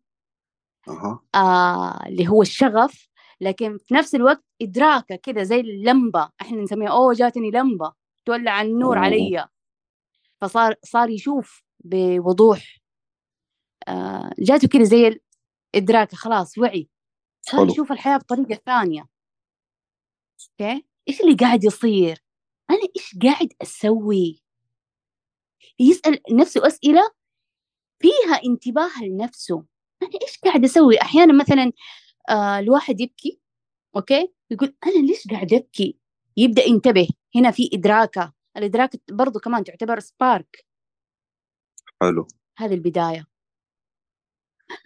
أها. 0.87 1.19
آه 1.35 2.07
اللي 2.07 2.27
هو 2.27 2.41
الشغف 2.41 3.09
لكن 3.41 3.77
في 3.77 3.93
نفس 3.93 4.15
الوقت 4.15 4.43
إدراكه 4.61 5.15
كده 5.15 5.43
زي 5.43 5.59
اللمبة. 5.59 6.29
إحنا 6.41 6.61
نسميها 6.61 6.89
أوه 6.91 7.13
جاتني 7.13 7.51
لمبة 7.51 7.93
تولع 8.25 8.61
النور 8.61 8.97
أوه. 8.97 9.05
علي. 9.05 9.47
فصار 10.41 10.75
صار 10.83 11.09
يشوف 11.09 11.63
بوضوح. 11.85 12.77
آه 13.87 14.31
جاته 14.39 14.67
كده 14.67 14.83
زي 14.83 15.21
الإدراك 15.75 16.15
خلاص 16.15 16.57
وعي. 16.57 16.89
صار 17.41 17.67
يشوف 17.67 17.91
الحياة 17.91 18.17
بطريقة 18.17 18.61
ثانية. 18.65 19.10
أوكي؟ 20.49 20.85
إيش 21.09 21.21
اللي 21.21 21.35
قاعد 21.35 21.63
يصير؟ 21.63 22.23
أنا 22.69 22.79
إيش 22.97 23.17
قاعد 23.23 23.49
أسوي؟ 23.61 24.43
يسأل 25.79 26.19
نفسه 26.31 26.67
أسئلة 26.67 27.11
فيها 27.99 28.41
انتباه 28.45 29.03
لنفسه. 29.03 29.65
أنا 30.03 30.11
إيش 30.21 30.37
قاعد 30.37 30.63
أسوي؟ 30.63 31.01
أحيانا 31.01 31.33
مثلا 31.33 31.71
آه 32.29 32.59
الواحد 32.59 33.01
يبكي 33.01 33.39
أوكي؟ 33.95 34.33
يقول 34.51 34.75
أنا 34.85 35.05
ليش 35.07 35.27
قاعد 35.27 35.53
أبكي؟ 35.53 35.97
يبدأ 36.37 36.63
ينتبه. 36.63 37.07
هنا 37.35 37.51
في 37.51 37.69
إدراكة. 37.73 38.33
الإدراك 38.57 38.91
برضو 39.11 39.39
كمان 39.39 39.63
تعتبر 39.63 39.99
spark 39.99 40.65
حلو. 42.01 42.27
هذه 42.57 42.73
البداية. 42.73 43.27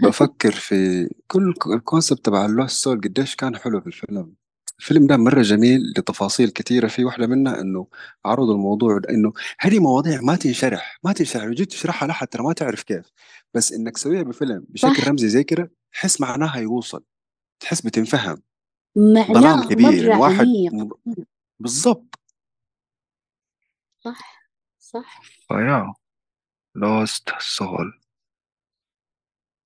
بفكر 0.03 0.51
في 0.51 1.09
كل 1.27 1.53
ال 1.75 1.82
concept 1.82 2.25
تبع 2.25 2.45
ال 2.45 2.53
lost 2.53 2.83
soul 2.83 3.01
قديش 3.01 3.35
كان 3.35 3.57
حلو 3.57 3.81
في 3.81 3.87
الفيلم. 3.87 4.35
الفيلم 4.79 5.07
ده 5.07 5.17
مرة 5.17 5.41
جميل 5.41 5.81
لتفاصيل 5.97 6.49
كثيرة 6.49 6.87
في 6.87 7.05
واحدة 7.05 7.27
منها 7.27 7.61
إنه 7.61 7.87
عرض 8.25 8.49
الموضوع 8.49 9.01
إنه 9.09 9.33
هذه 9.59 9.79
مواضيع 9.79 10.21
ما 10.21 10.35
تنشرح 10.35 10.99
ما 11.03 11.13
تنشرح 11.13 11.43
لو 11.43 11.51
جيت 11.53 11.69
تشرحها 11.69 12.07
لحد 12.07 12.27
ترى 12.27 12.43
ما 12.43 12.53
تعرف 12.53 12.83
كيف. 12.83 13.11
بس 13.53 13.73
إنك 13.73 13.93
تسويها 13.93 14.23
بفيلم 14.23 14.65
بشكل 14.69 14.95
صح. 14.95 15.07
رمزي 15.07 15.29
زي 15.29 15.43
كده 15.43 15.71
تحس 15.93 16.21
معناها 16.21 16.57
يوصل 16.57 17.03
تحس 17.59 17.81
بتنفهم. 17.81 18.41
معناه 18.95 19.67
كبير 19.67 20.09
مرة 20.09 20.19
واحد 20.19 20.45
عميق. 20.45 20.99
بالضبط. 21.59 22.19
صح 23.99 24.49
صح. 24.79 25.21
فيا 25.47 25.93
لوست 26.75 27.29
سول 27.39 28.01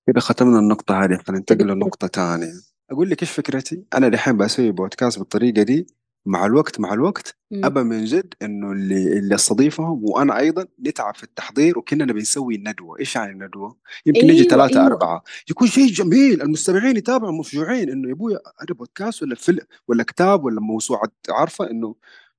كده 0.06 0.20
ختمنا 0.20 0.58
النقطة 0.58 1.04
هذه 1.04 1.14
فننتقل 1.26 1.66
لنقطة 1.66 2.06
ثانية 2.06 2.52
أقول 2.90 3.10
لك 3.10 3.22
إيش 3.22 3.30
فكرتي 3.30 3.84
أنا 3.94 4.08
دحين 4.08 4.36
بسوي 4.36 4.70
بودكاست 4.70 5.18
بالطريقة 5.18 5.62
دي 5.62 5.86
مع 6.26 6.46
الوقت 6.46 6.80
مع 6.80 6.92
الوقت 6.92 7.36
أبى 7.52 7.82
من 7.82 8.04
جد 8.04 8.34
إنه 8.42 8.72
اللي 8.72 9.18
اللي 9.18 9.34
أستضيفهم 9.34 10.00
وأنا 10.04 10.38
أيضا 10.38 10.66
نتعب 10.86 11.14
في 11.14 11.22
التحضير 11.22 11.78
وكاننا 11.78 12.12
بنسوي 12.12 12.56
ندوه، 12.56 12.98
إيش 13.00 13.16
يعني 13.16 13.44
ندوه؟ 13.46 13.76
يمكن 14.06 14.20
أيوة 14.20 14.32
نجي 14.32 14.44
ثلاثة 14.44 14.74
أيوة. 14.74 14.86
أربعة 14.86 15.22
يكون 15.50 15.68
شيء 15.68 15.86
جميل 15.86 16.42
المستمعين 16.42 16.96
يتابعوا 16.96 17.32
مفجوعين 17.32 17.90
إنه 17.90 18.08
يا 18.08 18.14
أبوي 18.14 18.34
هذا 18.34 18.74
بودكاست 18.74 19.22
ولا 19.22 19.34
فيلم 19.34 19.60
ولا 19.88 20.02
كتاب 20.02 20.44
ولا 20.44 20.60
موسوعة 20.60 21.08
عارفة 21.30 21.70
إنه 21.70 21.94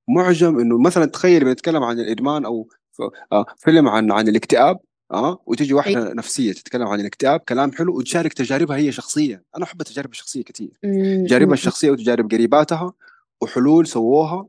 معجم 0.08 0.58
إنه 0.58 0.78
مثلا 0.78 1.06
تخيل 1.06 1.44
بنتكلم 1.44 1.82
عن 1.82 2.00
الإدمان 2.00 2.44
أو 2.44 2.68
آه، 3.32 3.46
فيلم 3.56 3.88
عن 3.88 4.12
عن 4.12 4.28
الاكتئاب 4.28 4.80
آه؟ 5.12 5.42
وتيجي 5.46 5.74
واحدة 5.74 6.08
أي. 6.08 6.14
نفسية 6.14 6.52
تتكلم 6.52 6.86
عن 6.86 7.00
الاكتئاب 7.00 7.40
كلام 7.40 7.72
حلو 7.72 7.96
وتشارك 7.98 8.32
تجاربها 8.32 8.76
هي 8.76 8.92
شخصيا. 8.92 9.42
أنا 9.56 9.64
أحب 9.64 9.80
التجارب 9.80 10.10
الشخصية 10.10 10.42
كثير. 10.42 10.70
تجاربها 11.26 11.54
الشخصية 11.54 11.90
وتجارب 11.90 12.30
قريباتها 12.30 12.92
وحلول 13.40 13.86
سووها 13.86 14.48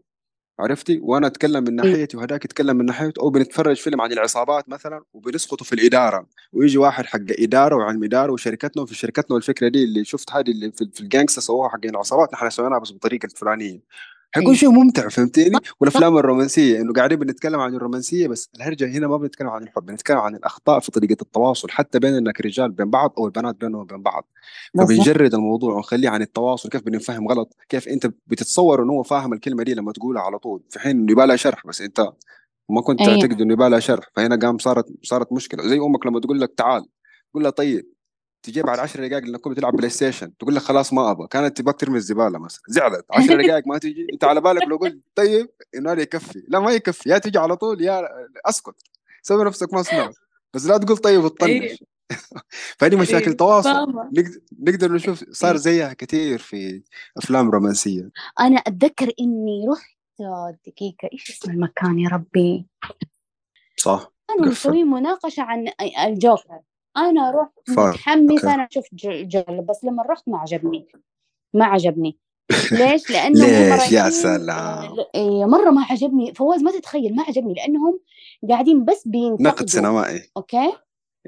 عرفتي؟ 0.59 0.99
وأنا 0.99 1.27
أتكلم 1.27 1.63
من 1.63 1.75
ناحيتي 1.75 2.17
وهداك 2.17 2.45
يتكلم 2.45 2.77
من 2.77 2.85
ناحيته. 2.85 3.21
أو 3.21 3.29
بنتفرج 3.29 3.75
فيلم 3.75 4.01
عن 4.01 4.11
العصابات 4.11 4.69
مثلا 4.69 5.03
وبنسقطوا 5.13 5.65
في 5.65 5.73
الإدارة. 5.73 6.27
ويجي 6.53 6.77
واحد 6.77 7.05
حق 7.05 7.19
إدارة 7.39 7.75
وعلم 7.75 8.03
إدارة 8.03 8.31
وشركتنا 8.31 8.83
وفي 8.83 8.95
شركتنا 8.95 9.35
والفكرة 9.35 9.67
دي 9.67 9.83
اللي 9.83 10.05
شفت 10.05 10.31
هذه 10.31 10.51
اللي 10.51 10.71
في 10.71 11.01
الجانكستا 11.01 11.41
سووها 11.41 11.69
حق 11.69 11.85
العصابات. 11.85 12.33
نحن 12.33 12.49
سويناها 12.49 12.79
بس 12.79 12.91
بالطريقة 12.91 13.25
الفلانية. 13.25 13.79
حيكون 14.35 14.51
إيه. 14.51 14.59
شيء 14.59 14.69
ممتع 14.69 15.09
فهمتيني 15.09 15.57
والأفلام 15.79 16.17
الرومانسية 16.17 16.81
إنه 16.81 16.93
قاعدين 16.93 17.19
بنتكلم 17.19 17.59
عن 17.59 17.75
الرومانسية 17.75 18.27
بس 18.27 18.49
الهرجة 18.55 18.85
هنا 18.87 19.07
ما 19.07 19.17
بنتكلم 19.17 19.47
عن 19.47 19.63
الحب 19.63 19.85
بنتكلم 19.85 20.17
عن 20.17 20.35
الأخطاء 20.35 20.79
في 20.79 20.91
طريقة 20.91 21.17
التواصل 21.21 21.69
حتى 21.69 21.99
بيننا 21.99 22.31
كرجال 22.31 22.71
بين 22.71 22.89
بعض 22.89 23.13
أو 23.17 23.25
البنات 23.25 23.55
بينهم 23.55 23.81
وبين 23.81 24.01
بعض. 24.01 24.27
فبنجرد 24.77 25.33
الموضوع 25.33 25.73
ونخليه 25.75 26.09
عن 26.09 26.21
التواصل 26.21 26.69
كيف 26.69 26.81
بنفهم 26.81 27.27
غلط 27.27 27.55
كيف 27.69 27.87
أنت 27.87 28.11
بتتصور 28.27 28.83
إنه 28.83 28.93
هو 28.93 29.03
فاهم 29.03 29.33
الكلمة 29.33 29.63
دي 29.63 29.73
لما 29.73 29.91
تقولها 29.91 30.21
على 30.21 30.39
طول 30.39 30.63
في 30.69 30.79
حين 30.79 30.91
إنه 30.99 31.11
يبالها 31.11 31.35
شرح 31.35 31.67
بس 31.67 31.81
أنت 31.81 32.07
ما 32.69 32.81
كنت 32.81 33.01
أيه. 33.01 33.07
تعتقد 33.07 33.41
إنه 33.41 33.53
يبالها 33.53 33.79
شرح 33.79 34.05
فهنا 34.15 34.35
قام 34.35 34.57
صارت 34.57 34.85
صارت 35.03 35.33
مشكلة. 35.33 35.67
زي 35.67 35.79
أمك 35.79 36.05
لما 36.05 36.19
تقول 36.19 36.41
لك 36.41 36.53
تعال 36.57 36.85
تقول 37.31 37.43
لها 37.43 37.51
طيب 37.51 37.92
تجي 38.43 38.61
بعد 38.61 38.79
10 38.79 39.07
دقائق 39.07 39.23
لأنك 39.25 39.47
بتلعب 39.47 39.73
بلاي 39.73 39.89
ستيشن 39.89 40.37
تقول 40.37 40.55
لك 40.55 40.61
خلاص 40.61 40.93
ما 40.93 41.11
أبغى. 41.11 41.27
كانت 41.27 41.57
تبغاك 41.57 41.79
ترمي 41.79 41.97
الزبالة 41.97 42.39
مثلا. 42.39 42.61
زعلت. 42.67 43.05
10 43.11 43.41
دقائق 43.47 43.67
ما 43.67 43.77
تجي. 43.77 44.07
أنت 44.13 44.23
على 44.23 44.41
بالك 44.41 44.63
لو 44.67 44.77
قلت 44.77 44.99
طيب 45.15 45.49
إنه 45.75 45.91
هذا 45.91 46.01
يكفي. 46.01 46.43
لا 46.47 46.59
ما 46.59 46.71
يكفي. 46.71 47.09
يا 47.09 47.17
تجي 47.17 47.39
على 47.39 47.55
طول 47.55 47.81
يا 47.81 48.07
أسكت. 48.45 48.75
سوي 49.21 49.45
نفسك 49.45 49.73
ما 49.73 49.83
سمعت. 49.83 50.15
بس 50.53 50.65
لا 50.65 50.77
تقول 50.77 50.97
طيب 50.97 51.23
وتطنش. 51.23 51.49
إيه. 51.49 51.77
فهذه 52.77 52.95
مشاكل 52.95 53.29
إيه. 53.29 53.37
تواصل. 53.37 54.09
نقدر 54.59 54.91
نشوف 54.91 55.23
صار 55.31 55.51
إيه. 55.51 55.57
زيها 55.57 55.93
كثير 55.93 56.39
في 56.39 56.83
أفلام 57.17 57.49
رومانسية. 57.49 58.09
أنا 58.39 58.57
أتذكر 58.57 59.11
إني 59.19 59.65
رحت 59.71 59.93
دقيقة 60.67 61.09
إيش 61.13 61.29
اسم 61.29 61.51
المكان 61.51 61.99
يا 61.99 62.09
ربي؟ 62.09 62.65
صح. 63.77 64.11
كانوا 64.27 64.45
مسويين 64.51 64.87
مناقشة 64.87 65.43
عن 65.43 65.67
الجوكر. 66.05 66.59
أنا 66.97 67.31
رحت 67.31 67.69
متحمسه 67.69 68.53
أنا 68.53 68.67
أشوف 68.71 68.85
جل 68.93 69.61
بس 69.69 69.83
لما 69.83 70.03
رحت 70.03 70.23
ما 70.27 70.37
عجبني. 70.37 70.87
ما 71.53 71.65
عجبني. 71.65 72.17
ليش؟ 72.71 73.11
لأنه 73.11 73.45
ليش؟ 73.45 73.91
يا 73.91 74.09
سلام. 74.09 74.95
إيه 75.15 75.45
مرة 75.45 75.69
ما 75.69 75.85
عجبني. 75.89 76.33
فواز 76.33 76.63
ما 76.63 76.71
تتخيل 76.71 77.15
ما 77.15 77.23
عجبني 77.23 77.53
لأنهم 77.53 77.99
قاعدين 78.49 78.85
بس 78.85 79.07
بينتقدوا. 79.07 79.47
نقد 79.47 79.69
سينمائي. 79.69 80.21
أوكي؟ 80.37 80.73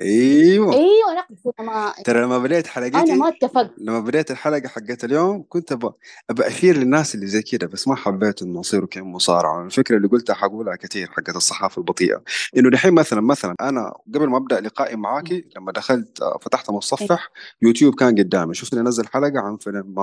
أيوه. 0.02 0.74
أيوه 0.74 1.14
نقد 1.18 1.54
سينمائي 1.58 2.04
ترى 2.04 2.22
لما 2.22 2.38
بديت 2.38 2.68
حلقتي 2.68 2.98
أنا 2.98 3.16
ما 3.16 3.28
اتفقت 3.28 3.72
لما 3.78 4.00
بديت 4.00 4.32
الحلقة 4.32 4.68
حقت 4.68 5.04
اليوم 5.04 5.46
كنت 5.50 5.72
أبغى 5.72 5.94
ابى 6.30 6.48
أشير 6.48 6.78
للناس 6.78 7.16
اللي 7.16 7.28
زي 7.28 7.42
كذا 7.42 7.68
بس 7.70 7.88
ما 7.88 7.96
حبيت 7.96 8.42
إنه 8.42 8.60
يصيروا 8.60 8.88
كم 8.88 9.12
مصارعة. 9.12 9.66
الفكرة 9.66 9.98
اللي 9.98 10.08
قلتها 10.08 10.34
حقولها 10.34 10.76
كثير 10.76 11.08
حقت 11.08 11.36
الصحافة 11.36 11.80
البطيئة. 11.80 12.22
إنه 12.58 12.70
دحين 12.70 12.94
مثلا 12.94 13.22
مثلا 13.22 13.56
أنا 13.62 13.94
قبل 14.16 14.28
ما 14.28 14.38
أبدأ 14.38 14.60
لقائي 14.62 14.96
معاكي 14.96 15.46
لما 15.58 15.72
دخلت 15.72 16.22
آه، 16.22 16.38
فتحت 16.42 16.70
متصفح 16.72 17.32
يوتيوب 17.62 17.96
كان 17.96 18.16
قدامي. 18.16 18.54
شفت 18.54 18.74
اني 18.74 18.82
انزل 18.82 19.08
حلقة 19.08 19.40
عن 19.40 19.58
فيلم 19.58 19.96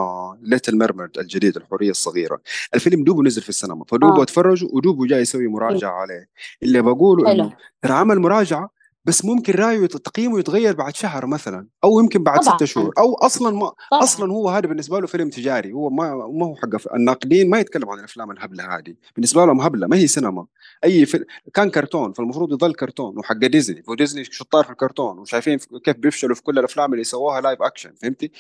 Little 0.43 0.79
Mermaid 0.79 1.19
الجديد 1.19 1.57
الحوريه 1.57 1.91
الصغيرة. 1.91 2.41
الفيلم 2.75 3.05
دوبه 3.05 3.23
نزل 3.23 3.43
في 3.43 3.49
السينما 3.49 3.85
فدوبه 3.85 4.21
آه. 4.21 4.23
أتفرج 4.23 4.65
ودوبه 4.73 5.07
جاي 5.07 5.21
يسوي 5.21 5.49
مراجعة 5.49 5.91
عليه. 5.91 6.29
اللي 6.63 6.83
بقوله 6.83 7.33
إنه 7.33 7.53
ترى 7.83 7.93
عمل 7.93 8.19
مراجعة 8.19 8.82
بس 9.05 9.25
ممكن 9.25 9.53
رأيه 9.53 9.87
تقييمه 9.87 10.39
يتغير 10.39 10.75
بعد 10.75 10.97
شهر 10.97 11.27
مثلا 11.27 11.67
أو 11.85 12.01
يمكن 12.01 12.23
بعد 12.23 12.43
ستة 12.43 12.67
شهور 12.67 12.95
أو 12.99 13.15
أصلا 13.15 13.51
ما 13.51 13.73
طبعا. 13.91 14.03
أصلا 14.03 14.33
هو 14.33 14.49
هذا 14.49 14.67
بالنسبة 14.67 15.01
له 15.01 15.07
فيلم 15.07 15.31
تجاري 15.31 15.73
هو 15.73 15.91
ما 15.91 16.15
ما 16.15 16.47
هو 16.47 16.55
حق 16.57 16.95
الناقدين 16.95 17.51
ما 17.51 17.59
يتكلموا 17.61 17.93
عن 17.93 17.99
الأفلام 17.99 18.31
الهبلة 18.31 18.77
هذه 18.77 18.95
بالنسبة 19.15 19.47
لهم 19.47 19.61
هبلة 19.61 19.87
ما 19.87 19.97
هي 19.97 20.07
سينما. 20.07 20.47
أي 20.85 21.07
فيلم 21.07 21.25
كان 21.55 21.71
كرتون 21.71 22.13
فالمفروض 22.13 22.53
يظل 22.53 22.75
كرتون 22.75 23.19
وحق 23.19 23.37
ديزني 23.37 23.83
وديزني 23.89 24.25
شطار 24.25 24.65
في 24.65 24.71
الكرتون 24.71 25.19
وشايفين 25.19 25.59
كيف 25.85 25.97
بيفشلوا 25.97 26.35
في 26.35 26.43
كل 26.43 26.59
الأفلام 26.59 26.93
اللي 26.93 27.05
سووها 27.05 27.41
live 27.41 27.63
action 27.63 27.95
فهمتي؟ 28.03 28.33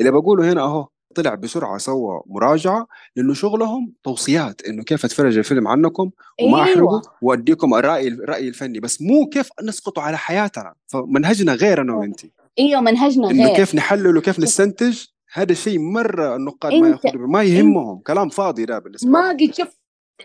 اللي 0.00 0.10
بقوله 0.12 0.52
هنا 0.52 0.62
أهو 0.62 0.88
طلع 1.14 1.34
بسرعة 1.34 1.78
سوى 1.78 2.22
مراجعة 2.26 2.86
لأنه 3.16 3.34
شغلهم 3.34 3.92
توصيات 4.04 4.62
إنه 4.62 4.82
كيف 4.82 5.04
أتفرج 5.04 5.38
الفيلم 5.38 5.68
عنكم 5.68 6.10
وما 6.42 6.56
أيوة. 6.58 6.62
احرقه 6.62 7.02
وأديكم 7.22 7.74
الرأي 7.74 8.08
الراي 8.08 8.48
الفني 8.48 8.80
بس 8.80 9.02
مو 9.02 9.26
كيف 9.26 9.50
نسقطه 9.62 10.02
على 10.02 10.18
حياتنا. 10.18 10.74
فمنهجنا 10.86 11.54
غير 11.54 11.80
أنا 11.80 11.94
وانت. 11.94 12.20
أيوه 12.58 12.80
منهجنا 12.80 13.30
إنه 13.30 13.46
غير. 13.46 13.56
كيف 13.56 13.74
نحلل 13.74 14.16
وكيف 14.16 14.40
نستنتج 14.40 15.04
هذا 15.32 15.52
الشيء 15.52 15.78
مرة 15.78 16.36
النقاد 16.36 16.72
ما 16.72 16.88
ياخذوا 16.88 17.26
ما 17.26 17.42
يهمهم. 17.42 17.98
كلام 17.98 18.28
فاضي 18.28 18.64
ده 18.64 18.78
بالنسبة 18.78 19.10
ما. 19.10 19.28
قد 19.28 19.50
شفت 19.52 19.78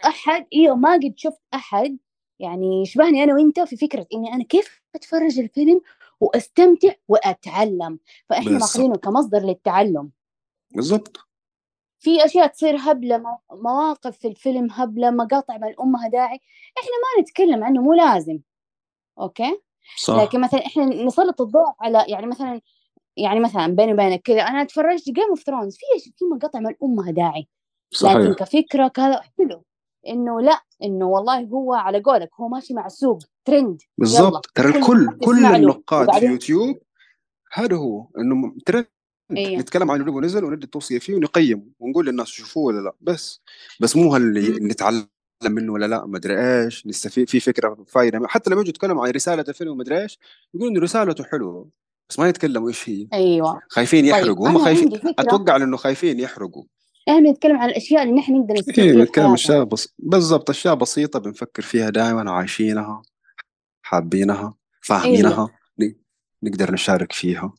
أحد 0.06 0.46
أيوه 0.54 0.76
ما 0.76 0.94
قد 0.94 1.14
شفت 1.16 1.42
أحد 1.54 1.98
يعني 2.40 2.82
يشبهني 2.82 3.24
أنا 3.24 3.34
وأنت 3.34 3.60
في 3.60 3.78
فكرة 3.78 4.08
إني 4.14 4.34
أنا 4.34 4.44
كيف 4.44 4.82
أتفرج 4.96 5.40
الفيلم 5.40 5.82
وأستمتع 6.22 6.92
وأتعلم. 7.08 8.00
فإحنا. 8.30 8.52
ماخذينه 8.52 8.96
كمصدر 8.96 9.40
للتعلم. 9.40 10.10
بالضبط. 10.76 11.18
في 12.00 12.26
أشياء 12.26 12.48
تصير 12.48 12.76
هبلة 12.80 13.18
مو- 13.18 13.40
مواقف 13.52 14.18
في 14.18 14.28
الفيلم 14.28 14.68
هبلة 14.72 15.12
مقاطع 15.12 15.58
من 15.58 15.74
أمها 15.82 16.08
داعي. 16.10 16.40
إحنا 16.78 16.90
ما 17.16 17.22
نتكلم 17.22 17.64
عنه 17.64 17.82
مو 17.82 17.94
لازم. 17.94 18.40
أوكي؟ 19.20 19.62
صح. 19.98 20.16
لكن 20.16 20.42
مثلا 20.42 20.66
إحنا 20.66 20.86
نسلط 20.86 21.42
الضوء 21.42 21.74
على 21.80 22.06
يعني 22.08 22.28
مثلا 22.28 22.62
يعني 23.18 23.40
مثلا 23.40 23.68
بيني 23.68 23.94
وبينك 23.94 24.22
كذا 24.22 24.42
أنا 24.42 24.64
تفرجت 24.64 25.06
Game 25.10 25.30
of 25.30 25.44
Thrones 25.44 25.78
في 25.78 26.12
في 26.18 26.26
مقاطع 26.26 26.60
من 26.60 26.76
أمها 26.84 27.12
داعي. 27.12 27.40
لكن 27.94 27.98
صحيح 27.98 28.34
كفكرة 28.34 28.88
كذا 28.88 29.22
حلو. 29.38 29.64
إنه 30.08 30.42
لا 30.42 30.62
إنه 30.84 31.06
والله 31.10 31.40
هو 31.44 31.74
على 31.74 32.00
قولك 32.02 32.30
هو 32.40 32.48
ماشي 32.48 32.74
مع 32.74 32.86
السوق 32.86 33.20
ترند 33.46 33.82
بالضبط. 33.98 34.46
ترى 34.56 34.72
كل 34.72 34.78
الكل 34.80 35.18
كل. 35.26 35.46
النقاد 35.46 36.20
في 36.20 36.26
يوتيوب 36.26 36.78
هذا 37.54 37.76
هو. 37.76 38.08
إنه 38.18 38.56
ترند 38.66 38.88
أيوه 39.32 39.62
نتكلم 39.62 39.92
عن 39.92 40.02
اللي 40.02 40.22
نزل 40.22 40.44
وندي 40.44 40.66
التوصية 40.66 41.00
فيه 41.00 41.16
ونقيم 41.16 41.74
ونقول 41.80 42.06
للناس 42.06 42.28
شوفوه 42.28 42.64
ولا 42.64 42.82
لا. 42.82 42.96
بس 43.02 43.42
بس 43.80 43.96
مو 43.96 44.18
مم. 44.18 44.34
نتعلم 44.68 45.08
منه 45.44 45.74
ولا 45.74 45.86
لا 45.86 46.06
ما 46.06 46.18
أدري 46.18 46.64
إيش 46.64 46.88
نستفيد 46.88 47.30
في 47.30 47.40
فكرة 47.40 47.86
فايدة. 47.88 48.28
حتى 48.28 48.50
لما 48.50 48.60
يجوا 48.62 48.70
يتكلموا 48.70 49.06
عن 49.06 49.12
رسالة 49.12 49.46
الفيلم 49.50 49.72
وما 49.72 49.82
أدري 49.84 50.02
إيش 50.02 50.20
يقولوا 50.54 50.72
إنه 50.72 50.82
رسالته 50.82 51.24
حلوة 51.24 51.70
بس 52.10 52.20
ما 52.20 52.30
يتكلموا 52.30 52.68
إيش 52.70 52.90
هي. 52.90 53.08
أيوه. 53.14 53.62
خايفين 53.70 54.02
طيب، 54.06 54.10
يحرقوا 54.14 54.50
هم 54.50 54.56
أنا 54.56 54.66
خايفين. 54.66 55.00
أتوقع 55.20 55.56
إنه 55.56 55.78
خايفين 55.78 56.20
يحرقوا. 56.20 56.64
إحنا 57.10 57.32
نتكلم 57.32 57.58
عن 57.58 57.70
الأشياء 57.70 58.04
اللي 58.04 58.14
نحن 58.16 58.34
نقدر 58.34 58.54
نستفيد 58.54 58.76
فيها. 58.76 59.04
نتكلم. 59.04 59.34
أشياء 59.34 59.64
بس... 59.64 59.94
بالضبط 60.00 60.50
أشياء 60.50 60.76
بسيطة 60.76 61.20
بنفكر 61.20 61.62
فيها 61.62 61.90
دائما 61.90 62.32
وعايشينها 62.32 63.02
حابينها 63.82 64.54
فاهمينها 64.82 65.50
ن- 65.80 65.94
نقدر 66.44 66.72
نشارك 66.74 67.12
فيها. 67.12 67.54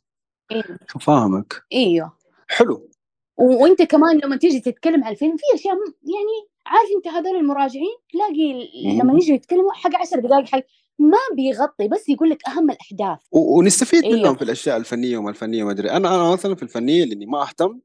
أيوه 0.53 0.79
فاهمك 1.01 1.63
إيوه. 1.73 2.13
حلو. 2.49 2.91
و- 3.37 3.63
وأنت 3.63 3.83
كمان 3.83 4.21
لما 4.25 4.37
تيجي 4.37 4.61
تتكلم 4.61 5.05
عن 5.05 5.13
الفيلم 5.13 5.37
في 5.37 5.43
أشياء 5.55 5.75
يعني 6.03 6.49
عارف 6.67 6.89
أنت 6.97 7.09
هذول 7.09 7.37
المراجعين؟ 7.37 7.97
تلاقي. 8.13 8.71
لما 8.99 9.13
يجوا 9.15 9.35
يتكلموا 9.35 9.73
حق 9.73 9.97
عشر 10.01 10.19
دقائق 10.21 10.47
حق 10.49 10.63
ما 10.99 11.19
بيغطي 11.37 11.89
بس 11.89 12.09
يقول 12.09 12.31
لك 12.31 12.49
أهم 12.49 12.71
الأحداث. 12.71 13.19
و... 13.33 13.59
ونستفيد 13.59 14.05
أيوه. 14.05 14.19
منهم 14.19 14.35
في 14.37 14.43
الأشياء 14.43 14.77
الفنية 14.77 15.19
وما 15.19 15.31
الفنية 15.31 15.65
ما 15.65 15.71
أدري. 15.71 15.91
أنا 15.91 16.15
أنا 16.15 16.33
مثلا 16.33 16.55
في 16.55 16.63
الفنية 16.63 17.05
لأني 17.05 17.27
ما 17.27 17.43
أهتم 17.43 17.81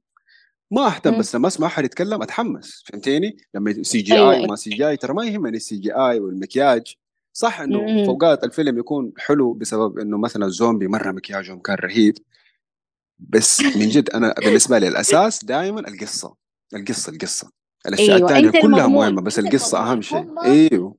ما 0.72 0.88
أهتم. 0.88 1.20
بس 1.20 1.36
لما 1.36 1.48
أسمع 1.48 1.68
أحد 1.68 1.86
يتكلم 1.86 2.22
أتحمس 2.22 2.84
فهمتيني؟ 2.86 3.38
لما 3.54 3.84
CG 3.84 4.14
أيوه، 4.14 4.34
اي 4.34 4.44
وما 4.44 4.56
CGI 4.56 4.98
ترى 4.98 5.14
ما 5.14 5.26
يهمني 5.26 5.58
ال 5.58 5.76
CGI 5.78 6.20
والمكياج. 6.20 6.96
صح 7.34 7.62
إنه 7.62 8.06
اوقات 8.08 8.44
الفيلم 8.44 8.80
يكون 8.80 9.12
حلو 9.18 9.54
بسبب 9.54 10.00
إنه 10.00 10.18
مثلا 10.18 10.46
الزومبي 10.46 10.88
مرة 10.88 11.12
مكياجهم 11.12 11.60
كان 11.60 11.76
رهيب. 11.76 12.18
بس 13.30 13.62
من 13.62 13.90
جد 13.90 14.10
أنا 14.10 14.34
بالنسبة 14.40 14.80
لي 14.80 14.88
الأساس 14.88 15.46
دائما 15.46 15.80
القصة 15.80 16.36
القصة 16.76 17.12
القصة 17.12 17.52
الأشياء 17.88 18.18
أيوه، 18.18 18.30
الثانية 18.30 18.62
كلها 18.62 18.88
مهمة 18.88 19.22
بس 19.22 19.40
القصة. 19.40 19.92
أهم 19.92 20.02
شيء 20.02 20.40
أيوه 20.44 20.96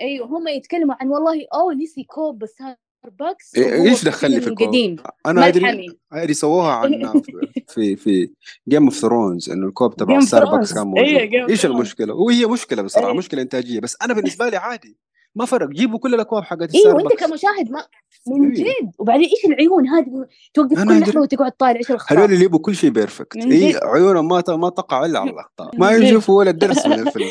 أيوه 0.00 0.26
هم 0.26 0.48
يتكلموا 0.48 0.94
عن 1.00 1.08
والله 1.08 1.46
أوه 1.54 1.74
نسي 1.74 2.04
كوب 2.04 2.44
ستاربكس 2.46 3.56
إيه- 3.56 3.58
إيش 3.88 4.04
دخلني 4.04 4.40
في 4.40 4.46
الكوب؟ 4.48 4.68
قديم 4.68 4.96
أنا 5.26 5.48
أدري 5.48 5.86
هذه 6.12 6.32
سووها 6.32 6.72
عن 6.80 7.22
في 7.68 7.96
في 7.96 8.30
Game 8.68 8.84
of 8.84 8.94
Thrones 8.94 9.50
إنه 9.50 9.66
الكوب 9.66 9.96
تبع 9.96 10.20
ستاربكس. 10.20 10.74
كان 10.74 10.86
موجود 10.86 11.04
أيوة، 11.04 11.26
Game 11.30 11.46
of 11.46 11.50
إيش. 11.50 11.66
المشكلة؟ 11.66 12.14
وهي 12.14 12.46
مشكلة 12.46 12.82
بصراحة 12.82 13.06
أيوة. 13.06 13.18
مشكلة 13.18 13.42
إنتاجية 13.42 13.80
بس 13.80 13.96
أنا 14.02 14.14
بالنسبة 14.14 14.48
لي 14.48 14.56
عادي 14.56 14.96
ما 15.34 15.44
فرق 15.44 15.68
جيبوا 15.68 15.98
كل 15.98 16.14
الأكواب 16.14 16.42
حقت 16.44 16.74
أيوه 16.74 16.90
انت 16.90 16.98
ستاربكس 17.00 17.26
كمشاهد 17.26 17.70
ما 17.70 17.86
من 18.26 18.42
أيوه. 18.42 18.54
جد. 18.82 18.92
وبعدين 18.98 19.28
إيش 19.28 19.44
العيون 19.44 19.88
هذه؟ 19.88 20.26
توقف 20.54 20.84
كل. 20.84 21.00
لحظه 21.00 21.20
وتقعد 21.20 21.52
طالع 21.52 21.78
إيش 21.78 21.90
الأخطاء؟ 21.90 22.18
هذول 22.18 22.32
اللي 22.32 22.44
يبغوا 22.44 22.60
كل 22.60 22.74
شيء 22.74 22.90
perfect 22.90 23.36
اي. 23.36 23.76
عيونهم 23.82 24.28
ما 24.28 24.42
ما 24.48 24.68
تقع 24.68 25.04
إلا 25.04 25.18
على 25.18 25.30
الأخطاء. 25.30 25.70
ما. 25.80 25.90
يشوفوا 25.90 26.38
ولا 26.38 26.50
درس 26.50 26.86
من 26.86 26.92
الفيلم. 27.06 27.28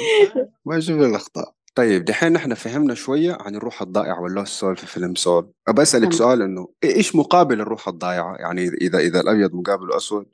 ما 0.66 0.78
يشوفوا 0.78 1.06
الأخطاء. 1.06 1.54
طيب 1.76 2.06
دحين 2.06 2.34
نحن 2.34 2.54
فهمنا 2.54 2.94
شوية 2.94 3.38
عن 3.40 3.56
الروح 3.56 3.82
الضائعة 3.82 4.22
واللوست 4.22 4.60
سول 4.60 4.78
في 4.78 4.88
فيلم 4.88 5.16
سول. 5.16 5.52
أبى 5.68 5.82
أسألك 5.82 6.04
نعم. 6.04 6.12
سؤال 6.12 6.42
إنه 6.42 6.68
إيش 6.84 7.16
مقابل 7.16 7.62
الروح 7.62 7.88
الضائعة؟ 7.88 8.36
يعني 8.36 8.68
اذا 8.68 9.00
إذا 9.00 9.20
الأبيض 9.22 9.54
مقابل 9.54 9.84
الأسود 9.86 10.26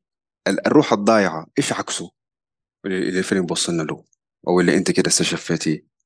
ال- 0.48 0.68
الروح 0.68 0.94
الضائعة 0.94 1.48
إيش 1.58 1.74
عكسه؟ 1.74 2.12
اللي 2.86 2.98
اللي 3.10 3.20
الفيلم 3.20 3.46
بوصلنا 3.46 3.84
له 3.84 4.04
أو 4.48 4.60
اللي 4.60 4.78
أنت 4.78 4.92
كده 4.92 5.08
استشفيتيه. 5.08 5.97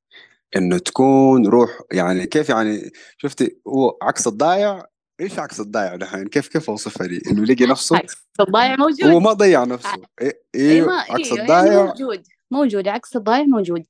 إنه 0.55 0.77
تكون 0.77 1.47
روح 1.47 1.69
يعني 1.91 2.25
كيف 2.25 2.49
يعني 2.49 2.91
شفتي 3.17 3.57
هو 3.67 3.97
عكس 4.01 4.27
الضايع؟ 4.27 4.83
إيش 5.19 5.39
عكس 5.39 5.59
الضايع 5.59 5.95
دحين؟ 5.95 6.27
كيف 6.27 6.47
كيف 6.47 6.69
أوصفها 6.69 7.07
لي؟ 7.07 7.21
إنه 7.31 7.43
لقي 7.43 7.65
نفسه؟ 7.65 7.97
عكس 7.97 8.15
الضايع 8.39 8.75
موجود. 8.75 9.03
هو 9.03 9.19
ما 9.19 9.33
ضيع 9.33 9.63
نفسه. 9.63 10.01
إيه 10.21 10.41
إيوه 10.55 10.87
ما 10.87 10.99
عكس 11.09 11.27
يعني 11.27 11.41
الضايع. 11.41 11.85
موجود 11.85 12.27
موجود 12.51 12.87
عكس 12.87 13.15
الضايع 13.15 13.43
موجود. 13.43 13.85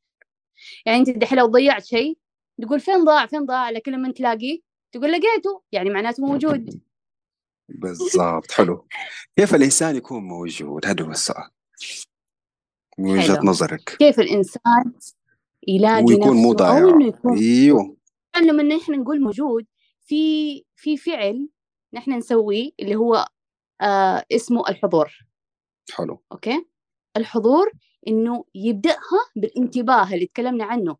يعني 0.85 0.99
أنت 0.99 1.09
دحين 1.09 1.37
لو 1.37 1.45
ضيعت 1.45 1.85
شيء 1.85 2.17
تقول 2.61 2.79
فين 2.79 3.03
ضاع 3.03 3.25
فين 3.25 3.45
ضاع؟ 3.45 3.69
لكن 3.69 3.91
لما 3.91 4.11
تلاقيه 4.11 4.59
تقول 4.91 5.11
لقيته 5.11 5.61
يعني 5.71 5.89
معناته 5.89 6.25
موجود. 6.25 6.81
بالضبط 7.69 8.51
حلو. 8.51 8.87
كيف 9.35 9.55
الإنسان 9.55 9.95
يكون 9.95 10.23
موجود؟ 10.23 10.85
هذا 10.85 11.03
هو 11.03 11.11
السؤال. 11.11 11.49
من 12.97 13.21
حلو. 13.21 13.43
نظرك. 13.43 13.95
كيف 13.99 14.19
الإنسان 14.19 14.93
يلاقي 15.67 16.03
ويكون 16.03 16.37
مو 16.37 16.53
ضايع. 16.53 17.11
إيوه. 17.37 17.97
لما 18.41 18.63
نحن 18.63 18.91
نقول 19.01 19.21
موجود 19.21 19.65
في 20.01 20.63
في 20.75 20.97
فعل 20.97 21.49
نحن 21.93 22.11
نسويه 22.11 22.71
اللي 22.79 22.95
هو 22.95 23.27
آه 23.81 24.25
اسمه 24.31 24.69
الحضور. 24.69 25.11
حلو. 25.93 26.23
أوكي؟ 26.31 26.65
الحضور 27.17 27.71
إنه 28.07 28.45
يبدأها 28.55 29.19
بالانتباه 29.35 30.13
اللي 30.13 30.25
تكلمنا 30.25 30.63
عنه 30.65 30.97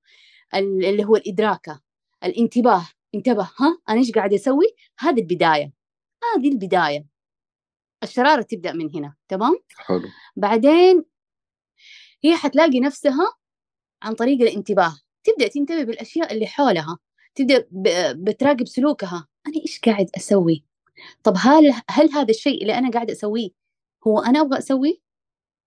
ال- 0.55 0.86
اللي 0.86 1.05
هو 1.05 1.16
الإدراكة. 1.16 1.82
الانتباه 2.24 2.88
انتبه 3.16 3.43
ها 3.43 3.78
أنا 3.89 3.97
إيش 3.99 4.12
قاعد 4.12 4.34
أسوي؟ 4.34 4.66
هذه 4.99 5.20
البداية. 5.20 5.74
هذه 6.36 6.47
البداية. 6.49 7.05
الشرارة 8.03 8.41
تبدأ 8.41 8.74
من 8.74 8.95
هنا 8.95 9.16
تمام؟ 9.28 9.55
حلو. 9.78 10.01
بعدين 10.36 11.05
هي 12.24 12.36
حتلاقي 12.36 12.80
نفسها 12.80 13.34
عن 14.02 14.14
طريق 14.14 14.41
الانتباه. 14.41 14.97
تبدأ 15.24 15.47
تنتبه 15.47 15.84
بالأشياء 15.84 16.34
اللي 16.34 16.47
حولها. 16.47 16.97
تبدأ 17.36 17.66
ب- 17.72 18.24
بتراقب 18.30 18.68
سلوكها. 18.68 19.28
أنا 19.47 19.56
إيش 19.62 19.80
قاعد 19.80 20.10
أسوي؟ 20.18 20.64
طب 21.24 21.34
هل 21.38 21.74
هل 21.89 22.12
هذا 22.12 22.30
الشيء 22.30 22.62
اللي 22.62 22.78
أنا 22.78 22.89
قاعد 22.91 23.12
أسويه 23.12 23.49
هو 24.08 24.20
أنا 24.20 24.41
أبغى 24.41 24.58
أسويه؟ 24.60 24.93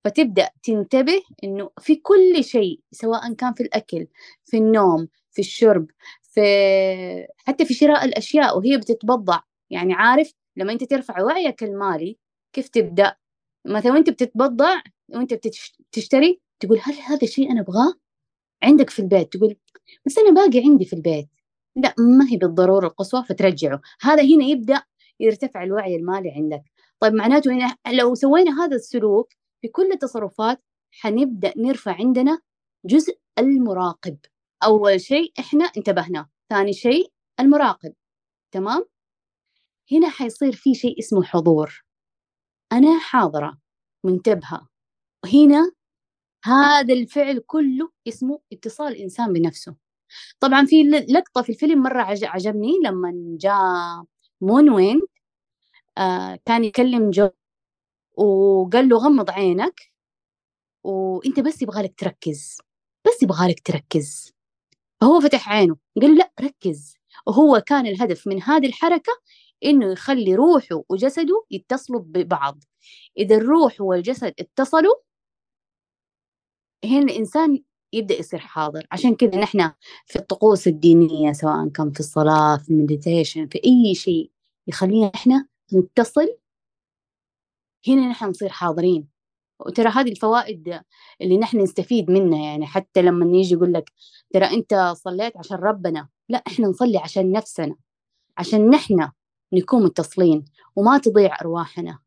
فتبدأ 0.05 0.51
تنتبه 0.62 1.22
إنه 1.45 1.70
في 1.80 1.97
كل 1.97 2.45
شيء 2.45 2.80
سواء 2.93 3.32
كان 3.32 3.55
في 3.55 3.62
الأكل 3.62 4.07
في 4.45 4.57
النوم 4.57 5.09
في 5.30 5.39
الشرب 5.39 5.87
في 6.22 6.41
حتى 7.37 7.64
في 7.64 7.74
شراء 7.74 8.05
الأشياء 8.05 8.59
وهي 8.59 8.76
بتتبضع. 8.76 9.41
يعني 9.70 9.95
عارف 9.95 10.32
لما 10.57 10.72
أنت 10.72 10.85
ترفع 10.85 11.22
وعيك 11.22 11.62
المالي 11.62 12.18
كيف 12.53 12.68
تبدأ؟ 12.68 13.16
مثلا 13.66 13.93
وأنت 13.93 14.11
بتتبضع 14.11 14.80
وأنت 15.09 15.35
بتشتري 15.91 16.41
تقول 16.61 16.78
هل 16.82 16.95
هذا 16.95 17.18
الشيء 17.22 17.51
أنا 17.53 17.61
أبغاه؟ 17.61 17.95
عندك 18.62 18.90
في 18.90 18.98
البيت 19.02 19.32
تقول 19.32 19.57
بس 20.07 20.18
أنا 20.18 20.30
باقي 20.30 20.64
عندي 20.64 20.84
في 20.84 20.92
البيت. 20.92 21.28
لا 21.76 21.94
ما 21.98 22.28
هي 22.30 22.36
بالضرورة 22.36 22.86
القصوى 22.86 23.24
فترجعه. 23.24 23.80
هذا 24.00 24.22
هنا 24.22 24.44
يبدأ 24.44 24.82
يرتفع 25.20 25.62
الوعي 25.62 25.96
المالي 25.96 26.30
عندك. 26.30 26.62
طيب 27.00 27.12
معناته 27.14 27.52
هنا 27.52 27.76
لو 27.92 28.14
سوينا 28.14 28.64
هذا 28.64 28.76
السلوك 28.76 29.32
في 29.62 29.68
كل 29.68 29.92
التصرفات 29.92 30.64
حنبدأ 30.90 31.52
نرفع 31.57 31.92
عندنا 31.92 32.40
جزء 32.84 33.18
المراقب. 33.38 34.18
أول 34.64 35.00
شيء 35.00 35.32
إحنا 35.38 35.64
انتبهنا 35.64 36.28
ثاني 36.50 36.72
شيء 36.72 37.12
المراقب. 37.40 37.94
تمام؟ 38.52 38.84
هنا 39.92 40.09
حيصير 40.09 40.52
في 40.52 40.74
شيء 40.74 40.98
اسمه 40.98 41.22
حضور. 41.22 41.84
أنا 42.72 42.98
حاضرة 42.98 43.59
منتبهة. 44.05 44.68
هنا 45.32 45.72
هذا 46.45 46.95
الفعل 46.95 47.38
كله 47.47 47.90
اسمه 48.09 48.40
اتصال 48.53 48.88
الانسان 48.92 49.32
بنفسه. 49.32 49.76
طبعا 50.40 50.66
في 50.66 50.82
لقطة 51.09 51.42
في 51.42 51.51
الفيلم 51.53 51.82
مرة 51.82 52.03
عج- 52.03 52.24
عجبني 52.24 52.72
لما 52.84 53.12
جاء 53.40 54.05
مون 54.40 54.70
وين 54.70 55.01
آه 55.99 56.38
كان 56.47 56.64
يكلم 56.64 57.11
جو 57.11 57.30
وقال 58.18 58.88
له 58.88 58.99
غمض 58.99 59.30
عينك 59.30 59.80
وإنت 60.84 61.40
بس 61.40 61.62
يبغالك 61.62 61.95
تركز 62.01 62.59
بس 63.07 63.22
يبغالك 63.22 63.61
تركز. 63.61 64.32
فهو 65.01 65.20
فتح 65.20 65.49
عينه 65.51 65.76
قال 66.03 66.11
له 66.11 66.16
لا 66.18 66.32
ركز. 66.42 66.97
وهو 67.26 67.61
كان 67.66 67.86
الهدف 67.86 68.26
من 68.26 68.42
هذه 68.42 68.66
الحركة 68.66 69.12
إنه 69.64 69.92
يخلي 69.92 70.34
روحه 70.34 70.82
وجسده 70.90 71.45
يتصلوا 71.51 72.01
ببعض. 72.01 72.64
إذا 73.18 73.36
الروح 73.36 73.80
والجسد 73.80 74.34
اتصلوا 74.40 74.95
هنا 76.85 77.12
الإنسان 77.12 77.62
يبدأ 77.93 78.18
يصير 78.18 78.39
حاضر. 78.39 78.87
عشان 78.93 79.14
كذا 79.14 79.37
نحن 79.41 79.70
في 80.07 80.16
الطقوس 80.16 80.66
الدينية 80.68 81.33
سواء 81.33 81.68
كان 81.68 81.91
في 81.93 82.01
الصلاة 82.01 82.57
في 82.57 82.70
المديتيشن 82.70 83.49
في 83.49 83.61
أي 83.64 83.95
شيء 83.95 84.31
يخلينا 84.66 85.11
إحنا 85.14 85.47
نتصل 85.75 86.29
هنا 87.89 88.09
نحن 88.09 88.25
نصير 88.27 88.49
حاضرين. 88.49 89.09
وترى 89.61 89.89
هذه 89.89 90.11
الفوائد 90.11 90.81
اللي 91.20 91.39
نحن 91.39 91.61
نستفيد 91.61 92.11
منها 92.11 92.45
يعني 92.45 92.66
حتى 92.66 93.03
لما 93.03 93.37
يجي 93.39 93.55
يقول 93.55 93.72
لك 93.72 93.93
ترى 94.35 94.45
أنت 94.47 94.93
صليت 94.97 95.37
عشان 95.37 95.57
ربنا 95.57 96.09
لا 96.29 96.43
إحنا 96.47 96.68
نصلي 96.68 96.99
عشان 96.99 97.33
نفسنا 97.33 97.77
عشان 98.39 98.70
نحن 98.70 99.09
نكون 99.53 99.83
متصلين 99.85 100.45
وما 100.77 100.99
تضيع 100.99 101.41
أرواحنا. 101.41 101.99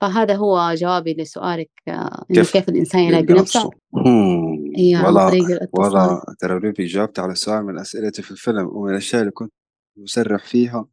فهذا 0.00 0.34
هو 0.34 0.74
جوابي 0.74 1.14
لسؤالك 1.14 1.70
إنه 1.88 2.10
كيف, 2.32 2.52
كيف 2.52 2.68
الإنسان 2.68 3.00
يلاقي 3.00 3.40
نفسه؟ 3.40 3.70
إيه 4.78 5.04
والله 5.04 5.58
والله 5.72 6.22
ترى 6.40 6.58
ريبي 6.58 6.84
جاوبت 6.86 7.18
على 7.18 7.34
سؤال 7.34 7.64
من 7.66 7.78
أسئلتي 7.78 8.22
في 8.22 8.30
الفيلم 8.30 8.68
ومن 8.72 8.90
الأشياء 8.90 9.20
اللي 9.22 9.32
كنت 9.32 9.52
مسرح 9.96 10.44
فيها 10.44 10.86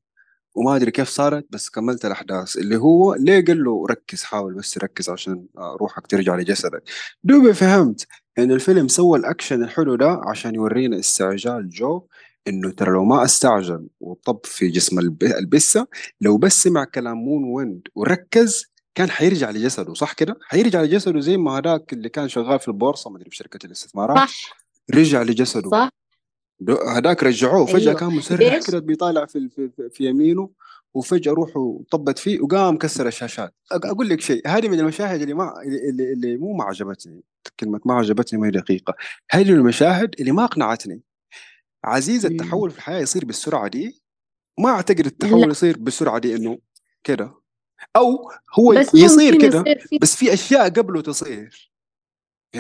وما 0.56 0.76
أدري 0.76 0.92
كيف 0.92 1.10
صارت 1.10 1.46
بس 1.50 1.70
كملت 1.70 2.06
الأحداث 2.06 2.58
اللي 2.58 2.78
هو 2.78 3.16
ليه 3.16 3.46
قال 3.46 3.64
له 3.64 3.86
ركز 3.90 4.24
حاول 4.24 4.54
بس 4.54 4.72
تركز 4.74 5.10
عشان 5.10 5.46
روحك 5.58 6.08
ترجع 6.08 6.36
لجسدك. 6.36 6.84
دوبي 7.24 7.54
فهمت 7.54 8.08
إن 8.40 8.52
الفيلم 8.52 8.88
سوى 8.88 9.20
الأكشن 9.20 9.64
الحلو 9.64 9.96
ده 9.96 10.22
عشان 10.24 10.56
يورينا 10.56 11.00
استعجال 11.00 11.70
جو 11.70 12.08
إنه 12.48 12.72
ترى 12.72 12.92
لو 12.92 13.04
ما 13.06 13.24
استعجل 13.24 13.88
وطب 14.00 14.40
في 14.44 14.68
جسم 14.68 15.00
البسة 15.24 15.88
لو 16.22 16.38
بس 16.38 16.64
سمع 16.64 16.84
كلام 16.84 17.18
مون 17.18 17.44
ويند 17.44 17.88
وركز 17.96 18.77
كان 18.98 19.10
حيرجع 19.10 19.52
لجسده 19.52 19.94
صح 19.94 20.14
كده؟ 20.14 20.40
حيرجع 20.42 20.82
لجسده 20.82 21.20
زي 21.20 21.38
ما 21.38 21.58
هذاك 21.58 21.94
اللي 21.94 22.10
كان 22.10 22.30
شغال 22.30 22.60
في 22.60 22.68
البورصة 22.68 23.10
ما 23.10 23.18
أدري 23.18 23.30
في 23.30 23.36
شركة 23.36 23.66
الاستثمارات. 23.66 24.30
صح. 24.30 24.58
رجع 24.94 25.22
لجسده. 25.22 25.70
صح. 25.70 25.90
هذاك 26.96 27.24
رجعوه. 27.24 27.66
فجأة 27.66 27.80
أيوه. 27.80 27.94
كان 27.94 28.10
مسرح 28.10 28.68
كده 28.68 28.80
بيطالع 28.80 29.26
في, 29.26 29.50
في, 29.50 29.90
في 29.94 30.06
يمينه 30.06 30.50
وفجأة 30.94 31.32
روحه 31.32 31.80
طبت 31.92 32.20
فيه 32.20 32.42
وقام 32.42 32.78
كسر 32.78 33.08
الشاشات. 33.08 33.54
أقول 33.72 34.10
لك 34.10 34.22
شيء 34.22 34.48
هذه 34.48 34.68
من 34.68 34.80
المشاهد 34.80 35.22
اللي 35.22 35.34
ما 35.34 35.54
اللي, 35.62 36.14
اللي 36.14 36.38
مو 36.38 36.54
ما 36.54 36.64
عجبتني. 36.64 37.24
كلمة 37.60 37.80
ما 37.86 37.94
عجبتني 37.94 38.40
ما 38.40 38.48
هي 38.48 38.52
دقيقة. 38.52 38.96
هذه 39.32 39.50
المشاهد 39.50 40.16
اللي 40.20 40.32
ما 40.32 40.44
أقنعتني. 40.44 41.02
عزيز 41.84 42.26
التحول 42.26 42.72
في 42.72 42.78
الحياة 42.78 43.00
يصير 43.00 43.26
بالسرعة 43.26 43.68
دي؟ 43.68 44.02
ما 44.60 44.70
أعتقد 44.70 45.06
التحول 45.06 45.42
لا. 45.42 45.48
يصير 45.48 45.78
بالسرعة 45.78 46.20
دي 46.20 46.36
إنه 46.36 46.58
كده. 47.04 47.47
أو 47.96 48.32
هو 48.60 48.74
بس 48.74 48.94
يصير 48.94 49.42
كده 49.42 49.64
بس 50.02 50.16
في 50.16 50.34
أشياء 50.34 50.70
قبله 50.70 51.02
تصير. 51.02 51.72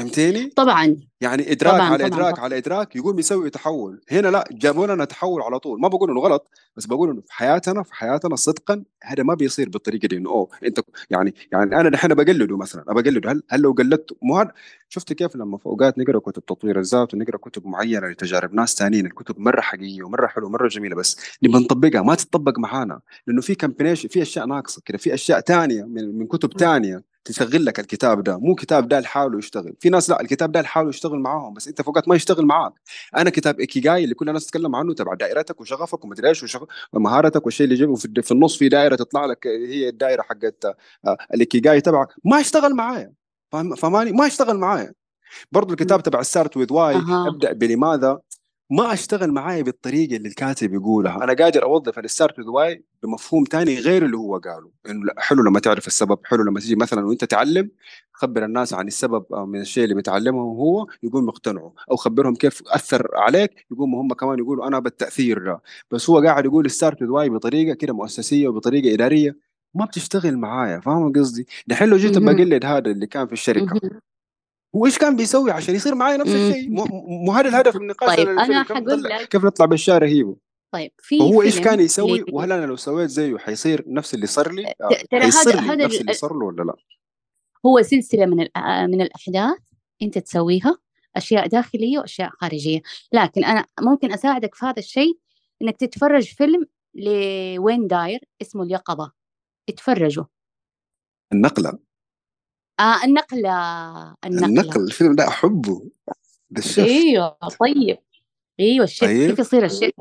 فهمتيني؟ 0.01 0.49
طبعا. 0.55 0.97
يعني 1.21 1.51
إدراك 1.51 1.73
طبعًا 1.73 1.81
على 1.87 1.97
طبعًا 1.97 2.07
إدراك 2.07 2.33
طبعًا. 2.35 2.43
على 2.45 2.57
إدراك 2.57 2.95
يقوم 2.95 3.19
يسوي 3.19 3.49
تحول. 3.49 4.01
هنا 4.11 4.27
لا 4.27 4.47
جابوا 4.51 4.87
لنا 4.87 5.05
تحول 5.05 5.41
على 5.41 5.59
طول. 5.59 5.79
ما 5.81 5.87
بقول 5.87 6.11
إنه 6.11 6.19
غلط 6.21 6.49
بس 6.75 6.85
بقول 6.85 7.09
إنه 7.09 7.21
في 7.21 7.33
حياتنا 7.33 7.83
في 7.83 7.95
حياتنا 7.95 8.35
صدقا 8.35 8.83
هذا 9.03 9.23
ما 9.23 9.33
بيصير 9.33 9.69
بالطريقة 9.69 10.07
دي 10.07 10.17
إنه 10.17 10.29
أوه 10.29 10.49
أنت 10.65 10.79
يعني 11.09 11.33
يعني 11.51 11.79
أنا 11.79 11.89
دحين 11.89 12.13
بقلده 12.13 12.57
مثلا 12.57 12.83
بقلده. 12.83 13.31
هل 13.31 13.43
هل 13.49 13.61
لو 13.61 13.71
قلدته؟ 13.71 14.15
مو 14.21 14.45
شفت 14.89 15.13
كيف 15.13 15.35
لما 15.35 15.57
في 15.57 15.65
اوقات 15.65 15.97
نقرأ 15.97 16.19
كتب 16.19 16.45
تطوير 16.45 16.79
الذات 16.79 17.13
ونقرأ 17.13 17.37
كتب 17.37 17.65
معينة 17.67 18.07
لتجارب 18.07 18.53
ناس 18.53 18.75
ثانيين 18.75 19.05
الكتب 19.05 19.39
مرة 19.39 19.61
حقيقية 19.61 20.03
ومرة 20.03 20.27
حلوة 20.27 20.47
ومرة 20.49 20.67
جميلة 20.67 20.95
بس 20.95 21.17
نبغى 21.43 21.63
نطبقها. 21.63 22.01
ما 22.01 22.15
تتطبق 22.15 22.59
معانا. 22.59 22.99
لأنه 23.27 23.41
في 23.41 23.55
combination 23.55 24.09
في 24.09 24.21
أشياء 24.21 24.45
ناقصة 24.45 24.81
كده 24.85 24.97
في 24.97 25.13
أشياء 25.13 25.39
ثانية 25.39 25.83
من, 25.83 26.17
من 26.19 26.27
كتب 26.27 26.53
ثانية 26.59 27.03
تشغل 27.27 27.65
لك 27.65 27.79
الكتاب 27.79 28.23
ده. 28.23 28.37
مو 28.37 28.55
كتاب 28.55 28.87
ده 28.87 28.99
لحاله 28.99 29.37
يشتغل. 29.37 29.73
في 29.79 29.89
ناس 29.89 30.09
لا 30.09 30.21
الكتاب 30.21 30.51
ده 30.51 30.61
لحاله 30.61 30.89
يشتغل 30.89 31.19
معاهم 31.19 31.53
بس 31.53 31.67
انت 31.67 31.81
فوقات 31.81 32.07
ما 32.07 32.15
يشتغل 32.15 32.45
معاك. 32.45 32.73
أنا 33.17 33.29
كتاب 33.29 33.59
إيكيغاي 33.59 34.03
اللي 34.03 34.15
كل 34.15 34.29
الناس 34.29 34.45
تتكلم 34.45 34.75
عنه 34.75 34.93
تبع 34.93 35.13
دائرتك 35.13 35.61
وشغفك 35.61 36.05
ومدري 36.05 36.29
إيش 36.29 36.57
ومهارتك 36.93 37.45
والشيء 37.45 37.63
اللي 37.63 37.75
جيبه 37.75 37.95
في, 37.95 38.21
في 38.21 38.31
النص 38.31 38.57
في 38.57 38.69
دائره 38.69 38.95
تطلع 38.95 39.25
لك 39.25 39.47
هي 39.47 39.89
الدائره 39.89 40.21
حقت 40.21 40.65
آه، 40.65 41.17
الإيكيغاي 41.33 41.81
تبعك. 41.81 42.07
ما 42.25 42.39
اشتغل 42.39 42.75
معايا. 42.75 43.13
فهماني؟ 43.77 44.11
ما 44.11 44.27
اشتغل 44.27 44.57
معايا. 44.57 44.93
برضو 45.51 45.73
الكتاب 45.73 46.03
تبع 46.03 46.21
Start 46.21 46.57
With 46.57 46.73
Why 46.73 46.95
أبدأ 47.27 47.53
بلماذا؟ 47.53 48.19
ما 48.69 48.93
أشتغل 48.93 49.31
معايا 49.31 49.63
بالطريقة 49.63 50.15
اللي 50.15 50.29
الكاتب 50.29 50.73
يقولها. 50.73 51.23
أنا 51.23 51.33
قادر 51.33 51.63
أوظف 51.63 51.99
ال 51.99 52.06
Start 52.06 52.39
With 52.39 52.47
Why 52.47 52.83
بمفهوم 53.03 53.43
تاني 53.43 53.79
غير 53.79 54.05
اللي 54.05 54.17
هو 54.17 54.37
قاله. 54.37 54.71
إنه 54.89 55.11
حلو 55.17 55.43
لما 55.43 55.59
تعرف 55.59 55.87
السبب 55.87 56.19
حلو 56.25 56.43
لما 56.43 56.59
تيجي 56.59 56.75
مثلا 56.75 57.05
وأنت 57.05 57.25
تعلم 57.25 57.71
خبر 58.13 58.45
الناس 58.45 58.73
عن 58.73 58.87
السبب 58.87 59.25
من 59.31 59.59
الشيء 59.61 59.83
اللي 59.83 59.95
بتعلمه 59.95 60.41
هو 60.41 60.87
يقوم 61.03 61.27
يقتنعوا. 61.27 61.71
أو 61.91 61.95
خبرهم 61.95 62.35
كيف 62.35 62.61
أثر 62.67 63.07
عليك 63.15 63.65
يقوموا 63.71 64.01
هم 64.01 64.13
كمان 64.13 64.39
يقولوا 64.39 64.67
أنا 64.67 64.79
بالتأثير 64.79 65.45
ده. 65.45 65.61
بس 65.91 66.09
هو 66.09 66.19
قاعد 66.19 66.45
يقول 66.45 66.71
Start 66.71 67.01
With 67.01 67.09
Why 67.09 67.29
بطريقة 67.29 67.73
كده 67.75 67.93
مؤسسية 67.93 68.47
وبطريقة 68.47 68.93
إدارية. 68.93 69.37
ما 69.73 69.85
بتشتغل 69.85 70.37
معايا 70.37 70.79
فاهم 70.79 71.13
قصدي؟ 71.13 71.47
دحين 71.67 71.89
لو 71.89 71.97
جيت 71.97 72.17
بقلد 72.17 72.65
هذا 72.65 72.91
اللي 72.91 73.07
كان 73.07 73.27
في 73.27 73.33
الشركة 73.33 73.79
وإيش 74.73 74.97
كان 74.97 75.15
بيسوي 75.15 75.51
عشان 75.51 75.75
يصير 75.75 75.95
معايا 75.95 76.17
نفس 76.17 76.29
الشيء؟ 76.29 76.69
مو 76.69 77.31
هذا 77.31 77.49
الهدف 77.49 77.75
من 77.75 77.81
النقاش 77.81 78.17
طيب 78.17 78.29
أنا 78.29 78.63
حقول 78.63 79.03
لك 79.03 79.27
كيف 79.27 79.45
نطلع 79.45 79.65
بالشيء 79.65 79.93
رهيبه 79.93 80.35
طيب 80.71 80.91
في 80.97 81.21
هو 81.21 81.41
إيش 81.41 81.59
كان 81.59 81.79
يسوي؟ 81.79 82.25
وهل 82.31 82.51
أنا 82.51 82.65
لو 82.65 82.75
سويت 82.75 83.09
زيه 83.09 83.37
حيصير 83.37 83.83
نفس 83.87 84.13
اللي 84.13 84.27
صار 84.27 84.51
لي؟ 84.51 84.73
ترى 85.11 85.23
هذا 85.23 85.59
هذا 85.59 85.75
نفس 85.75 86.01
اللي 86.01 86.13
صار 86.13 86.33
له 86.33 86.45
ولا 86.45 86.63
لا؟ 86.63 86.75
هو 87.65 87.81
سلسلة 87.81 88.25
من 88.25 88.37
من 88.91 89.01
الأحداث 89.01 89.57
أنت 90.01 90.17
تسويها 90.17 90.77
أشياء 91.15 91.47
داخلية 91.47 91.99
وأشياء 91.99 92.29
خارجية. 92.29 92.81
لكن 93.13 93.45
أنا 93.45 93.65
ممكن 93.81 94.11
أساعدك 94.11 94.55
في 94.55 94.65
هذا 94.65 94.79
الشيء 94.79 95.19
إنك 95.61 95.77
تتفرج 95.77 96.23
فيلم 96.23 96.65
لوين 96.95 97.87
داير 97.87 98.19
اسمه 98.41 98.63
اليقظة. 98.63 99.11
اتفرجوا. 99.69 100.23
النقلة. 101.33 101.79
آه 102.79 103.03
النقلة 103.03 103.51
النقلة 104.25 104.45
النقل. 104.45 104.83
الفيلم 104.83 105.15
ده 105.15 105.27
أحبه. 105.27 105.89
ده 106.49 106.59
الشيف 106.59 106.85
أيوه 106.87 107.37
طيب. 107.59 107.97
أيوه 108.59 108.83
الشيف. 108.83 109.09
طيب. 109.09 109.29
كيف 109.29 109.39
يصير 109.39 109.65
الشيف؟ 109.65 109.91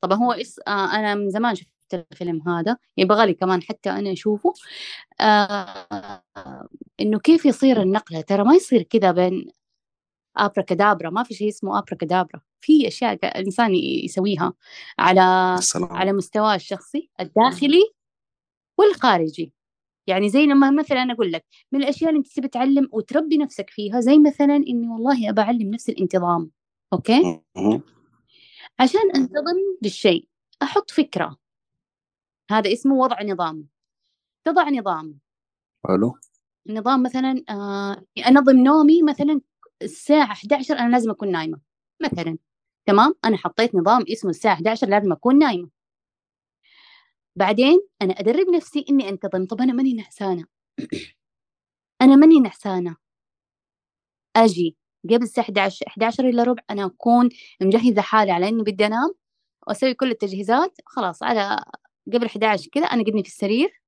طبعا 0.00 0.18
هو 0.18 0.32
إس... 0.32 0.60
آه 0.68 0.84
أنا 0.94 1.14
من 1.14 1.30
زمان 1.30 1.54
شفت 1.54 1.68
الفيلم 1.94 2.48
هذا. 2.48 2.76
يبغى 2.96 3.26
لي 3.26 3.34
كمان 3.34 3.62
حتى 3.62 3.90
أنا 3.90 4.12
أشوفه. 4.12 4.52
آه 5.20 6.22
إنه 7.00 7.18
كيف 7.18 7.46
يصير 7.46 7.82
النقله 7.82 8.20
ترى 8.20 8.44
ما 8.44 8.54
يصير 8.54 8.82
كذا 8.82 9.10
بين 9.10 9.46
ابرا 10.36 10.62
كدابرا 10.62 11.10
ما 11.10 11.22
في 11.22 11.34
شيء 11.34 11.48
اسمه 11.48 11.78
ابرا 11.78 11.96
كدابرا 11.96 12.40
في 12.60 12.88
أشياء 12.88 13.12
الإنسان 13.12 13.74
يسويها 13.74 14.52
على 14.98 15.54
السلام. 15.58 15.92
على 15.92 16.12
مستواه 16.12 16.54
الشخصي 16.54 17.10
الداخلي 17.20 17.92
والخارجي. 18.78 19.52
يعني 20.06 20.28
زي 20.28 20.46
لما 20.46 20.70
مثلا 20.70 21.02
أنا 21.02 21.12
أقول 21.12 21.32
لك 21.32 21.44
من 21.72 21.82
الأشياء 21.82 22.10
اللي 22.10 22.18
أنت 22.18 22.36
تبي 22.36 22.48
تعلم 22.48 22.88
وتربي 22.92 23.38
نفسك 23.38 23.70
فيها 23.70 24.00
زي 24.00 24.18
مثلا 24.18 24.56
إني 24.56 24.88
والله 24.88 25.30
أبى 25.30 25.40
أعلم 25.40 25.70
نفسي 25.70 25.92
الانتظام 25.92 26.50
أوكي؟ 26.92 27.40
عشان 28.80 29.00
أنتظم 29.16 29.56
بالشيء. 29.82 30.28
أحط 30.62 30.90
فكرة. 30.90 31.36
هذا 32.50 32.72
اسمه 32.72 32.94
وضع 32.94 33.22
نظام. 33.22 33.68
تضع 34.44 34.68
نظام. 34.70 35.18
حلو. 35.88 36.14
نظام 36.66 37.02
مثلا 37.02 37.44
آه 37.50 38.04
أنظم 38.28 38.56
نومي 38.56 39.02
مثلا 39.02 39.40
الساعة 39.82 40.32
11 40.32 40.78
أنا 40.78 40.90
لازم 40.92 41.10
أكون 41.10 41.32
نايمة 41.32 41.60
مثلا. 42.02 42.38
تمام؟ 42.86 43.14
أنا 43.24 43.36
حطيت 43.36 43.74
نظام 43.74 44.04
اسمه 44.12 44.30
الساعة 44.30 44.54
11 44.54 44.88
لازم 44.88 45.12
أكون 45.12 45.38
نايمة. 45.38 45.68
بعدين 47.36 47.80
أنا 48.02 48.12
أدرب 48.12 48.48
نفسي 48.48 48.84
إني 48.90 49.08
أنتظم. 49.08 49.46
طب 49.46 49.60
أنا 49.60 49.72
ماني 49.72 49.92
نعسانة 49.94 50.44
أنا 52.02 52.16
ماني 52.16 52.40
نعسانة 52.40 52.96
أجي 54.36 54.76
قبل 55.04 55.22
الساعة 55.22 55.44
11 55.44 55.86
11 55.88 56.28
إلا 56.28 56.42
ربع 56.42 56.62
أنا 56.70 56.84
أكون 56.86 57.28
مجهزة 57.62 58.02
حالي 58.02 58.30
على 58.32 58.48
إني 58.48 58.62
بدي 58.62 58.86
أنام. 58.86 59.14
وأسوي 59.66 59.94
كل 59.94 60.10
التجهيزات. 60.10 60.78
خلاص 60.86 61.22
على 61.22 61.64
قبل 62.14 62.28
11 62.28 62.68
كذا 62.72 62.84
أنا 62.86 63.02
قدني 63.02 63.22
في 63.22 63.28
السرير. 63.28 63.82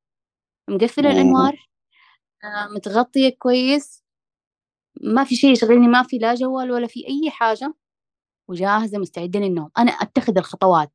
مقفلة 0.69 1.11
الأنوار. 1.11 1.69
آه، 2.45 2.69
متغطية 2.75 3.29
كويس. 3.39 4.05
ما 5.03 5.25
في 5.25 5.37
شيء 5.37 5.53
يشغلني 5.53 5.89
ما 5.89 6.03
في 6.03 6.19
لا 6.19 6.35
جوال 6.35 6.73
ولا 6.73 6.87
في 6.87 7.09
أي 7.09 7.31
حاجة. 7.31 7.75
وجاهزة 8.49 8.99
مستعدة 8.99 9.41
للنوم. 9.41 9.71
أنا 9.79 9.93
أتخذ 9.93 10.39
الخطوات. 10.39 10.93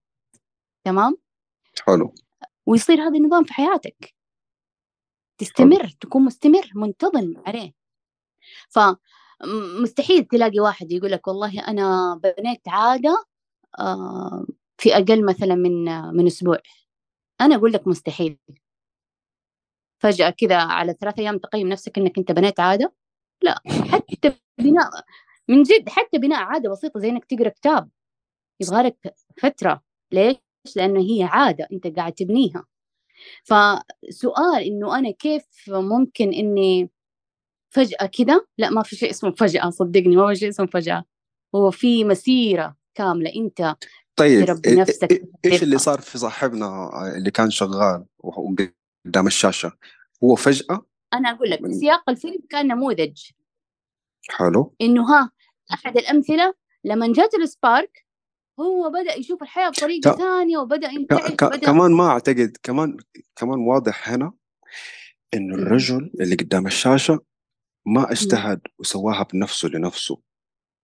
تمام؟ 0.85 1.17
حلو. 1.87 2.13
ويصير 2.72 3.01
هذا 3.01 3.17
النظام 3.17 3.43
في 3.43 3.53
حياتك. 3.53 4.13
تستمر 5.38 5.88
تكون 6.01 6.26
مستمر 6.26 6.72
منتظم 6.76 7.34
عليه. 7.47 7.74
فمستحيل 8.69 10.26
تلاقي 10.26 10.59
واحد 10.59 10.91
يقول 10.91 11.11
لك 11.11 11.28
والله 11.28 11.67
أنا 11.67 12.15
بنيت 12.24 12.61
عادة 12.67 13.26
آه، 13.80 14.45
في 14.78 14.95
أقل 14.97 15.26
مثلا 15.26 15.55
من 15.55 15.86
من 16.15 16.28
أسبوع. 16.28 16.59
أنا 17.41 17.55
أقول 17.55 17.74
لك 17.74 17.88
مستحيل. 17.88 18.38
فجأة 20.01 20.30
كذا 20.30 20.57
على 20.57 20.93
ثلاث 20.93 21.19
أيام 21.19 21.38
تقيم 21.38 21.67
نفسك 21.69 21.97
إنك 21.97 22.17
أنت 22.17 22.32
بنيت 22.32 22.59
عادة؟ 22.59 22.93
لا. 23.43 23.61
حتى 23.91 24.34
بناء 24.59 24.89
من 25.47 25.63
جد 25.63 25.89
حتى 25.89 26.17
بناء 26.17 26.39
عادة 26.43 26.69
بسيطة 26.72 26.99
زي 26.99 27.09
إنك 27.09 27.26
تقرأ 27.26 27.49
كتاب. 27.49 27.89
يبغى 28.61 28.84
لك 28.84 29.15
فترة. 29.41 29.82
ليش؟ 30.11 30.38
لأنه 30.76 30.99
هي 30.99 31.24
عادة 31.24 31.68
أنت 31.72 31.88
قاعد 31.88 32.14
تبنيها. 32.14 32.66
فسؤال 33.43 34.64
إنه 34.64 34.97
أنا 34.97 35.12
كيف 35.12 35.43
ممكن 35.68 36.34
إني 36.34 36.89
فجأة 37.70 38.05
كذا 38.05 38.41
لا 38.57 38.70
ما 38.70 38.84
في 38.84 38.95
شيء 38.95 39.09
اسمه 39.09 39.32
فجأة 39.32 39.70
صدقني 39.70 40.16
ما 40.16 40.28
في 40.28 40.36
شيء 40.36 40.49
اسمه 40.49 40.66
فجأة. 40.66 41.03
هو 41.55 41.72
في 41.72 42.03
مسيرة 42.03 42.76
كاملة 42.95 43.32
أنت 43.36 43.76
طيب 44.16 44.49
نفسك 44.68 45.30
إيش 45.45 45.64
اللي 45.64 45.78
صار 45.78 46.01
في 46.01 46.18
صاحبنا 46.18 46.89
اللي 47.18 47.32
كان 47.32 47.49
شغال 47.49 48.05
قدام 49.05 49.28
الشاشة؟ 49.28 49.72
هو 50.24 50.36
فجأة 50.36 50.86
أنا 51.14 51.32
أقول 51.32 51.49
لك 51.49 51.62
من... 51.62 51.74
سياق 51.74 52.09
الفيلم 52.09 52.39
كان 52.49 52.68
نموذج. 52.68 53.22
حلو. 54.30 54.76
إنه 54.82 55.14
ها 55.14 55.32
أحد 55.74 55.97
الأمثلة 55.97 56.53
لما 56.84 57.14
جات 57.14 57.34
السبارك 57.34 58.05
هو 58.62 58.89
بدأ 58.89 59.16
يشوف 59.16 59.41
الحياة 59.43 59.70
بطريقة 59.70 60.12
ك... 60.12 60.18
ثانية 60.18 60.57
وبدأ 60.57 60.91
ينتعش 60.91 61.32
ك... 61.32 61.43
بدأ... 61.43 61.57
كمان 61.57 61.91
ما 61.91 62.07
أعتقد 62.07 62.57
كمان 62.64 62.97
كمان 63.36 63.59
واضح 63.59 64.09
هنا 64.09 64.34
إنه 65.34 65.55
الرجل 65.55 66.12
اللي 66.22 66.36
قدام 66.36 66.68
الشاشة 66.68 67.20
ما 67.86 68.12
اجتهد 68.12 68.62
وسواها 68.80 69.28
بنفسه 69.34 69.68
لنفسه 69.68 70.18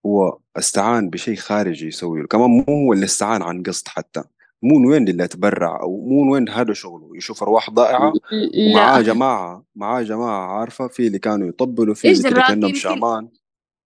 هو 0.05 0.39
استعان 0.57 1.09
بشيء 1.09 1.35
خارجي 1.35 1.87
يسويه 1.87 2.23
كمان 2.23 2.49
مو 2.49 2.63
هو 2.69 2.93
اللي 2.93 3.05
استعان 3.05 3.41
عن 3.41 3.63
قصد 3.63 3.87
حتى 3.87 4.23
مو 4.63 4.79
من 4.79 4.85
وين 4.85 5.07
اللي 5.07 5.23
اتبرع 5.23 5.81
أو 5.81 6.05
مو 6.05 6.23
من 6.23 6.29
وين 6.29 6.49
هذا 6.49 6.73
شغله 6.73 7.17
يشوف 7.17 7.43
أرواح 7.43 7.69
ضائعة 7.69 8.13
ومعاه 8.57 9.01
جماعة 9.01 9.63
معاه 9.75 10.01
جماعة 10.01 10.59
عارفة 10.59 10.87
في 10.87 11.07
اللي 11.07 11.19
كانوا 11.19 11.47
يطبلوا 11.47 11.93
في 11.95 12.11
اللي 12.11 12.41
كانهم 12.41 12.73
شامان. 12.73 13.29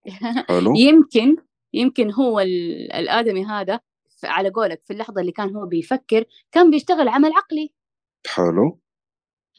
حلو؟ 0.49 0.75
يمكن 0.75 1.35
يمكن 1.73 2.11
هو 2.11 2.39
الآدمي 2.39 3.45
هذا 3.45 3.79
على 4.23 4.49
قولك 4.49 4.81
في 4.83 4.93
اللحظة 4.93 5.21
اللي 5.21 5.31
كان 5.31 5.55
هو 5.55 5.65
بيفكر 5.65 6.25
كان 6.51 6.71
بيشتغل 6.71 7.07
عمل 7.07 7.31
عقلي. 7.33 7.73
حلو. 8.27 8.79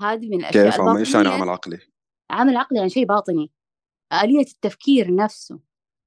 هذه 0.00 0.28
من 0.28 0.40
الأشياء 0.40 0.70
كيف 0.70 0.80
إيش 0.80 1.14
يعني 1.14 1.28
عمل 1.28 1.48
عقلي؟ 1.48 1.78
عمل 2.30 2.56
عقلي 2.56 2.78
يعني 2.78 2.90
شيء 2.90 3.06
باطني. 3.06 3.50
آلية 4.22 4.40
التفكير 4.40 5.14
نفسه. 5.14 5.60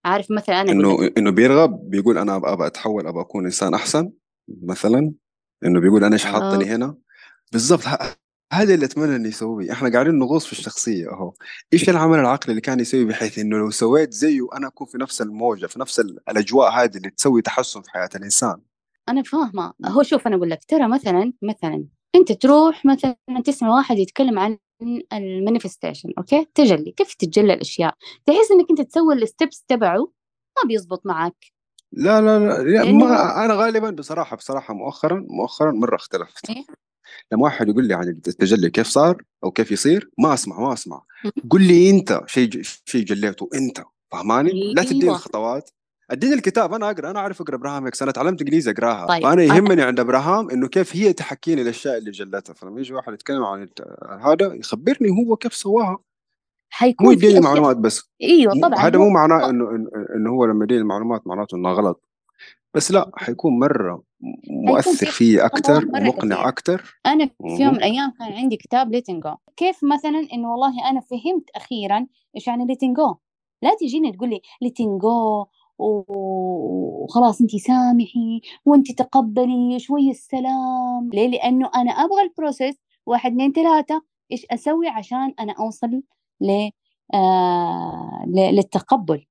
عارف 0.05 0.31
مثلا 0.31 0.61
أنا 0.61 0.71
إنه 0.71 1.11
إنه 1.17 1.31
بيرغب 1.31 1.89
بيقول 1.89 2.17
أنا 2.17 2.35
أبغى 2.35 2.67
أتحول 2.67 3.07
أبغى 3.07 3.21
أكون 3.21 3.45
إنسان 3.45 3.73
أحسن 3.73 4.11
مثلا. 4.63 5.13
إنه 5.65 5.79
بيقول 5.79 6.03
أنا 6.03 6.13
إيش 6.13 6.25
حاطني 6.25 6.71
آه. 6.71 6.75
هنا؟ 6.75 6.97
بالضبط 7.51 7.83
هذا 8.53 8.73
اللي 8.73 8.85
أتمنى 8.85 9.15
إنه 9.15 9.27
يسويه. 9.27 9.71
إحنا 9.71 9.91
قاعدين 9.91 10.19
نغوص 10.19 10.45
في 10.45 10.51
الشخصية 10.51 11.11
أهو. 11.11 11.33
إيش 11.73 11.89
العمل 11.89 12.19
العقلي 12.19 12.49
اللي 12.49 12.61
كان 12.61 12.79
يسويه 12.79 13.05
بحيث 13.05 13.39
إنه 13.39 13.57
لو 13.57 13.69
سويت 13.69 14.13
زيه 14.13 14.47
أنا 14.53 14.67
أكون 14.67 14.87
في 14.87 14.97
نفس 14.97 15.21
الموجة 15.21 15.65
في 15.65 15.79
نفس 15.79 15.99
الأجواء 15.99 16.71
هذه 16.71 16.97
اللي 16.97 17.09
تسوي 17.09 17.41
تحسن 17.41 17.81
في 17.81 17.89
حياة 17.89 18.09
الإنسان؟ 18.15 18.61
أنا 19.09 19.23
فاهمة. 19.23 19.73
هو 19.85 20.03
شوف 20.03 20.27
أنا 20.27 20.35
أقول 20.35 20.49
لك 20.49 20.59
ترى 20.67 20.87
مثلا 20.87 21.33
مثلا 21.41 21.85
أنت 22.15 22.31
تروح 22.31 22.85
مثلا 22.85 23.15
تسمع 23.45 23.69
واحد 23.69 23.97
يتكلم 23.97 24.39
عن 24.39 24.57
ال 25.13 25.20
manifestation 25.20 26.09
okay؟ 26.17 26.47
تجلي. 26.55 26.91
كيف 26.91 27.13
تتجلى 27.13 27.53
الأشياء؟ 27.53 27.95
تحس 28.25 28.51
إنك 28.51 28.65
أنت 28.69 28.81
تسوي 28.81 29.13
ال 29.13 29.21
steps 29.21 29.63
تبعه 29.67 30.11
ما 30.57 30.67
بيزبط 30.67 31.05
معك. 31.05 31.35
لا 31.91 32.21
لا 32.21 32.39
لا, 32.39 32.63
لا 32.63 32.91
ما 32.91 33.45
أنا 33.45 33.53
غالبا 33.53 33.89
بصراحة 33.89 34.35
بصراحة 34.35 34.73
مؤخرا 34.73 35.25
مؤخرا 35.29 35.71
مرة 35.71 35.95
اختلفت. 35.95 36.49
إيه؟ 36.49 36.65
لما 37.31 37.43
واحد 37.43 37.69
يقول 37.69 37.87
لي 37.87 37.93
عن 37.93 38.07
التجلي 38.07 38.69
كيف 38.69 38.87
صار 38.87 39.23
أو 39.43 39.51
كيف 39.51 39.71
يصير 39.71 40.09
ما 40.17 40.33
أسمع 40.33 40.59
ما 40.59 40.73
أسمع. 40.73 41.01
قل 41.49 41.61
لي 41.61 41.89
أنت 41.89 42.21
شيء 42.25 42.61
شيء 42.85 43.05
جليته 43.05 43.49
أنت 43.55 43.83
فهماني؟ 44.11 44.73
لا 44.73 44.83
تديني 44.83 45.03
أيوة. 45.03 45.15
الخطوات. 45.15 45.69
أديني 46.11 46.33
الكتاب 46.33 46.73
أنا 46.73 46.89
أقرأ 46.89 47.11
أنا 47.11 47.19
أعرف 47.19 47.41
أقرأ 47.41 47.55
ابراهام 47.55 47.85
هيكس 47.85 48.01
أنا 48.01 48.11
تعلمت 48.11 48.41
إنجليزي 48.41 48.71
أقراها. 48.71 49.05
طيب. 49.05 49.23
فأنا 49.23 49.43
يهمني 49.43 49.81
عند 49.81 49.99
إبراهام 49.99 50.49
إنه 50.49 50.67
كيف 50.67 50.95
هي 50.95 51.13
تحكيني 51.13 51.61
الأشياء 51.61 51.97
اللي 51.97 52.11
جلتها 52.11 52.53
فلما 52.53 52.79
يجي 52.79 52.93
واحد 52.93 53.13
يتكلم 53.13 53.43
عن 53.43 53.67
هذا 54.21 54.53
يخبرني 54.53 55.09
هو 55.09 55.35
كيف 55.35 55.53
سواها. 55.53 55.97
حيكون 56.69 57.07
مو 57.07 57.11
يديني 57.11 57.37
المعلومات 57.37 57.77
بس. 57.77 58.09
إيوه 58.21 58.53
طبعا. 58.61 58.79
هذا 58.79 58.97
مو 58.97 59.09
معناه 59.09 59.49
إنه 59.49 59.87
إنه 60.15 60.29
هو 60.29 60.45
لما 60.45 60.63
يديني 60.63 60.81
المعلومات 60.81 61.27
معناته 61.27 61.55
إنه 61.55 61.71
غلط. 61.71 62.09
بس 62.73 62.91
لا 62.91 63.11
حيكون 63.15 63.59
مرة 63.59 64.03
مؤثر 64.49 65.05
فيه 65.05 65.45
أكثر 65.45 65.85
ومقنع 65.85 66.47
أكثر. 66.47 66.99
أنا 67.05 67.25
في 67.25 67.63
يوم 67.63 67.73
من 67.73 67.77
الأيام 67.77 68.11
كان 68.19 68.33
عندي 68.33 68.57
كتاب 68.57 68.91
ليتنجو 68.91 69.35
كيف 69.57 69.79
مثلا 69.83 70.27
إنه 70.33 70.51
والله 70.51 70.89
أنا 70.89 70.99
فهمت 70.99 71.49
أخيرا 71.55 72.07
إيش 72.35 72.47
يعني 72.47 72.65
letting 72.65 73.04
go 73.04 73.15
لا 73.61 73.75
تجيني 73.79 74.11
تقول 74.11 74.29
لي 74.29 74.41
letting 74.61 75.26
go 75.26 75.45
وخلاص 75.77 77.41
انت 77.41 77.55
سامحي 77.55 78.41
وانت 78.65 78.91
تقبلي 78.91 79.79
شوي 79.79 80.09
السلام. 80.09 81.09
ليه؟ 81.13 81.27
لأنه 81.27 81.69
أنا 81.75 81.91
أبغى 81.91 82.21
ال 82.21 82.28
process 82.28 82.75
واحد 83.05 83.31
اثنين 83.31 83.51
ثلاثة 83.51 84.01
إيش 84.31 84.45
أسوي 84.51 84.87
عشان 84.87 85.33
أنا 85.39 85.53
أوصل 85.59 86.01
ل 86.41 86.69
آه 87.13 88.25
للتقبل. 88.27 89.25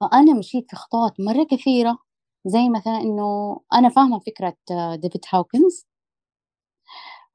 فأنا 0.00 0.34
مشيت 0.34 0.70
في 0.70 0.76
خطوات 0.76 1.20
مرة 1.20 1.44
كثيرة 1.44 1.98
زي 2.44 2.68
مثلا 2.68 3.00
إنه 3.00 3.60
أنا 3.72 3.88
فاهمة 3.88 4.18
فكرة 4.18 4.56
ديفيد 4.94 5.24
هاوكنز 5.32 5.86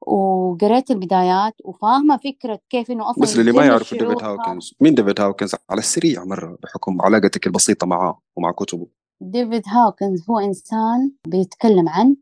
وقريت 0.00 0.90
البدايات 0.90 1.54
وفاهمة 1.64 2.16
فكرة 2.16 2.60
كيف 2.70 2.90
إنه 2.90 3.10
أصلا 3.10 3.22
بس 3.22 3.38
اللي 3.38 3.52
ما 3.52 3.64
يعرف 3.66 3.94
ديفيد 3.94 4.22
هاوكنز 4.22 4.74
مين 4.80 4.94
ديفيد 4.94 5.20
هاوكنز؟ 5.20 5.54
على 5.70 5.78
السريع 5.78 6.24
مرة 6.24 6.58
بحكم 6.62 7.02
علاقتك 7.02 7.46
البسيطة 7.46 7.86
معاه 7.86 8.20
ومع 8.36 8.52
كتبه. 8.52 8.86
ديفيد 9.20 9.62
هاوكنز 9.66 10.24
هو 10.30 10.38
إنسان 10.38 11.12
بيتكلم 11.26 11.88
عن 11.88 12.16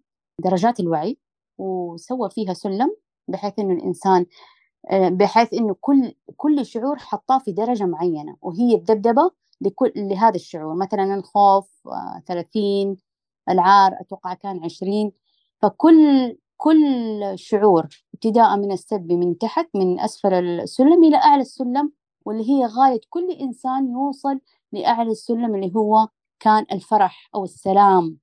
درجات 0.44 0.80
الوعي 0.80 1.18
وسوى 1.58 2.30
فيها 2.30 2.54
سلم 2.54 2.96
بحيث 3.28 3.52
إنه 3.58 3.74
الإنسان 3.74 4.26
آه، 4.90 5.08
بحيث 5.08 5.54
إنه 5.54 5.76
كل 5.80 6.14
كل 6.36 6.66
شعور 6.66 6.98
حطاه 6.98 7.38
في 7.38 7.52
درجة 7.52 7.84
معينة 7.84 8.36
وهي 8.42 8.74
الدبدبة 8.74 9.30
لكل 9.60 9.92
لهذا 9.96 10.34
الشعور. 10.34 10.74
مثلا 10.74 11.14
الخوف 11.14 11.70
30 12.26 12.96
آه، 13.48 13.52
العار 13.52 13.92
أتوقع 14.00 14.34
كان 14.34 14.64
20 14.64 15.12
فكل 15.62 16.36
كل 16.56 17.20
شعور 17.34 17.88
ابتداء 18.14 18.56
من 18.56 18.72
السب 18.72 19.12
من 19.12 19.38
تحت 19.38 19.68
من 19.74 20.00
أسفل 20.00 20.34
السلم 20.34 21.04
إلى 21.04 21.16
أعلى 21.16 21.42
السلم 21.42 21.92
واللي 22.24 22.50
هي 22.50 22.66
غاية 22.66 23.00
كل 23.10 23.30
إنسان 23.40 23.90
يوصل 23.92 24.40
لأعلى 24.72 25.10
السلم 25.10 25.54
اللي 25.54 25.72
هو 25.76 26.08
كان 26.40 26.66
الفرح 26.72 27.30
أو 27.34 27.44
السلام 27.44 28.18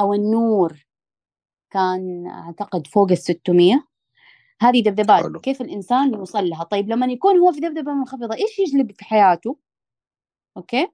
أو 0.00 0.14
النور. 0.14 0.86
كان 1.70 2.26
أعتقد 2.26 2.86
فوق 2.86 3.10
الستمية. 3.10 3.86
هذه 4.60 4.82
دبدبات. 4.82 5.22
حلو. 5.22 5.40
كيف 5.40 5.60
الإنسان 5.60 6.14
يوصل 6.14 6.48
لها؟ 6.48 6.64
طيب 6.64 6.88
لما 6.88 7.06
يكون 7.06 7.38
هو 7.38 7.52
في 7.52 7.60
دبدبة 7.60 7.92
منخفضة 7.92 8.34
إيش 8.34 8.58
يجلب 8.58 8.92
في 8.92 9.04
حياته؟ 9.04 9.56
أوكي؟ 10.56 10.88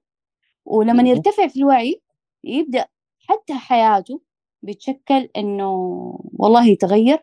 ولما 0.65 1.09
يرتفع 1.09 1.47
في 1.47 1.59
الوعي 1.59 2.01
يبدأ 2.43 2.85
حتى 3.29 3.53
حياته 3.53 4.21
بتشكل 4.61 5.29
إنه 5.37 5.71
والله 6.33 6.67
يتغير 6.67 7.19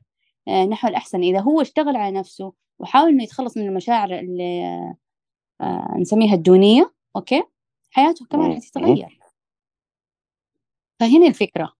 آه، 0.48 0.64
نحو 0.64 0.88
الأحسن. 0.88 1.22
إذا 1.22 1.40
هو 1.40 1.60
اشتغل 1.60 1.96
على 1.96 2.18
نفسه 2.18 2.52
وحاول 2.78 3.08
إنه 3.08 3.22
يتخلص 3.22 3.56
من 3.56 3.66
المشاعر 3.68 4.18
اللي 4.18 4.64
آه، 5.60 5.94
نسميها 5.98 6.34
الدونية 6.34 6.92
okay؟ 7.16 7.42
حياته 7.90 8.26
كمان 8.26 8.54
حتتغير. 8.56 9.18
فهنا 11.00 11.26
الفكرة. 11.26 11.72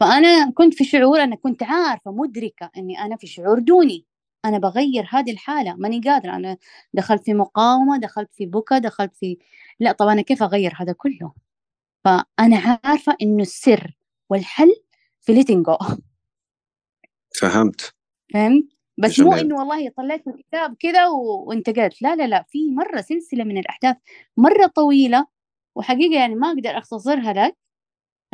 فأنا 0.00 0.50
كنت 0.50 0.74
في 0.74 0.84
شعور 0.84 1.22
أنا 1.22 1.36
كنت 1.36 1.62
عارفة 1.62 2.10
مدركة 2.12 2.70
إني 2.76 3.00
أنا 3.00 3.16
في 3.16 3.26
شعور 3.26 3.58
دوني. 3.58 4.06
أنا 4.44 4.58
بغير 4.58 5.06
هذه 5.10 5.30
الحالة 5.32 5.74
ماني 5.74 6.00
قادرة 6.00 6.36
أنا 6.36 6.56
دخلت 6.94 7.24
في 7.24 7.34
مقاومة 7.34 7.98
دخلت 7.98 8.34
في 8.34 8.46
بكا 8.46 8.78
دخلت 8.78 9.16
في 9.16 9.38
لا 9.80 9.92
طب 9.92 10.08
أنا 10.08 10.22
كيف 10.22 10.42
أغير 10.42 10.72
هذا 10.76 10.92
كله؟ 10.92 11.32
فأنا 12.04 12.78
عارفة 12.84 13.16
إنه 13.22 13.42
السر 13.42 13.96
والحل 14.30 14.74
في 15.20 15.32
ليتنج 15.32 15.66
جو 15.66 15.76
فهمت. 17.40 17.94
فهمت؟ 18.34 18.64
بس 18.98 19.10
جميل. 19.10 19.30
مو 19.30 19.36
إنه 19.36 19.56
والله 19.58 19.88
طلعت 19.88 20.28
الكتاب 20.28 20.76
كذا 20.80 21.06
وانتقلت 21.08 22.02
لا 22.02 22.16
لا 22.16 22.26
لا 22.26 22.42
في 22.48 22.70
مرة 22.70 23.00
سلسلة 23.00 23.44
من 23.44 23.58
الأحداث 23.58 23.96
مرة 24.36 24.66
طويلة 24.66 25.26
وحقيقة 25.74 26.20
يعني 26.20 26.34
ما 26.34 26.48
أقدر 26.48 26.78
أختصرها 26.78 27.32
لك 27.32 27.56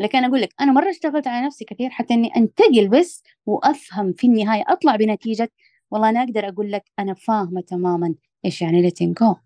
لكن 0.00 0.24
أقول 0.24 0.40
لك 0.40 0.54
أنا 0.60 0.72
مرة 0.72 0.90
اشتغلت 0.90 1.26
على 1.26 1.46
نفسي 1.46 1.64
كثير 1.64 1.90
حتى 1.90 2.14
إني 2.14 2.36
أنتقل 2.36 2.88
بس 2.88 3.22
وأفهم 3.46 4.12
في 4.12 4.26
النهاية 4.26 4.64
أطلع 4.68 4.96
بنتيجة 4.96 5.50
والله 5.90 6.10
أنا 6.10 6.22
أقدر 6.22 6.48
أقول 6.48 6.72
لك 6.72 6.84
أنا 6.98 7.14
فاهمة 7.14 7.60
تماما 7.60 8.14
إيش 8.44 8.62
يعني 8.62 8.90
letting 8.90 9.12
go. 9.24 9.36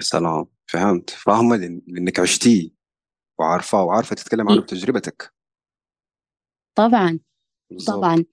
سلام 0.00 0.46
فهمت. 0.66 1.10
فاهمة 1.10 1.56
لأن- 1.56 1.82
لأنك 1.86 2.20
عشتيه 2.20 2.70
وعارفاه 3.38 3.82
وعارفة 3.84 4.16
تتكلم 4.16 4.48
عنه 4.48 4.58
إيه، 4.58 4.62
بتجربتك. 4.64 5.34
طبعا 6.74 7.18
طبعا. 7.86 8.24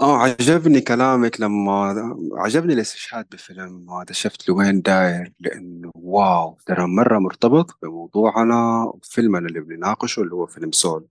آه 0.00 0.16
عجبني 0.18 0.80
كلامك 0.80 1.40
لما 1.40 1.94
عجبني 2.32 2.72
الاستشهاد 2.74 3.26
بفيلم 3.32 3.90
هذا. 3.90 4.12
شفت 4.12 4.48
لوين 4.48 4.82
داير؟ 4.82 5.32
لأنه 5.40 5.90
واو 5.94 6.58
ترى 6.66 6.86
مرة 6.86 7.18
مرتبط 7.18 7.78
بموضوعنا 7.82 8.84
وفيلمنا 8.84 9.46
اللي 9.48 9.60
بنناقشه 9.60 10.22
اللي 10.22 10.34
هو 10.34 10.46
فيلم 10.46 10.72
سول. 10.72 11.08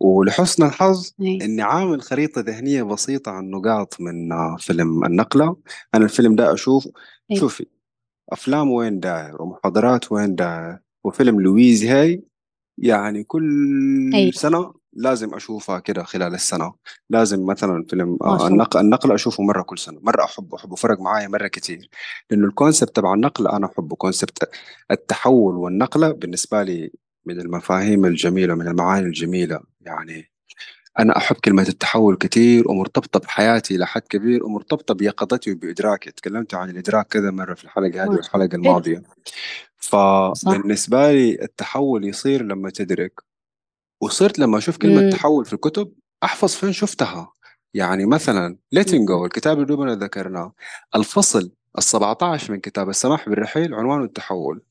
ولحسن 0.00 0.66
الحظ 0.66 1.10
إيه. 1.20 1.44
إني 1.44 1.62
عامل 1.62 2.02
خريطة 2.02 2.40
ذهنية 2.40 2.82
بسيطة 2.82 3.32
عن 3.32 3.50
نقاط 3.50 4.00
من 4.00 4.28
فيلم 4.56 5.04
النقلة. 5.04 5.56
أنا 5.94 6.04
الفيلم 6.04 6.36
ده 6.36 6.52
أشوف 6.52 6.88
إيه. 7.30 7.38
شوفي 7.38 7.66
أفلام 8.32 8.70
وين 8.70 9.00
داير 9.00 9.42
ومحاضرات 9.42 10.12
وين 10.12 10.34
داير 10.34 10.78
وفيلم 11.04 11.40
لويز 11.40 11.84
هاي 11.84 12.22
يعني 12.78 13.24
كل 13.24 14.10
أي 14.14 14.32
سنة 14.32 14.74
لازم 14.92 15.34
أشوفها 15.34 15.78
كده 15.78 16.02
خلال 16.02 16.34
السنة. 16.34 16.74
لازم 17.10 17.46
مثلا 17.46 17.84
فيلم 17.88 18.18
آه، 18.22 18.46
النقل 18.46 18.80
النقل 18.80 19.12
أشوفه 19.12 19.42
مرة 19.42 19.62
كل 19.62 19.78
سنة 19.78 20.00
مرة 20.02 20.24
أحبه 20.24 20.56
أحبه 20.56 20.76
فرق 20.76 21.00
معايا 21.00 21.28
مرة 21.28 21.46
كتير. 21.48 21.88
لأنه 22.30 22.46
ال 22.46 22.52
concept 22.52 22.96
تبع 22.96 23.14
النقل 23.14 23.48
أنا 23.48 23.66
أحبه 23.66 23.96
concept 23.96 24.50
التحول 24.90 25.56
والنقلة 25.56 26.12
بالنسبة 26.12 26.62
لي 26.62 26.90
من 27.26 27.40
المفاهيم 27.40 28.04
الجميلة 28.04 28.54
من 28.54 28.68
المعاني 28.68 29.06
الجميلة. 29.06 29.60
يعني 29.86 30.30
أنا 30.98 31.16
أحب 31.16 31.36
كلمة 31.36 31.62
التحول 31.68 32.16
كتير 32.16 32.70
ومرتبطة 32.70 33.20
بحياتي 33.20 33.76
إلى 33.76 33.86
حد 33.86 34.02
كبير 34.02 34.44
ومرتبطة 34.44 34.94
بيقظتي 34.94 35.52
وبإدراكي. 35.52 36.10
تكلمت 36.10 36.54
عن 36.54 36.70
الإدراك 36.70 37.06
كذا 37.06 37.30
مرة 37.30 37.54
في 37.54 37.64
الحلقة 37.64 38.04
هذه 38.04 38.08
والحلقة 38.08 38.54
الماضية. 38.54 39.02
فبالنسبة 39.76 41.12
لي 41.12 41.42
التحول 41.42 42.04
يصير 42.04 42.42
لما 42.42 42.70
تدرك. 42.70 43.20
وصرت 44.00 44.38
لما 44.38 44.58
أشوف 44.58 44.76
كلمة 44.76 45.00
امم 45.00 45.10
تحول 45.10 45.44
في 45.44 45.52
الكتب 45.52 45.92
أحفظ 46.24 46.54
فين 46.54 46.72
شفتها. 46.72 47.32
يعني 47.74 48.06
مثلا 48.06 48.56
letting 48.76 49.08
go 49.08 49.24
الكتاب 49.24 49.56
اللي 49.56 49.66
دوبنا 49.66 49.94
ذكرناه. 49.94 50.52
الفصل 50.96 51.52
ال 51.78 51.82
17 51.82 52.52
من 52.52 52.60
كتاب 52.60 52.88
السماح 52.88 53.28
بالرحيل 53.28 53.74
عنوانه 53.74 54.04
التحول. 54.04 54.62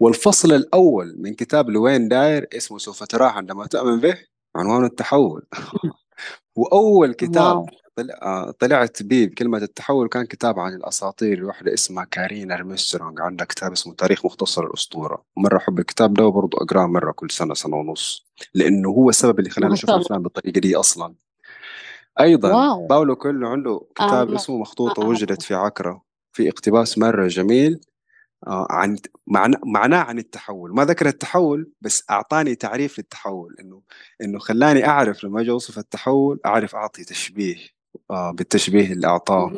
والفصل 0.00 0.52
الأول 0.52 1.14
من 1.18 1.34
كتاب 1.34 1.70
لوين 1.70 2.08
داير 2.08 2.48
اسمه 2.56 2.78
سوف 2.78 3.04
تراه 3.04 3.28
عندما 3.28 3.66
تؤمن 3.66 4.00
به؟ 4.00 4.18
عنوانه 4.56 4.86
التحول. 4.86 5.42
وأول 6.56 7.14
كتاب 7.14 7.56
wow. 7.56 7.66
آه، 8.22 8.50
طلعت 8.50 9.02
بيه 9.02 9.26
بكلمة 9.26 9.58
التحول 9.58 10.08
كان 10.08 10.24
كتاب 10.24 10.58
عن 10.58 10.74
الأساطير 10.74 11.38
لوحدة 11.38 11.74
اسمها 11.74 12.04
كارين 12.04 12.52
أرمسترونغ 12.52 13.22
عندها 13.22 13.46
كتاب 13.46 13.72
اسمه 13.72 13.94
تاريخ 13.94 14.24
مختصر 14.26 14.64
الأسطورة. 14.64 15.24
مرة 15.36 15.56
أحب 15.56 15.78
الكتاب 15.78 16.14
ده 16.14 16.26
وبرضه 16.26 16.58
أقرأه 16.58 16.86
مرة 16.86 17.12
كل 17.12 17.30
سنة 17.30 17.54
سنة 17.54 17.76
ونص. 17.76 18.26
لأنه 18.54 18.88
هو 18.88 19.08
السبب 19.10 19.38
اللي 19.38 19.50
خلاني 19.50 19.74
أشوف 19.74 19.90
الأفلام 19.90 20.22
بالطريقة 20.22 20.60
دي 20.60 20.76
أصلا. 20.76 21.14
أيضا 22.20 22.54
wow. 22.54 22.86
باولو 22.86 23.16
كويلو 23.16 23.48
عنده 23.48 23.80
كتاب 23.94 24.30
ما 24.30 24.36
اسمه 24.36 24.58
مخطوطة 24.58 25.00
وجدت 25.00 25.42
في 25.42 25.54
عكرا. 25.54 26.02
في 26.32 26.48
اقتباس 26.48 26.98
مرة 26.98 27.26
جميل. 27.28 27.72
آه، 27.74 27.87
عن 28.46 28.96
معناه 29.64 29.98
عن 29.98 30.18
التحول. 30.18 30.74
ما 30.74 30.84
ذكر 30.84 31.06
التحول 31.06 31.70
بس 31.80 32.04
أعطاني 32.10 32.54
تعريف 32.54 32.98
للتحول. 32.98 33.56
إنه 33.60 33.82
إنه 34.22 34.38
خلاني 34.38 34.86
أعرف 34.86 35.24
لما 35.24 35.40
أجي 35.40 35.50
أوصف 35.50 35.78
التحول 35.78 36.40
أعرف 36.46 36.74
أعطي 36.74 37.04
تشبيه 37.04 37.56
آه 38.10 38.30
بالتشبيه 38.30 38.92
اللي 38.92 39.06
أعطاه. 39.06 39.52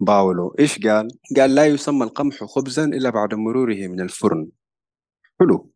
باولو. 0.00 0.56
إيش 0.58 0.86
قال؟ 0.86 1.08
قال 1.36 1.54
لا 1.54 1.66
يسمى 1.66 2.04
القمح 2.04 2.44
خبزا 2.44 2.84
إلا 2.84 3.10
بعد 3.10 3.34
مروره 3.34 3.86
من 3.86 4.00
الفرن. 4.00 4.48
حلو. 5.40 5.72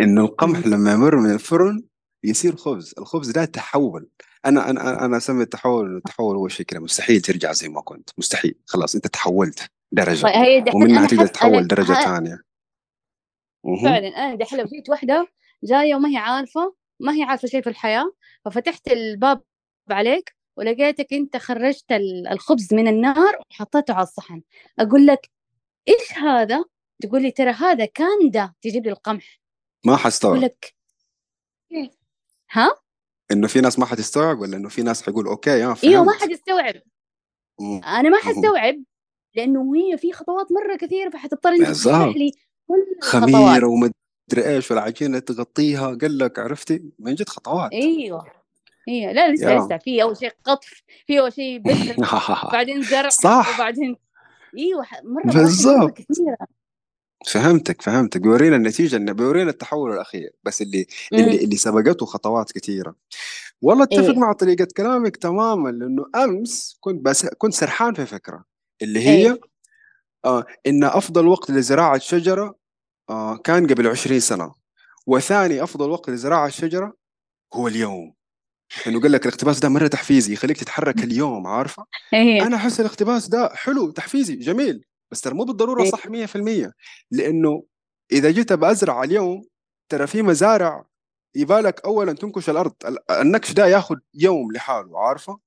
إنه 0.00 0.24
القمح. 0.24 0.66
لما 0.66 0.92
يمر 0.92 1.16
من 1.16 1.32
الفرن 1.32 1.84
يصير 2.24 2.56
خبز. 2.56 2.94
الخبز 2.98 3.30
ده 3.30 3.44
تحول. 3.44 4.08
أنا 4.46 4.70
أنا 4.70 5.04
أنا 5.04 5.16
أسمي 5.16 5.42
التحول 5.42 5.96
التحول 5.96 6.36
هو 6.36 6.48
شيء 6.48 6.66
كده 6.66 6.80
مستحيل 6.80 7.20
ترجع 7.20 7.52
زي 7.52 7.68
ما 7.68 7.80
كنت. 7.80 8.10
مستحيل. 8.18 8.54
خلاص 8.66 8.94
أنت 8.94 9.06
تحولت. 9.06 9.70
درجة. 9.92 10.22
طيب 10.22 10.34
هي 10.34 10.60
دحين 10.60 10.82
ومنها 10.82 11.06
تقدر 11.06 11.26
تحول 11.26 11.54
حسألك 11.54 11.70
درجة 11.70 11.92
ثانية. 11.92 12.42
فعلا 13.84 14.08
أنا 14.08 14.34
دحين 14.34 14.58
لو 14.58 14.64
جيت 14.64 14.88
واحدة 14.90 15.28
جاية 15.64 15.94
وما 15.94 16.08
هي 16.08 16.16
عارفة 16.16 16.74
ما 17.00 17.12
هي 17.14 17.22
عارفة 17.22 17.48
شيء 17.48 17.62
في 17.62 17.68
الحياة 17.68 18.12
ففتحت 18.44 18.88
الباب 18.88 19.42
عليك 19.90 20.36
ولقيتك 20.56 21.12
أنت 21.12 21.36
خرجت 21.36 21.92
ال- 21.92 22.28
الخبز 22.28 22.74
من 22.74 22.88
النار 22.88 23.38
وحطيته 23.50 23.94
على 23.94 24.02
الصحن. 24.02 24.42
أقول 24.78 25.06
لك 25.06 25.30
إيش 25.88 26.12
هذا؟ 26.18 26.64
تقول 27.02 27.22
لي 27.22 27.30
ترى 27.30 27.50
هذا 27.50 27.84
كان 27.84 28.30
ده 28.30 28.54
تجيب 28.62 28.84
لي 28.84 28.90
القمح. 28.90 29.40
ما 29.86 29.96
حستوعب. 29.96 30.36
لك 30.36 30.74
إيه. 31.72 31.90
ها؟ 32.50 32.70
إنه 33.30 33.46
في 33.46 33.60
ناس 33.60 33.78
ما 33.78 33.86
حتستوعب 33.86 34.38
ولا 34.38 34.56
إنه 34.56 34.68
في 34.68 34.82
ناس 34.82 35.02
حيقول 35.02 35.26
أوكي 35.26 35.50
يا 35.50 35.74
إيوه 35.84 36.04
ما 36.04 36.12
حتستوعب. 36.12 36.74
أنا 37.84 38.08
ما. 38.08 38.16
حستوعب. 38.18 38.82
لأنه 39.34 39.76
هي 39.76 39.98
في 39.98 40.12
خطوات 40.12 40.46
مرة 40.52 40.76
كثيرة 40.76 41.10
فحتضطر 41.10 41.50
انت 41.50 41.68
تشرح 41.68 42.16
لي 42.16 42.32
كل 42.68 42.86
خميرة 43.00 43.28
الخطوات 43.28 43.62
ومدري 43.62 44.54
إيش 44.54 44.70
والعجينة 44.70 45.18
تغطيها. 45.18 45.94
قال 45.94 46.18
لك 46.18 46.38
عرفتي؟ 46.38 46.82
من 46.98 47.14
جد 47.14 47.28
خطوات. 47.28 47.72
أيوه. 47.72 48.26
أيوه 48.88 49.12
لا 49.12 49.32
لسه 49.32 49.56
لسه. 49.58 49.78
في 49.78 50.02
أول 50.02 50.16
شيء 50.16 50.30
قطف 50.44 50.82
في 51.06 51.20
أول 51.20 51.32
شيء 51.32 51.58
بذر 51.58 51.96
بعدين 52.52 52.82
زرع 52.82 53.08
صح. 53.08 53.54
وبعدين 53.54 53.96
أيوه 54.58 54.86
مرة 55.04 55.32
بالظبط 55.32 55.90
كثيرة. 55.90 56.36
فهمتك 57.26 57.82
فهمتك. 57.82 58.20
بيورينا 58.20 58.56
النتيجة 58.56 58.96
انه 58.96 59.12
بيورينا 59.12 59.50
التحول 59.50 59.92
الأخير. 59.92 60.30
بس 60.44 60.62
اللي 60.62 60.86
امم 61.12 61.20
اللي 61.24 61.44
اللي 61.44 61.56
سبقته 61.56 62.06
خطوات 62.06 62.52
كثيرة. 62.52 62.94
والله 63.62 63.84
أتفق 63.84 64.10
إيه. 64.10 64.18
مع 64.18 64.32
طريقة 64.32 64.66
كلامك 64.76 65.16
تماما 65.16 65.68
لأنه 65.68 66.06
أمس 66.16 66.76
كنت 66.80 67.04
بس 67.04 67.26
كنت 67.26 67.54
سرحان 67.54 67.94
في 67.94 68.06
فكرة. 68.06 68.51
اللي 68.82 68.98
إيه. 69.00 69.30
هي 69.32 69.38
آه 70.24 70.44
إن 70.66 70.84
أفضل 70.84 71.26
وقت 71.26 71.50
لزراعة 71.50 71.98
شجرة 71.98 72.54
آه 73.10 73.36
كان 73.36 73.66
قبل 73.66 73.86
20 73.88 74.20
سنة. 74.20 74.54
وثاني 75.06 75.62
أفضل 75.62 75.90
وقت 75.90 76.10
لزراعة 76.10 76.46
الشجره 76.46 76.94
هو 77.54 77.68
اليوم. 77.68 78.14
إنه 78.86 79.00
قال 79.00 79.12
لك 79.12 79.26
الاقتباس 79.26 79.58
ده 79.60 79.68
مرة 79.68 79.86
تحفيزي 79.86 80.32
يخليك 80.32 80.56
تتحرك 80.60 80.94
اليوم 81.04 81.46
عارفة؟ 81.46 81.86
إيه. 82.14 82.42
أنا 82.46 82.56
أحس 82.56 82.80
الاقتباس 82.80 83.28
ده 83.28 83.48
حلو 83.54 83.90
تحفيزي 83.90 84.36
جميل 84.36 84.84
بس 85.10 85.20
ترى 85.20 85.34
مو 85.34 85.44
بالضرورة 85.44 85.82
إيه. 85.82 85.90
صح 85.90 86.06
100% 86.06 86.72
لأنه 87.10 87.64
إذا 88.12 88.30
جيت 88.30 88.52
بأزرع 88.52 89.02
اليوم 89.02 89.44
ترى 89.88 90.06
في 90.06 90.22
مزارع 90.22 90.84
يبالك 91.34 91.84
اولا 91.84 92.12
تنكش 92.12 92.50
الأرض 92.50 92.72
ال- 92.84 93.10
النكش 93.10 93.52
ده 93.52 93.66
ياخذ 93.66 93.96
يوم 94.14 94.52
لحاله 94.52 94.98
عارفة؟ 95.08 95.38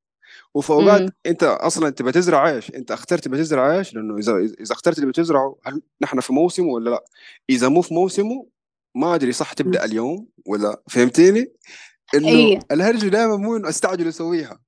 وفي 0.54 0.70
أوقات 0.70 1.02
امم 1.02 1.10
أنت 1.26 1.44
أصلا 1.44 1.90
تبى 1.90 2.12
تزرع 2.12 2.50
إيش؟ 2.50 2.76
أنت 2.76 2.92
أخترت 2.92 3.24
تبى 3.24 3.38
تزرع 3.38 3.78
إيش؟ 3.78 3.94
لأنه 3.94 4.18
إذا 4.18 4.38
إذا 4.38 4.72
اخترت 4.72 4.98
اللي 4.98 5.10
بتزرعه 5.10 5.58
هل 5.64 5.82
نحن 6.02 6.20
في 6.20 6.34
موسمه 6.34 6.68
ولا 6.68 6.90
لا؟ 6.90 7.04
إذا 7.50 7.68
مو 7.68 7.82
في 7.82 7.94
موسمه 7.94 8.48
ما 8.96 9.16
أدري 9.16 9.32
صح 9.32 9.54
تبدأ 9.54 9.86
اليوم 9.86 10.28
ولا 10.46 10.82
فهمتيني؟ 10.90 11.54
إنه 12.16 12.28
إيه 12.28 12.60
الهرجه 12.72 13.08
دائما 13.08 13.38
مو 13.38 13.58
إنه 13.58 13.70
أستعجل 13.70 14.08
أسويها 14.08 14.60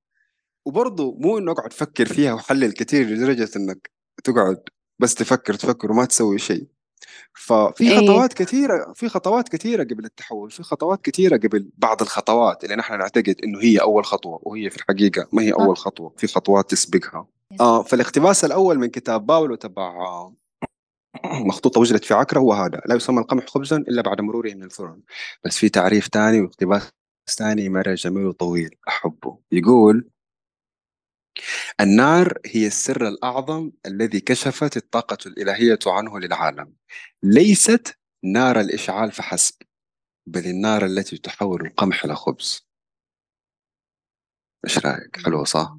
وبرضه 0.66 1.16
مو 1.18 1.38
إنه 1.38 1.52
أقعد 1.52 1.72
أفكر 1.72 2.06
فيها 2.06 2.32
واحلل 2.32 2.72
كثير 2.72 3.06
لدرجة 3.06 3.48
إنك 3.56 3.90
تقعد 4.24 4.62
بس 4.98 5.14
تفكر 5.14 5.54
تفكر 5.54 5.92
وما 5.92 6.04
تسوي 6.04 6.38
شيء 6.38 6.66
ففي 7.34 7.92
إيه. 7.92 7.96
خطوات 7.96 8.32
كثيرة 8.32 8.92
في 8.94 9.08
خطوات 9.08 9.48
كثيرة 9.48 9.84
قبل 9.84 10.04
التحول 10.04 10.50
في 10.50 10.62
خطوات 10.62 11.02
كثيرة 11.02 11.36
قبل 11.36 11.68
بعض 11.78 12.02
الخطوات 12.02 12.64
اللي 12.64 12.76
نحن 12.76 12.98
نعتقد 12.98 13.36
إنه 13.44 13.60
هي 13.60 13.78
أول 13.78 14.04
خطوة 14.04 14.40
وهي 14.42 14.70
في 14.70 14.76
الحقيقة 14.76 15.28
ما 15.32 15.42
هي 15.42 15.50
صح 15.50 15.60
أول 15.60 15.76
خطوة 15.76 16.14
في 16.16 16.26
خطوات 16.26 16.70
تسبقها. 16.70 17.26
آه 17.60 17.82
فالاقتباس 17.82 18.44
الأول 18.44 18.78
من 18.78 18.88
كتاب 18.88 19.26
باولو 19.26 19.54
تبع 19.54 19.82
آه، 19.82 20.34
مخطوطة 21.48 21.80
وجدت 21.80 22.04
في 22.04 22.14
عكرة 22.14 22.40
هو 22.40 22.52
هذا 22.52 22.80
لا 22.86 22.94
يسمى 22.94 23.20
القمح 23.20 23.46
خبزا 23.46 23.76
إلا 23.76 24.02
بعد 24.02 24.20
مروره 24.20 24.54
من 24.54 24.62
الفرن 24.62 25.00
بس 25.44 25.58
في 25.58 25.68
تعريف 25.68 26.08
ثاني 26.12 26.40
واقتباس 26.40 26.90
ثاني 27.30 27.68
مرة 27.68 27.94
جميل 27.94 28.26
وطويل 28.26 28.70
أحبه. 28.88 29.38
يقول 29.52 30.08
النار 31.80 32.38
هي 32.46 32.66
السر 32.66 33.08
الأعظم 33.08 33.70
الذي 33.86 34.20
كشفت 34.20 34.76
الطاقة 34.76 35.18
الإلهية 35.26 35.78
عنه 35.86 36.18
للعالم. 36.18 36.74
ليست 37.22 37.98
نار 38.24 38.60
الإشعال 38.60 39.12
فحسب 39.12 39.54
بل 40.26 40.46
النار 40.46 40.84
التي 40.84 41.18
تحول 41.18 41.66
القمح 41.66 42.04
إلى 42.04 42.14
خبز 42.14 42.68
إيش 44.64 44.78
رأيك؟ 44.78 45.16
حلوة 45.24 45.44
صح؟ 45.44 45.76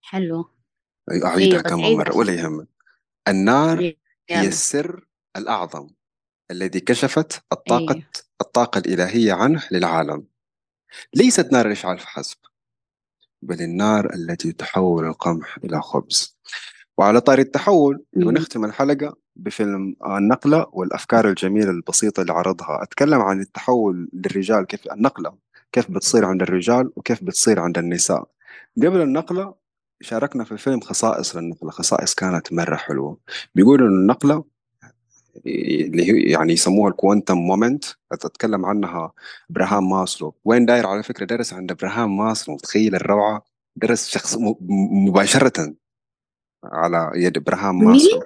حلو. 0.00 0.50
إيه 1.10 1.26
أعيدها 1.26 1.62
عيد 1.64 1.96
مرة 1.96 2.16
ولا 2.16 2.34
يهمك. 2.34 2.68
النار 3.28 3.94
هي 4.30 4.48
السر 4.48 5.06
الأعظم 5.36 5.90
الذي 6.50 6.80
كشفت 6.80 7.44
الطاقة 7.52 7.94
إيه 7.94 8.10
الطاقة 8.40 8.78
الإلهية 8.78 9.32
عنه 9.32 9.68
للعالم. 9.70 10.26
ليست 11.14 11.52
نار 11.52 11.66
الإشعال 11.66 11.98
فحسب. 11.98 12.38
بل 13.42 13.62
النار 13.62 14.14
التي 14.14 14.52
تحول 14.52 15.06
القمح 15.06 15.58
إلى 15.64 15.80
خبز. 15.82 16.38
وعلى 16.98 17.20
طاري 17.20 17.42
التحول 17.42 18.04
ونختم 18.16 18.64
الحلقة 18.64 19.16
بفيلم 19.36 19.96
النقلة 20.06 20.66
والأفكار 20.72 21.28
الجميلة 21.28 21.70
البسيطة 21.70 22.20
اللي 22.20 22.32
عرضها 22.32 22.82
أتكلم 22.82 23.20
عن 23.20 23.40
التحول 23.40 24.08
للرجال 24.12 24.66
كيف 24.66 24.92
النقلة 24.92 25.34
كيف 25.72 25.90
بتصير 25.90 26.24
عند 26.24 26.42
الرجال 26.42 26.92
وكيف 26.96 27.24
بتصير 27.24 27.60
عند 27.60 27.78
النساء. 27.78 28.28
قبل 28.76 29.00
النقلة 29.00 29.54
شاركنا 30.00 30.44
في 30.44 30.52
الفيلم 30.52 30.80
خصائص 30.80 31.36
للنقلة 31.36 31.70
خصائص 31.70 32.14
كانت 32.14 32.52
مرة 32.52 32.76
حلوة. 32.76 33.18
بيقولوا 33.54 33.88
إن 33.88 33.92
النقلة 33.92 34.44
اللي 35.46 36.12
هي 36.12 36.30
يعني 36.32 36.52
يسموها 36.52 36.90
ال 36.90 36.96
quantum 36.96 37.38
moment 37.38 37.84
اتكلم 38.12 38.66
عنها 38.66 39.12
إبراهام 39.50 39.90
ماسلو. 39.90 40.34
وين 40.44 40.66
داير 40.66 40.86
على 40.86 41.02
فكرة؟ 41.02 41.24
درس 41.24 41.52
عند 41.52 41.70
إبراهام 41.70 42.16
ماسلو. 42.16 42.56
تخيل 42.56 42.94
الروعة. 42.94 43.44
درس 43.76 44.08
شخص 44.08 44.36
مباشرة 45.06 45.74
على 46.64 47.10
يد 47.14 47.36
إبراهام 47.36 47.84
ماسلو. 47.84 48.22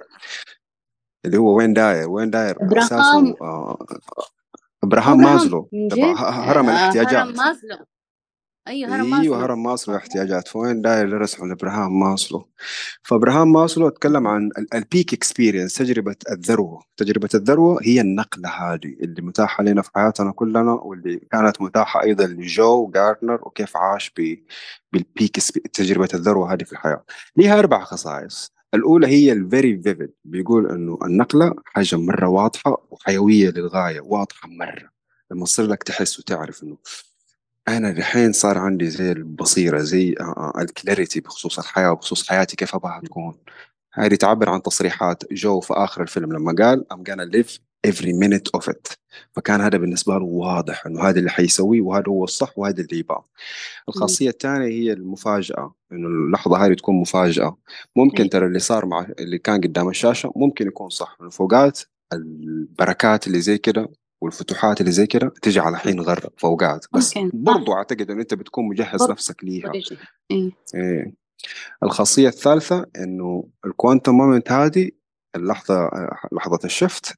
اللي 1.25 1.37
هو 1.37 1.57
وين 1.57 1.73
داير؟ 1.73 2.09
وين 2.09 2.29
داير 2.29 2.57
إبراهام 2.61 3.35
آه 3.41 3.85
إبراهام 4.83 5.17
ماسلو 5.17 5.69
هرم 6.17 6.69
الاحتياجات 6.69 7.13
هرم 7.13 7.35
ماسلو 7.35 7.85
أيوه 8.67 8.95
هرم 8.95 9.09
ماسلو. 9.09 9.23
أيوه 9.23 9.45
هرم 9.45 9.63
ماسلو 9.63 9.95
احتياجات. 9.95 10.47
فوين 10.47 10.81
داير 10.81 11.09
درس 11.09 11.41
عن 11.41 11.51
ابراهام 11.51 11.99
ماسلو؟ 11.99 12.49
فإبراهام 13.03 13.51
ماسلو 13.51 13.87
أتكلم 13.87 14.27
عن 14.27 14.49
ال 14.73 14.81
peak 14.81 15.13
experience 15.13 15.73
تجربة 15.73 16.15
الذروة. 16.31 16.81
تجربة 16.97 17.29
الذروة 17.35 17.79
هي 17.83 18.01
النقلة 18.01 18.49
هذه 18.49 18.95
اللي 19.01 19.21
متاحة 19.21 19.63
لنا 19.63 19.81
في 19.81 19.89
حياتنا 19.95 20.31
كلنا 20.31 20.71
واللي 20.71 21.19
كانت 21.31 21.61
متاحة 21.61 22.03
أيضا 22.03 22.25
لجو 22.25 22.87
جارتنر 22.95 23.39
وكيف 23.47 23.77
عاش 23.77 24.13
بال 24.93 25.08
peak 25.08 25.37
تجربة 25.73 26.09
الذروة 26.13 26.53
هذه 26.53 26.63
في 26.63 26.71
الحياة. 26.71 27.03
لها 27.37 27.59
أربع 27.59 27.83
خصائص. 27.83 28.51
الأولى 28.73 29.07
هي 29.07 29.31
ال 29.31 29.41
very 29.41 29.81
vivid 29.81 30.13
بيقول 30.25 30.71
إنه 30.71 30.97
النقلة 31.03 31.53
حاجة 31.65 31.95
مرة 31.95 32.27
واضحة 32.29 32.87
وحيوية 32.91 33.49
للغاية 33.49 34.01
واضحة 34.01 34.49
مرة. 34.49 34.89
لما 35.31 35.45
تصير 35.45 35.65
لك 35.65 35.83
تحس 35.83 36.19
وتعرف 36.19 36.63
إنه 36.63 36.77
أنا 37.67 37.89
الحين 37.89 38.33
صار 38.33 38.57
عندي 38.57 38.89
زي 38.89 39.11
البصيرة 39.11 39.79
زي 39.79 40.15
آه، 40.19 40.23
آه، 40.23 40.61
الكلاريتي 40.61 41.19
بخصوص 41.19 41.59
الحياة 41.59 41.91
وبخصوص 41.91 42.29
حياتي 42.29 42.55
كيف 42.55 42.75
أبغاها 42.75 43.01
تكون. 43.01 43.37
هذه 43.93 44.15
تعبر 44.15 44.49
عن 44.49 44.61
تصريحات 44.61 45.23
جو 45.33 45.59
في 45.59 45.73
آخر 45.73 46.01
الفيلم 46.01 46.33
لما 46.33 46.55
قال 46.57 46.85
I'm 46.93 46.97
gonna 46.97 47.29
live 47.35 47.59
every 47.87 48.13
minute 48.13 48.59
of 48.59 48.67
it. 48.73 48.97
فكان 49.31 49.61
هذا 49.61 49.77
بالنسبة 49.77 50.17
له 50.17 50.25
واضح 50.25 50.85
إنه 50.85 51.01
هذا 51.03 51.19
اللي 51.19 51.29
حيسويه 51.29 51.81
وهذا 51.81 52.05
هو 52.07 52.23
الصح 52.23 52.57
وهذا 52.57 52.81
اللي 52.81 52.99
يبغاه. 52.99 53.25
الخاصية 53.89 54.29
الثانية 54.29 54.67
هي 54.67 54.93
المفاجأة 54.93 55.75
إنه 55.91 56.07
اللحظة 56.07 56.65
هذه 56.65 56.73
تكون 56.73 56.95
مفاجأة. 56.95 57.57
ممكن 57.95 58.29
ترى 58.29 58.45
اللي 58.45 58.59
صار 58.59 58.85
مع 58.85 59.07
اللي 59.19 59.37
كان 59.37 59.61
قدام 59.61 59.89
الشاشة 59.89 60.31
ممكن 60.35 60.67
يكون 60.67 60.89
صح 60.89 61.17
الفوقات 61.21 61.79
البركات 62.13 63.27
اللي 63.27 63.41
زي 63.41 63.57
كده 63.57 63.89
والفتوحات 64.25 64.81
اللي 64.81 64.91
زي 64.91 65.07
كده 65.07 65.33
تجي 65.41 65.59
على 65.59 65.77
حين 65.77 66.01
غر 66.01 66.29
فوقات 66.37 66.85
بس 66.93 67.13
برضو. 67.33 67.73
أعتقد 67.73 68.11
إنه 68.11 68.21
أنت 68.21 68.33
بتكون 68.33 68.67
مجهز 68.67 68.99
برضو. 68.99 69.11
نفسك 69.11 69.43
ليها 69.43 69.71
إيه. 70.31 70.51
إيه. 70.75 71.13
الخاصية 71.83 72.27
الثالثة 72.27 72.85
إنه 72.97 73.47
الكوانتم 73.65 74.15
مومنت 74.15 74.51
هذه 74.51 74.91
اللحظة 75.35 75.89
لحظة 76.31 76.59
الشفت 76.65 77.13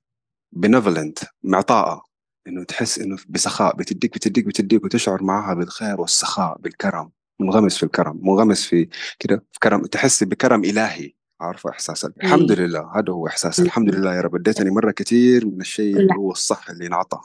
بنفلنت 0.52 1.20
معطاءة 1.44 2.04
إنه 2.48 2.64
تحس 2.64 3.00
إنه 3.00 3.18
بسخاء 3.30 3.76
بتديك 3.76 4.16
بتديك 4.16 4.46
بتديك 4.46 4.84
وتشعر 4.84 5.24
معها 5.24 5.54
بالخير 5.54 6.02
والسخاء 6.02 6.58
بالكرم 6.58 7.12
منغمس 7.40 7.78
في 7.78 7.84
الكرم 7.84 8.20
منغمس 8.24 8.66
في 8.66 8.90
كده 9.20 9.46
في 9.52 9.60
كرم 9.60 9.86
تحس 9.86 10.24
بكرم 10.24 10.64
إلهي 10.64 11.12
عارفه 11.42 11.70
احساس 11.70 12.06
الحمد 12.06 12.52
لله 12.52 12.92
هذا 12.96 13.14
هو 13.14 13.28
إحساس. 13.28 13.60
الحمد 13.60 13.96
لله 13.96 14.16
يا 14.16 14.22
رب. 14.22 14.36
اديتني 14.36 14.70
مرة 14.70 14.92
كثير 14.92 15.46
من 15.46 15.62
الشيء 15.62 15.98
اللي 15.98 16.14
هو 16.18 16.32
الصح 16.32 16.70
اللي 16.70 16.88
انعطى 16.88 17.20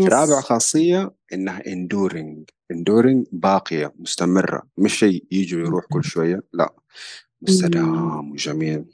رابع 0.00 0.40
خاصية 0.40 1.14
إنها 1.32 1.60
enduring. 1.60 2.44
Enduring 2.72 3.24
باقية 3.32 3.92
مستمرة. 3.98 4.62
مش 4.78 4.98
شيء 4.98 5.24
يجي 5.30 5.56
ويروح 5.56 5.84
كل 5.92 6.04
شوية 6.14 6.42
لا. 6.52 6.74
مستدام 7.42 8.30
وجميل. 8.32 8.84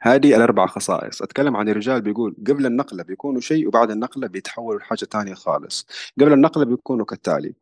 هذه 0.00 0.36
الأربع 0.36 0.66
خصائص. 0.66 1.22
أتكلم 1.22 1.56
عن 1.56 1.68
الرجال 1.68 2.00
بيقول 2.02 2.36
قبل 2.46 2.66
النقلة 2.66 3.02
بيكونوا 3.02 3.40
شيء 3.40 3.68
وبعد 3.68 3.90
النقلة 3.90 4.26
بيتحولوا 4.26 4.80
لحاجة 4.80 5.04
تانية 5.04 5.34
خالص. 5.34 5.86
قبل 6.20 6.32
النقلة 6.32 6.64
بيكونوا 6.64 7.04
كالتالي. 7.04 7.54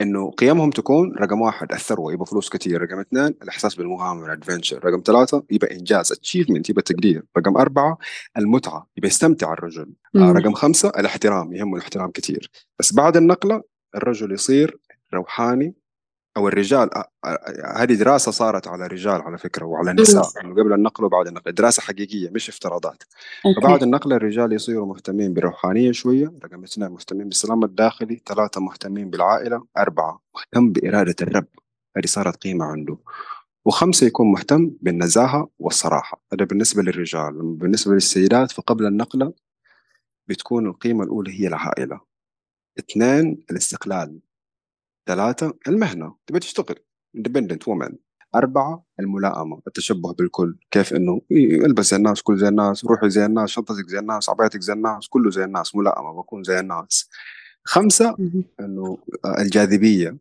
إنه 0.00 0.30
قيمهم 0.30 0.70
تكون 0.70 1.14
رقم 1.16 1.40
واحد 1.40 1.72
الثروه 1.72 2.12
يبقى 2.12 2.26
فلوس 2.26 2.48
كثير، 2.48 2.82
رقم 2.82 3.00
اثنين 3.00 3.34
الإحساس 3.42 3.74
بالمغامرة 3.74 4.32
adventure، 4.32 4.84
رقم 4.84 5.02
ثلاثة 5.06 5.44
يبقى 5.50 5.76
إنجاز 5.76 6.12
achievement 6.12 6.70
يبقى 6.70 6.82
تقدير، 6.82 7.22
رقم 7.38 7.56
أربعة 7.56 7.98
المتعة 8.38 8.86
يبقى 8.96 9.08
يستمتع 9.08 9.52
الرجل، 9.52 9.92
آه 10.16 10.32
رقم 10.32 10.52
خمسة 10.52 10.88
الاحترام 10.88 11.52
يهمه 11.52 11.76
الاحترام 11.76 12.10
كثير، 12.10 12.50
بس 12.78 12.94
بعد 12.94 13.16
النقلة 13.16 13.62
الرجل 13.96 14.32
يصير 14.32 14.78
روحاني 15.14 15.74
أو 16.36 16.48
الرجال 16.48 16.90
هذه 17.76 17.94
دراسة 17.94 18.32
صارت 18.32 18.68
على 18.68 18.86
الرجال 18.86 19.22
على 19.22 19.38
فكرة 19.38 19.64
وعلى 19.66 19.90
النساء 19.90 20.24
انه 20.40 20.54
قبل 20.54 20.72
النقل 20.72 21.04
وبعد 21.04 21.26
النقل 21.26 21.52
دراسة 21.52 21.82
حقيقية 21.82 22.30
مش 22.30 22.48
افتراضات. 22.48 23.02
أوكي. 23.46 23.60
فبعد 23.60 23.82
النقل 23.82 24.12
الرجال 24.12 24.52
يصيروا 24.52 24.86
مهتمين 24.86 25.34
بالروحانيه 25.34 25.92
شوية 25.92 26.32
رقم 26.44 26.64
اثنين 26.64 26.88
مهتمين 26.88 27.28
بالسلام 27.28 27.64
الداخلي 27.64 28.22
ثلاثة 28.26 28.60
مهتمين 28.60 29.10
بالعائلة 29.10 29.64
أربعة 29.78 30.20
مهتم 30.34 30.72
بإرادة 30.72 31.14
الرب. 31.22 31.46
هذه 31.96 32.06
صارت 32.06 32.36
قيمة 32.36 32.64
عنده. 32.64 32.98
وخمسة 33.64 34.06
يكون 34.06 34.32
مهتم 34.32 34.70
بالنزاهة 34.80 35.48
والصراحة. 35.58 36.22
هذا 36.32 36.44
بالنسبة 36.44 36.82
للرجال. 36.82 37.32
بالنسبة 37.42 37.94
للسيدات 37.94 38.52
فقبل 38.52 38.86
النقله 38.86 39.32
بتكون 40.28 40.66
القيمة 40.66 41.04
الأولى 41.04 41.40
هي 41.40 41.46
العائلة. 41.46 42.00
اثنين 42.78 43.44
الاستقلال. 43.50 44.18
ثلاثة 45.06 45.54
المهنة 45.68 46.16
تبي 46.26 46.38
تشتغل 46.38 46.76
اندبندنت 47.16 47.68
وومن 47.68 47.96
أربعة 48.34 48.84
الملائمة 49.00 49.62
التشبه 49.66 50.12
بالكل 50.12 50.58
كيف 50.70 50.92
إنه 50.92 51.20
البس 51.66 51.90
زي 51.90 51.96
الناس 51.96 52.22
كل 52.22 52.38
زي 52.38 52.48
الناس 52.48 52.84
روحي 52.84 53.10
زي 53.10 53.26
الناس 53.26 53.50
شنطتك 53.50 53.88
زي 53.88 53.98
الناس 53.98 54.30
عبايتك 54.30 54.60
زي 54.60 54.72
الناس 54.72 55.08
كله 55.08 55.30
زي 55.30 55.44
الناس 55.44 55.76
ملائمة 55.76 56.12
بكون 56.12 56.42
زي 56.42 56.60
الناس. 56.60 57.08
خمسة 57.64 58.16
إنه 58.60 58.98
الجاذبية 59.38 60.16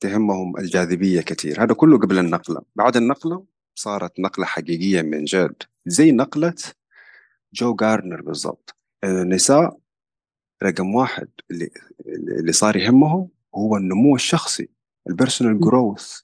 تهمهم 0.00 0.56
الجاذبية 0.58 1.20
كثير. 1.20 1.62
هذا 1.62 1.74
كله 1.74 1.98
قبل 1.98 2.18
النقلة. 2.18 2.62
بعد 2.76 2.96
النقلة 2.96 3.44
صارت 3.74 4.20
نقلة 4.20 4.46
حقيقية 4.46 5.02
من 5.02 5.24
جد 5.24 5.62
زي 5.86 6.12
نقلة 6.12 6.54
جو 7.54 7.74
جاردنر 7.74 8.22
بالضبط. 8.22 8.76
النساء 9.04 9.78
رقم 10.62 10.94
واحد 10.94 11.28
اللي 11.50 11.70
اللي 12.40 12.52
صار 12.52 12.76
يهمهم 12.76 13.28
هو 13.54 13.76
النمو 13.76 14.14
الشخصي 14.14 14.68
ال 15.08 15.14
personal 15.14 15.60
growth 15.60 16.20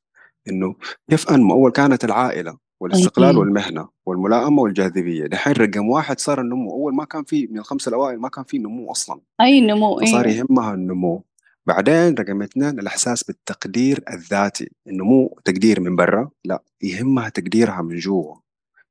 إنه 0.48 0.74
كيف 1.10 1.30
انمو 1.30 1.54
أول 1.54 1.72
كانت 1.72 2.04
العائلة 2.04 2.58
والاستقلال 2.80 3.38
والمهنة 3.38 3.88
والملائمة 4.06 4.62
والجاذبية 4.62 5.26
دحين 5.26 5.52
رقم 5.52 5.88
واحد 5.88 6.20
صار 6.20 6.40
النمو. 6.40 6.70
أول 6.70 6.94
ما 6.94 7.04
كان 7.04 7.24
في 7.24 7.46
من 7.46 7.58
الخمسه 7.58 7.88
الأوائل 7.88 8.20
ما 8.20 8.28
كان 8.28 8.44
في 8.44 8.58
نمو 8.58 8.90
أصلا. 8.90 9.20
أي 9.40 9.60
نمو 9.60 10.04
صار 10.04 10.24
أيوه. 10.24 10.36
يهمها 10.36 10.74
النمو. 10.74 11.24
بعدين 11.66 12.14
رقم 12.14 12.42
اثنين 12.42 12.78
الإحساس 12.78 13.24
بالتقدير 13.24 14.04
الذاتي. 14.12 14.70
النمو 14.86 15.38
تقدير 15.44 15.80
من 15.80 15.96
برا؟ 15.96 16.30
لا 16.44 16.62
يهمها 16.82 17.28
تقديرها 17.28 17.82
من 17.82 17.96
جوا. 17.96 18.34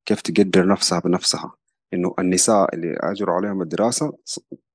كيف 0.06 0.22
تقدر 0.22 0.68
نفسها 0.68 1.00
بنفسها؟ 1.00 1.52
إنه 1.94 2.14
النساء 2.20 2.76
اللي 2.76 2.98
أجروا 3.00 3.36
عليهم 3.36 3.62
الدراسة 3.62 4.14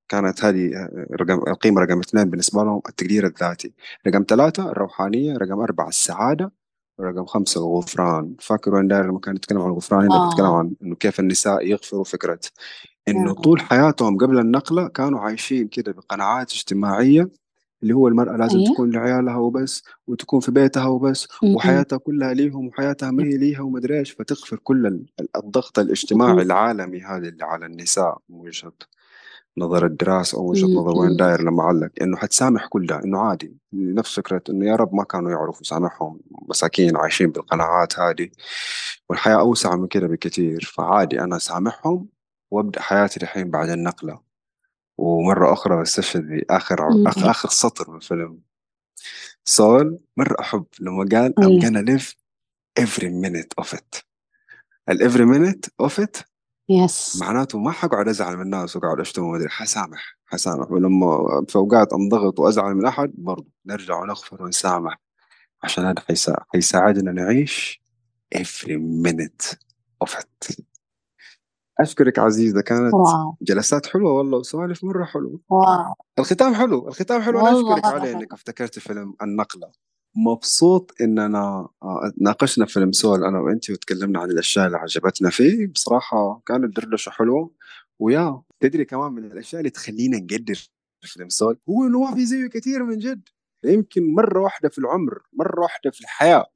كانت 0.09 0.45
هذه 0.45 0.89
رقم 1.21 1.39
القيمة 1.49 1.81
رقم 1.81 1.99
اثنين 1.99 2.31
بالنسبة 2.31 2.65
لهم 2.65 2.83
التقدير 2.89 3.27
الذاتي 3.27 3.73
رقم 4.07 4.25
ثلاثة 4.29 4.71
الروحانية 4.71 5.37
رقم 5.37 5.61
أربعة 5.61 5.89
السعادة 5.89 6.53
رقم 7.01 7.25
خمسة 7.25 7.61
الغفران 7.61 8.35
فاكر 8.41 8.75
وين 8.75 8.89
داير 8.89 9.07
لما 9.07 9.19
كان 9.19 9.37
يتكلم 9.37 9.61
عن 9.61 9.71
الغفران 9.71 10.05
هنا 10.05 10.15
آه. 10.15 10.59
عن 10.59 10.75
إنه 10.83 10.95
كيف 10.95 11.21
النساء 11.21 11.67
يغفروا 11.67 12.05
فكرة 12.05 12.41
إنه 13.09 13.31
آه. 13.31 13.35
طول 13.35 13.61
حياتهم 13.61 14.19
قبل 14.19 14.39
النقلة 14.39 14.89
كانوا 14.89 15.21
عايشين 15.21 15.69
كده 15.69 15.93
بقناعات 15.93 16.53
اجتماعية 16.53 17.29
اللي 17.83 17.95
هو 17.95 18.09
المرأة 18.09 18.37
لازم 18.37 18.59
أيه؟ 18.59 18.67
تكون 18.67 18.91
لعيالها 18.91 19.37
وبس 19.37 19.83
وتكون 20.07 20.41
في 20.41 20.51
بيتها 20.51 20.87
وبس 20.87 21.29
م-م. 21.43 21.55
وحياتها 21.55 21.97
كلها 21.97 22.35
ليهم 22.35 22.67
وحياتها 22.67 23.11
ما 23.11 23.25
هي 23.25 23.37
ليها 23.37 23.61
ومدري 23.61 23.99
إيش 23.99 24.13
فتغفر 24.13 24.57
كل 24.57 25.05
الضغط 25.37 25.79
الاجتماعي 25.79 26.43
العالمي 26.43 27.03
هذا 27.03 27.29
اللي 27.29 27.45
على 27.45 27.67
النساء 27.67 28.19
وجهة 28.29 28.73
نظر 29.59 29.87
الدراسة 29.87 30.39
أو 30.39 30.51
وجهة 30.51 30.67
نظر 30.67 30.99
وين 30.99 31.17
داير 31.17 31.43
لمعلق 31.43 31.91
إنه 32.03 32.17
حتسامح 32.17 32.67
كل 32.67 32.87
ده 32.87 33.05
إنه 33.05 33.21
عادي. 33.21 33.57
نفس 33.73 34.17
فكرة 34.17 34.43
إنه 34.51 34.67
يا 34.67 34.77
رب 34.77 34.95
ما 34.95 35.05
كانوا 35.05 35.31
يعرفوا 35.31 35.63
سامحهم 35.63 36.21
مساكين 36.49 36.97
عايشين 36.97 37.31
بالقناعات 37.31 37.99
هذه 37.99 38.29
والحياة 39.09 39.41
أوسع 39.41 39.77
من 39.77 39.87
كده 39.87 40.07
بكثير 40.07 40.73
فعادي 40.75 41.21
أنا 41.21 41.39
سامحهم 41.39 42.09
وأبدأ 42.51 42.81
حياتي 42.81 43.23
الحين 43.23 43.51
بعد 43.51 43.69
النقلة. 43.69 44.21
ومرة 44.99 45.53
أخرى 45.53 45.83
استشهد 45.83 46.27
بآخر 46.29 47.09
آخر, 47.09 47.31
آخر 47.31 47.49
سطر 47.49 47.91
من 47.91 47.97
الفيلم. 47.97 48.41
سول 49.45 49.99
مرة 50.17 50.37
أحب 50.41 50.65
لما 50.81 51.09
قال 51.13 51.35
I'm 51.41 51.43
أيوة. 51.43 51.61
gonna 51.61 51.83
live 51.91 52.15
every 52.81 53.09
minute 53.11 53.65
of 53.65 53.75
it. 53.79 54.03
ال 54.89 55.11
every 55.11 55.25
minute 55.27 55.87
of 55.87 55.99
it 56.05 56.25
يس. 56.69 57.21
معناته 57.21 57.59
ما 57.59 57.71
حقعد 57.71 58.09
أزعل 58.09 58.37
من 58.37 58.43
الناس 58.43 58.77
وأقعد 58.77 59.01
أشتم 59.01 59.23
ومدري 59.23 59.49
حسامح 59.49 60.19
حسامح. 60.27 60.71
ولما 60.71 61.45
في 61.49 61.57
أوقات 61.57 61.93
أنضغط 61.93 62.41
وأزعل 62.41 62.75
من 62.75 62.87
أحد 62.87 63.13
برضو 63.15 63.51
نرجع 63.67 64.03
ونغفر 64.03 64.43
ونسامح 64.43 65.01
عشان 65.63 65.85
هذا 65.85 66.01
حيسا... 66.09 66.37
حيساعدنا 66.53 67.13
نعيش 67.13 67.83
every 68.35 68.79
minute 69.05 69.57
of 70.05 70.11
it. 70.19 70.61
أشكرك 71.81 72.19
عزيزة 72.19 72.61
كانت 72.61 72.95
واو. 72.95 73.37
جلسات 73.43 73.87
حلوة 73.87 74.13
والله 74.13 74.39
وسوالف 74.39 74.85
مرة 74.85 75.05
حلوة. 75.05 75.41
واو. 75.49 75.95
الختام 76.19 76.55
حلو 76.55 76.89
الختام 76.89 77.23
حلو. 77.23 77.41
أشكرك 77.41 77.85
مرة 77.85 77.93
عليه. 77.93 78.13
إنك 78.13 78.33
افتكرت 78.33 78.79
فيلم 78.79 79.15
النقلة. 79.23 79.71
مبسوط 80.17 80.95
إننا 81.01 81.69
آه، 81.83 82.13
ناقشنا 82.21 82.67
فيلم 82.67 82.93
سول 82.93 83.25
أنا 83.25 83.41
وأنت 83.41 83.71
وتكلمنا 83.71 84.21
عن 84.21 84.31
الأشياء 84.31 84.67
اللي 84.67 84.79
عجبتنا 84.79 85.31
فيه. 85.31 85.67
بصراحة 85.67 86.43
كانت 86.47 86.77
دردشة 86.77 87.11
حلوة. 87.11 87.51
ويا 87.99 88.43
تدري 88.61 88.85
كمان 88.85 89.13
من 89.13 89.25
الأشياء 89.25 89.61
اللي 89.61 89.71
تخلينا 89.71 90.19
نقدر 90.19 90.69
فيلم 91.03 91.29
Soul؟ 91.29 91.59
هو 91.69 91.87
إنه 91.87 92.01
ما 92.01 92.15
في 92.15 92.27
زيه 92.27 92.47
كثير 92.47 92.85
من 92.85 92.99
جد. 92.99 93.29
يمكن 93.65 94.15
مرة 94.15 94.41
واحدة 94.41 94.69
في 94.69 94.79
العمر 94.79 95.19
مرة 95.33 95.61
واحدة 95.61 95.91
في 95.91 96.01
الحياة 96.01 96.47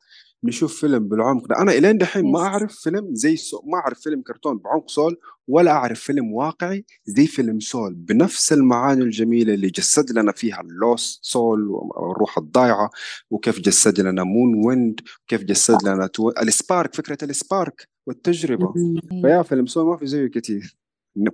نشوف 0.45 0.81
فيلم 0.81 1.09
بالعمق 1.09 1.49
ده. 1.49 1.59
أنا 1.59 1.73
إلين 1.73 1.99
دحين 1.99 2.33
ما 2.33 2.39
يس. 2.41 2.45
أعرف 2.47 2.77
فيلم 2.77 3.15
زي 3.15 3.37
Soul 3.37 3.61
ما 3.67 3.79
أعرف 3.79 4.01
فيلم 4.01 4.23
كرتون 4.23 4.59
بعمق 4.59 4.91
Soul 4.91 5.17
ولا 5.49 5.71
أعرف 5.71 6.01
فيلم 6.01 6.33
واقعي 6.33 6.85
زي 7.05 7.27
فيلم 7.27 7.61
Soul. 7.61 7.95
بنفس 7.95 8.53
المعاني 8.53 9.03
الجميلة 9.03 9.55
اللي 9.55 9.69
جسد 9.69 10.19
لنا 10.19 10.33
فيها 10.33 10.61
ال 10.61 10.73
lost 10.73 11.21
soul 11.23 11.69
والروح 11.69 12.39
الضايعة 12.39 12.91
وكيف 13.31 13.61
جسد 13.61 14.01
لنا 14.01 14.25
مون 14.25 14.67
ويند 14.67 15.01
وكيف 15.25 15.45
جسد 15.45 15.89
لنا 15.89 16.07
تو... 16.07 16.31
ال 16.31 16.41
spark 16.41 16.95
فكرة 16.95 17.19
ال 17.25 17.36
spark 17.36 17.89
والتجربة. 18.07 18.73
مم. 18.77 19.23
فيا 19.23 19.43
فيلم 19.43 19.67
Soul 19.67 19.87
ما 19.87 19.97
في 19.97 20.07
زيه 20.07 20.27
كثير 20.27 20.79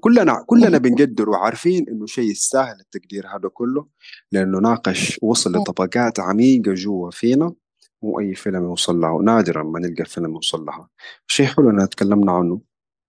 كلنا 0.00 0.44
كلنا 0.46 0.78
بنقدر 0.84 1.30
وعارفين 1.30 1.88
إنه 1.88 2.06
شيء 2.06 2.30
يستاهل 2.30 2.76
التقدير 2.80 3.26
هذا 3.26 3.48
كله 3.48 3.86
لأنه 4.32 4.58
ناقش 4.58 5.18
وصل 5.22 5.52
لطبقات 5.52 6.20
عميقة 6.20 6.74
جوا 6.74 7.10
فينا. 7.10 7.54
مو 8.04 8.20
أي 8.20 8.34
فيلم 8.34 8.64
يوصل 8.64 9.00
لها 9.00 9.22
نادرا 9.22 9.62
ما 9.62 9.80
نلقى 9.80 10.04
فيلم 10.04 10.34
يوصل 10.34 10.64
لها 10.64 10.88
شيء 11.26 11.46
حلو 11.46 11.70
إننا 11.70 11.86
تكلمنا 11.86 12.32
عنه. 12.32 12.60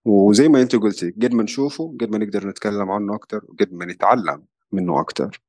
وزي 0.06 0.48
ما 0.48 0.62
أنت 0.62 0.76
قلتي 0.76 1.10
قد 1.10 1.34
ما 1.34 1.42
نشوفه 1.42 1.96
قد 2.00 2.10
ما 2.10 2.18
نقدر 2.18 2.48
نتكلم 2.48 2.90
عنه 2.90 3.14
أكثر 3.14 3.44
وقد 3.48 3.72
ما 3.74 3.84
نتعلم 3.86 4.44
منه 4.72 5.00
أكثر 5.00 5.40